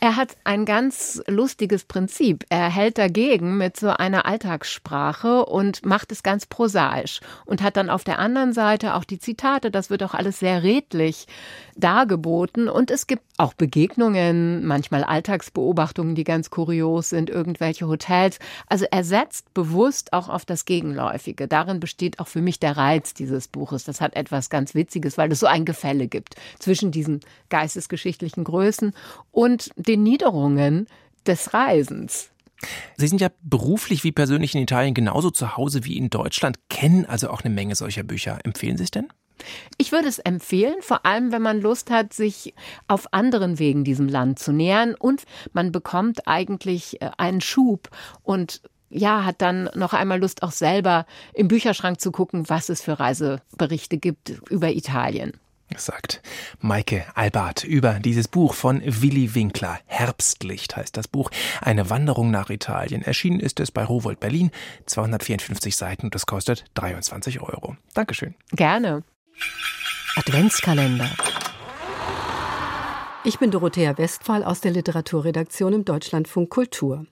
Er 0.00 0.16
hat 0.16 0.36
ein 0.44 0.64
ganz 0.64 1.22
lustiges 1.26 1.84
Prinzip. 1.84 2.44
Er 2.48 2.68
hält 2.68 2.98
dagegen 2.98 3.56
mit 3.56 3.76
so 3.76 3.88
einer 3.88 4.26
Alltagssprache 4.26 5.44
und 5.46 5.84
macht 5.84 6.12
es 6.12 6.22
ganz 6.22 6.46
prosaisch 6.46 7.20
und 7.44 7.62
hat 7.62 7.76
dann 7.76 7.90
auf 7.90 8.04
der 8.04 8.18
anderen 8.18 8.52
Seite 8.52 8.94
auch 8.94 9.04
die 9.04 9.18
Zitate. 9.18 9.70
Das 9.70 9.90
wird 9.90 10.02
auch 10.02 10.14
alles 10.14 10.38
sehr 10.38 10.62
redlich 10.62 11.26
dargeboten 11.76 12.68
und 12.68 12.90
es 12.90 13.06
gibt 13.06 13.22
auch 13.38 13.54
Begegnungen, 13.54 14.66
manchmal 14.66 15.04
Alltagsbeobachtungen, 15.04 16.14
die 16.14 16.24
ganz 16.24 16.50
kurios 16.50 17.10
sind, 17.10 17.28
irgendwelche 17.28 17.86
Hotels. 17.86 18.38
Also 18.68 18.86
er 18.90 19.04
setzt 19.04 19.52
bewusst 19.56 20.12
auch 20.12 20.28
auf 20.28 20.44
das 20.44 20.66
Gegenläufige. 20.66 21.48
Darin 21.48 21.80
besteht 21.80 22.20
auch 22.20 22.28
für 22.28 22.42
mich 22.42 22.60
der 22.60 22.76
Reiz 22.76 23.14
dieses 23.14 23.48
Buches. 23.48 23.84
Das 23.84 24.02
hat 24.02 24.14
etwas 24.14 24.50
ganz 24.50 24.74
Witziges, 24.74 25.16
weil 25.16 25.32
es 25.32 25.40
so 25.40 25.46
ein 25.46 25.64
Gefälle 25.64 26.08
gibt 26.08 26.34
zwischen 26.58 26.90
diesen 26.90 27.20
geistesgeschichtlichen 27.48 28.44
Größen 28.44 28.92
und 29.32 29.70
den 29.76 30.02
Niederungen 30.02 30.86
des 31.26 31.54
Reisens. 31.54 32.28
Sie 32.98 33.08
sind 33.08 33.22
ja 33.22 33.30
beruflich 33.40 34.04
wie 34.04 34.12
persönlich 34.12 34.54
in 34.54 34.60
Italien 34.60 34.92
genauso 34.92 35.30
zu 35.30 35.56
Hause 35.56 35.86
wie 35.86 35.96
in 35.96 36.10
Deutschland, 36.10 36.58
kennen 36.68 37.06
also 37.06 37.30
auch 37.30 37.40
eine 37.40 37.54
Menge 37.54 37.76
solcher 37.76 38.02
Bücher. 38.02 38.38
Empfehlen 38.44 38.76
Sie 38.76 38.84
es 38.84 38.90
denn? 38.90 39.08
Ich 39.78 39.90
würde 39.90 40.08
es 40.08 40.18
empfehlen, 40.18 40.76
vor 40.80 41.06
allem 41.06 41.32
wenn 41.32 41.42
man 41.42 41.62
Lust 41.62 41.90
hat, 41.90 42.12
sich 42.12 42.54
auf 42.88 43.12
anderen 43.14 43.58
Wegen 43.58 43.84
diesem 43.84 44.08
Land 44.08 44.38
zu 44.38 44.52
nähern 44.52 44.94
und 44.94 45.24
man 45.54 45.72
bekommt 45.72 46.28
eigentlich 46.28 47.00
äh, 47.00 47.10
einen 47.16 47.40
Schub 47.40 47.88
und 48.22 48.60
ja, 48.88 49.24
hat 49.24 49.42
dann 49.42 49.70
noch 49.74 49.92
einmal 49.92 50.20
Lust, 50.20 50.42
auch 50.42 50.52
selber 50.52 51.06
im 51.34 51.48
Bücherschrank 51.48 52.00
zu 52.00 52.12
gucken, 52.12 52.48
was 52.48 52.68
es 52.68 52.82
für 52.82 52.98
Reiseberichte 52.98 53.98
gibt 53.98 54.30
über 54.50 54.70
Italien. 54.70 55.32
Sagt 55.76 56.22
Maike 56.60 57.04
Albert 57.14 57.64
über 57.64 57.94
dieses 57.94 58.28
Buch 58.28 58.54
von 58.54 58.80
Willy 58.84 59.34
Winkler. 59.34 59.80
Herbstlicht 59.86 60.76
heißt 60.76 60.96
das 60.96 61.08
Buch. 61.08 61.30
Eine 61.60 61.90
Wanderung 61.90 62.30
nach 62.30 62.50
Italien. 62.50 63.02
Erschienen 63.02 63.40
ist 63.40 63.58
es 63.58 63.72
bei 63.72 63.84
Rowold 63.84 64.20
Berlin. 64.20 64.52
254 64.86 65.74
Seiten 65.74 66.06
und 66.06 66.14
es 66.14 66.24
kostet 66.24 66.64
23 66.74 67.40
Euro. 67.40 67.76
Dankeschön. 67.94 68.36
Gerne. 68.52 69.02
Adventskalender. 70.14 71.10
Ich 73.24 73.40
bin 73.40 73.50
Dorothea 73.50 73.98
Westphal 73.98 74.44
aus 74.44 74.60
der 74.60 74.70
Literaturredaktion 74.70 75.72
im 75.72 75.84
Deutschlandfunk 75.84 76.48
Kultur. 76.48 77.06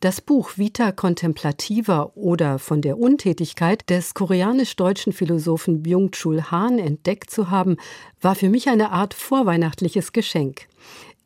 Das 0.00 0.22
Buch 0.22 0.52
Vita 0.56 0.92
Contemplativa 0.92 2.10
oder 2.14 2.58
von 2.58 2.80
der 2.80 2.98
Untätigkeit 2.98 3.90
des 3.90 4.14
koreanisch-deutschen 4.14 5.12
Philosophen 5.12 5.82
Byung-Chul 5.82 6.50
Han 6.50 6.78
entdeckt 6.78 7.30
zu 7.30 7.50
haben, 7.50 7.76
war 8.20 8.34
für 8.34 8.48
mich 8.48 8.70
eine 8.70 8.92
Art 8.92 9.12
vorweihnachtliches 9.12 10.12
Geschenk. 10.12 10.68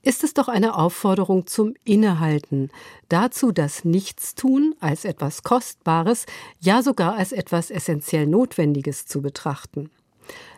Ist 0.03 0.25
es 0.25 0.35
doch 0.35 0.49
eine 0.49 0.77
Aufforderung 0.77 1.47
zum 1.47 1.75
Innehalten, 1.85 2.70
dazu 3.09 3.53
das 3.53 3.85
Nichtstun 3.85 4.75
als 4.81 5.05
etwas 5.05 5.44
Kostbares, 5.44 6.27
ja 6.59 6.83
sogar 6.83 7.16
als 7.16 7.33
etwas 7.33 7.70
essentiell 7.70 8.27
Notwendiges 8.27 9.07
zu 9.07 9.23
betrachten. 9.23 9.88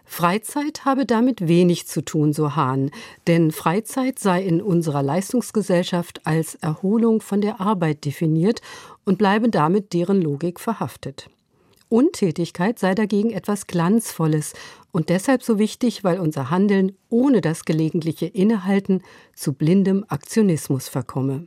Freizeit 0.06 0.84
habe 0.84 1.04
damit 1.04 1.46
wenig 1.46 1.86
zu 1.86 2.02
tun, 2.02 2.32
so 2.32 2.56
Hahn, 2.56 2.90
denn 3.26 3.50
Freizeit 3.50 4.18
sei 4.18 4.42
in 4.42 4.62
unserer 4.62 5.02
Leistungsgesellschaft 5.02 6.26
als 6.26 6.54
Erholung 6.54 7.20
von 7.20 7.40
der 7.40 7.60
Arbeit 7.60 8.04
definiert 8.04 8.62
und 9.04 9.18
bleibe 9.18 9.50
damit 9.50 9.92
deren 9.92 10.22
Logik 10.22 10.60
verhaftet. 10.60 11.28
Untätigkeit 11.88 12.78
sei 12.78 12.94
dagegen 12.94 13.30
etwas 13.30 13.66
Glanzvolles 13.66 14.54
und 14.92 15.08
deshalb 15.08 15.42
so 15.42 15.58
wichtig, 15.58 16.02
weil 16.04 16.18
unser 16.18 16.50
Handeln 16.50 16.92
ohne 17.10 17.40
das 17.40 17.64
gelegentliche 17.64 18.26
Innehalten 18.26 19.02
zu 19.34 19.52
blindem 19.52 20.04
Aktionismus 20.08 20.88
verkomme. 20.88 21.46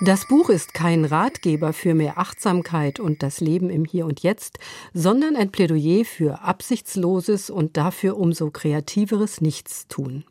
Das 0.00 0.28
Buch 0.28 0.48
ist 0.48 0.74
kein 0.74 1.04
Ratgeber 1.04 1.72
für 1.72 1.92
mehr 1.92 2.18
Achtsamkeit 2.18 3.00
und 3.00 3.24
das 3.24 3.40
Leben 3.40 3.68
im 3.68 3.84
Hier 3.84 4.06
und 4.06 4.20
Jetzt, 4.20 4.60
sondern 4.94 5.34
ein 5.34 5.50
Plädoyer 5.50 6.04
für 6.04 6.42
absichtsloses 6.42 7.50
und 7.50 7.76
dafür 7.76 8.16
umso 8.16 8.52
kreativeres 8.52 9.40
Nichtstun. 9.40 10.22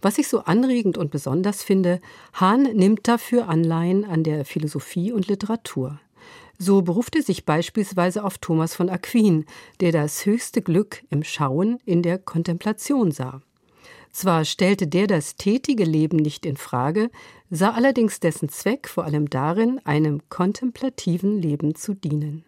Was 0.00 0.16
ich 0.16 0.28
so 0.28 0.40
anregend 0.44 0.96
und 0.96 1.10
besonders 1.10 1.62
finde, 1.62 2.00
Hahn 2.32 2.62
nimmt 2.62 3.06
dafür 3.06 3.46
Anleihen 3.46 4.06
an 4.06 4.24
der 4.24 4.46
Philosophie 4.46 5.12
und 5.12 5.28
Literatur. 5.28 6.00
So 6.58 6.80
beruft 6.80 7.14
er 7.14 7.22
sich 7.22 7.44
beispielsweise 7.44 8.24
auf 8.24 8.38
Thomas 8.38 8.74
von 8.74 8.88
Aquin, 8.88 9.44
der 9.80 9.92
das 9.92 10.24
höchste 10.24 10.62
Glück 10.62 11.02
im 11.10 11.24
Schauen 11.24 11.78
in 11.84 12.00
der 12.00 12.18
Kontemplation 12.18 13.12
sah. 13.12 13.42
Zwar 14.14 14.44
stellte 14.44 14.86
der 14.86 15.08
das 15.08 15.34
tätige 15.34 15.82
Leben 15.82 16.18
nicht 16.18 16.46
in 16.46 16.56
Frage, 16.56 17.10
sah 17.50 17.72
allerdings 17.72 18.20
dessen 18.20 18.48
Zweck 18.48 18.88
vor 18.88 19.02
allem 19.02 19.28
darin, 19.28 19.80
einem 19.84 20.20
kontemplativen 20.28 21.42
Leben 21.42 21.74
zu 21.74 21.94
dienen. 21.94 22.44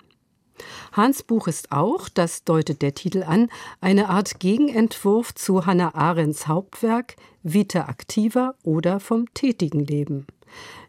Hans 0.93 1.25
Buch 1.25 1.49
ist 1.49 1.73
auch, 1.73 2.09
das 2.09 2.45
deutet 2.45 2.83
der 2.83 2.95
Titel 2.95 3.25
an, 3.25 3.51
eine 3.81 4.11
Art 4.11 4.39
Gegenentwurf 4.39 5.35
zu 5.35 5.67
Hannah 5.67 5.97
Arendts 5.97 6.47
Hauptwerk 6.47 7.17
Vita 7.43 7.89
Activa 7.89 8.55
oder 8.62 9.01
vom 9.01 9.27
tätigen 9.35 9.81
Leben. 9.81 10.29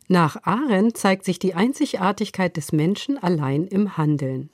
Nach 0.07 0.43
Arendt 0.43 0.95
zeigt 0.95 1.25
sich 1.25 1.39
die 1.39 1.55
Einzigartigkeit 1.55 2.55
des 2.55 2.71
Menschen 2.71 3.17
allein 3.17 3.65
im 3.65 3.97
Handeln. 3.97 4.51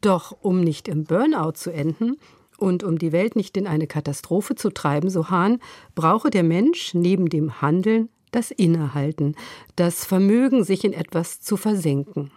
Doch 0.00 0.34
um 0.40 0.62
nicht 0.62 0.88
im 0.88 1.04
Burnout 1.04 1.52
zu 1.52 1.70
enden, 1.70 2.16
und 2.58 2.82
um 2.82 2.98
die 2.98 3.12
Welt 3.12 3.36
nicht 3.36 3.56
in 3.56 3.66
eine 3.66 3.86
Katastrophe 3.86 4.54
zu 4.54 4.70
treiben, 4.70 5.10
so 5.10 5.30
Hahn, 5.30 5.58
brauche 5.94 6.30
der 6.30 6.42
Mensch 6.42 6.94
neben 6.94 7.28
dem 7.28 7.60
Handeln 7.60 8.08
das 8.30 8.50
Innehalten, 8.50 9.36
das 9.76 10.04
Vermögen, 10.04 10.64
sich 10.64 10.84
in 10.84 10.92
etwas 10.92 11.40
zu 11.40 11.56
versenken. 11.56 12.30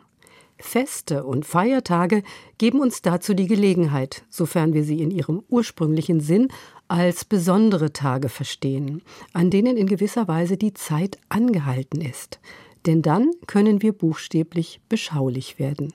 Feste 0.59 1.23
und 1.23 1.45
Feiertage 1.45 2.23
geben 2.57 2.79
uns 2.79 3.01
dazu 3.01 3.33
die 3.33 3.47
Gelegenheit, 3.47 4.23
sofern 4.29 4.73
wir 4.73 4.83
sie 4.83 5.01
in 5.01 5.11
ihrem 5.11 5.43
ursprünglichen 5.49 6.19
Sinn 6.19 6.47
als 6.87 7.25
besondere 7.25 7.93
Tage 7.93 8.29
verstehen, 8.29 9.03
an 9.33 9.51
denen 9.51 9.77
in 9.77 9.87
gewisser 9.87 10.27
Weise 10.27 10.57
die 10.57 10.73
Zeit 10.73 11.17
angehalten 11.29 12.01
ist. 12.01 12.39
Denn 12.85 13.01
dann 13.01 13.31
können 13.45 13.81
wir 13.81 13.93
buchstäblich 13.93 14.81
beschaulich 14.89 15.59
werden. 15.59 15.93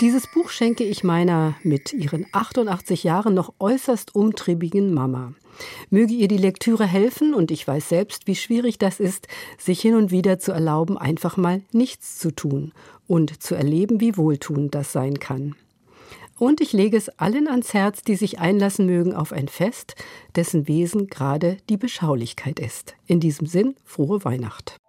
Dieses 0.00 0.26
Buch 0.26 0.50
schenke 0.50 0.82
ich 0.82 1.04
meiner 1.04 1.54
mit 1.62 1.92
ihren 1.92 2.26
88 2.32 3.04
Jahren 3.04 3.32
noch 3.32 3.54
äußerst 3.60 4.14
umtriebigen 4.16 4.92
Mama. 4.92 5.34
Möge 5.88 6.12
ihr 6.12 6.26
die 6.26 6.36
Lektüre 6.36 6.84
helfen, 6.84 7.32
und 7.32 7.52
ich 7.52 7.66
weiß 7.66 7.90
selbst, 7.90 8.26
wie 8.26 8.34
schwierig 8.34 8.78
das 8.78 8.98
ist, 8.98 9.28
sich 9.56 9.80
hin 9.80 9.94
und 9.94 10.10
wieder 10.10 10.40
zu 10.40 10.50
erlauben, 10.50 10.98
einfach 10.98 11.36
mal 11.36 11.62
nichts 11.70 12.18
zu 12.18 12.32
tun 12.32 12.72
und 13.06 13.40
zu 13.40 13.54
erleben, 13.54 14.00
wie 14.00 14.16
wohltuend 14.16 14.74
das 14.74 14.90
sein 14.90 15.20
kann. 15.20 15.54
Und 16.36 16.60
ich 16.60 16.72
lege 16.72 16.96
es 16.96 17.08
allen 17.20 17.46
ans 17.46 17.72
Herz, 17.72 18.02
die 18.02 18.16
sich 18.16 18.40
einlassen 18.40 18.86
mögen 18.86 19.14
auf 19.14 19.32
ein 19.32 19.46
Fest, 19.46 19.94
dessen 20.34 20.66
Wesen 20.66 21.06
gerade 21.06 21.58
die 21.68 21.76
Beschaulichkeit 21.76 22.58
ist. 22.58 22.96
In 23.06 23.20
diesem 23.20 23.46
Sinn, 23.46 23.76
frohe 23.84 24.24
Weihnacht. 24.24 24.80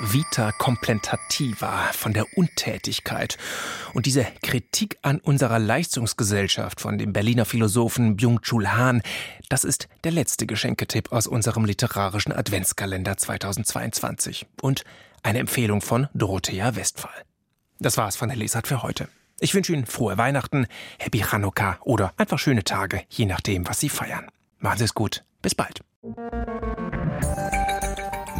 Vita 0.00 0.52
Complentativa 0.52 1.92
von 1.92 2.12
der 2.12 2.26
Untätigkeit. 2.36 3.38
Und 3.92 4.06
diese 4.06 4.26
Kritik 4.42 4.98
an 5.02 5.20
unserer 5.20 5.58
Leistungsgesellschaft 5.58 6.80
von 6.80 6.98
dem 6.98 7.12
Berliner 7.12 7.44
Philosophen 7.44 8.16
Byung-Chul 8.16 8.72
Han, 8.72 9.02
das 9.48 9.64
ist 9.64 9.88
der 10.02 10.12
letzte 10.12 10.46
Geschenketipp 10.46 11.12
aus 11.12 11.26
unserem 11.26 11.64
literarischen 11.64 12.32
Adventskalender 12.32 13.16
2022. 13.16 14.46
Und 14.60 14.84
eine 15.22 15.38
Empfehlung 15.38 15.80
von 15.80 16.08
Dorothea 16.14 16.76
Westphal. 16.76 17.24
Das 17.78 17.96
war's 17.96 18.16
von 18.16 18.28
der 18.28 18.36
Lesart 18.36 18.66
für 18.66 18.82
heute. 18.82 19.08
Ich 19.40 19.54
wünsche 19.54 19.72
Ihnen 19.72 19.86
frohe 19.86 20.16
Weihnachten, 20.16 20.66
Happy 20.98 21.20
Chanukka 21.20 21.78
oder 21.82 22.12
einfach 22.16 22.38
schöne 22.38 22.64
Tage, 22.64 23.02
je 23.08 23.26
nachdem, 23.26 23.68
was 23.68 23.80
Sie 23.80 23.88
feiern. 23.88 24.30
Machen 24.58 24.78
Sie 24.78 24.84
es 24.84 24.94
gut. 24.94 25.24
Bis 25.42 25.54
bald. 25.54 25.80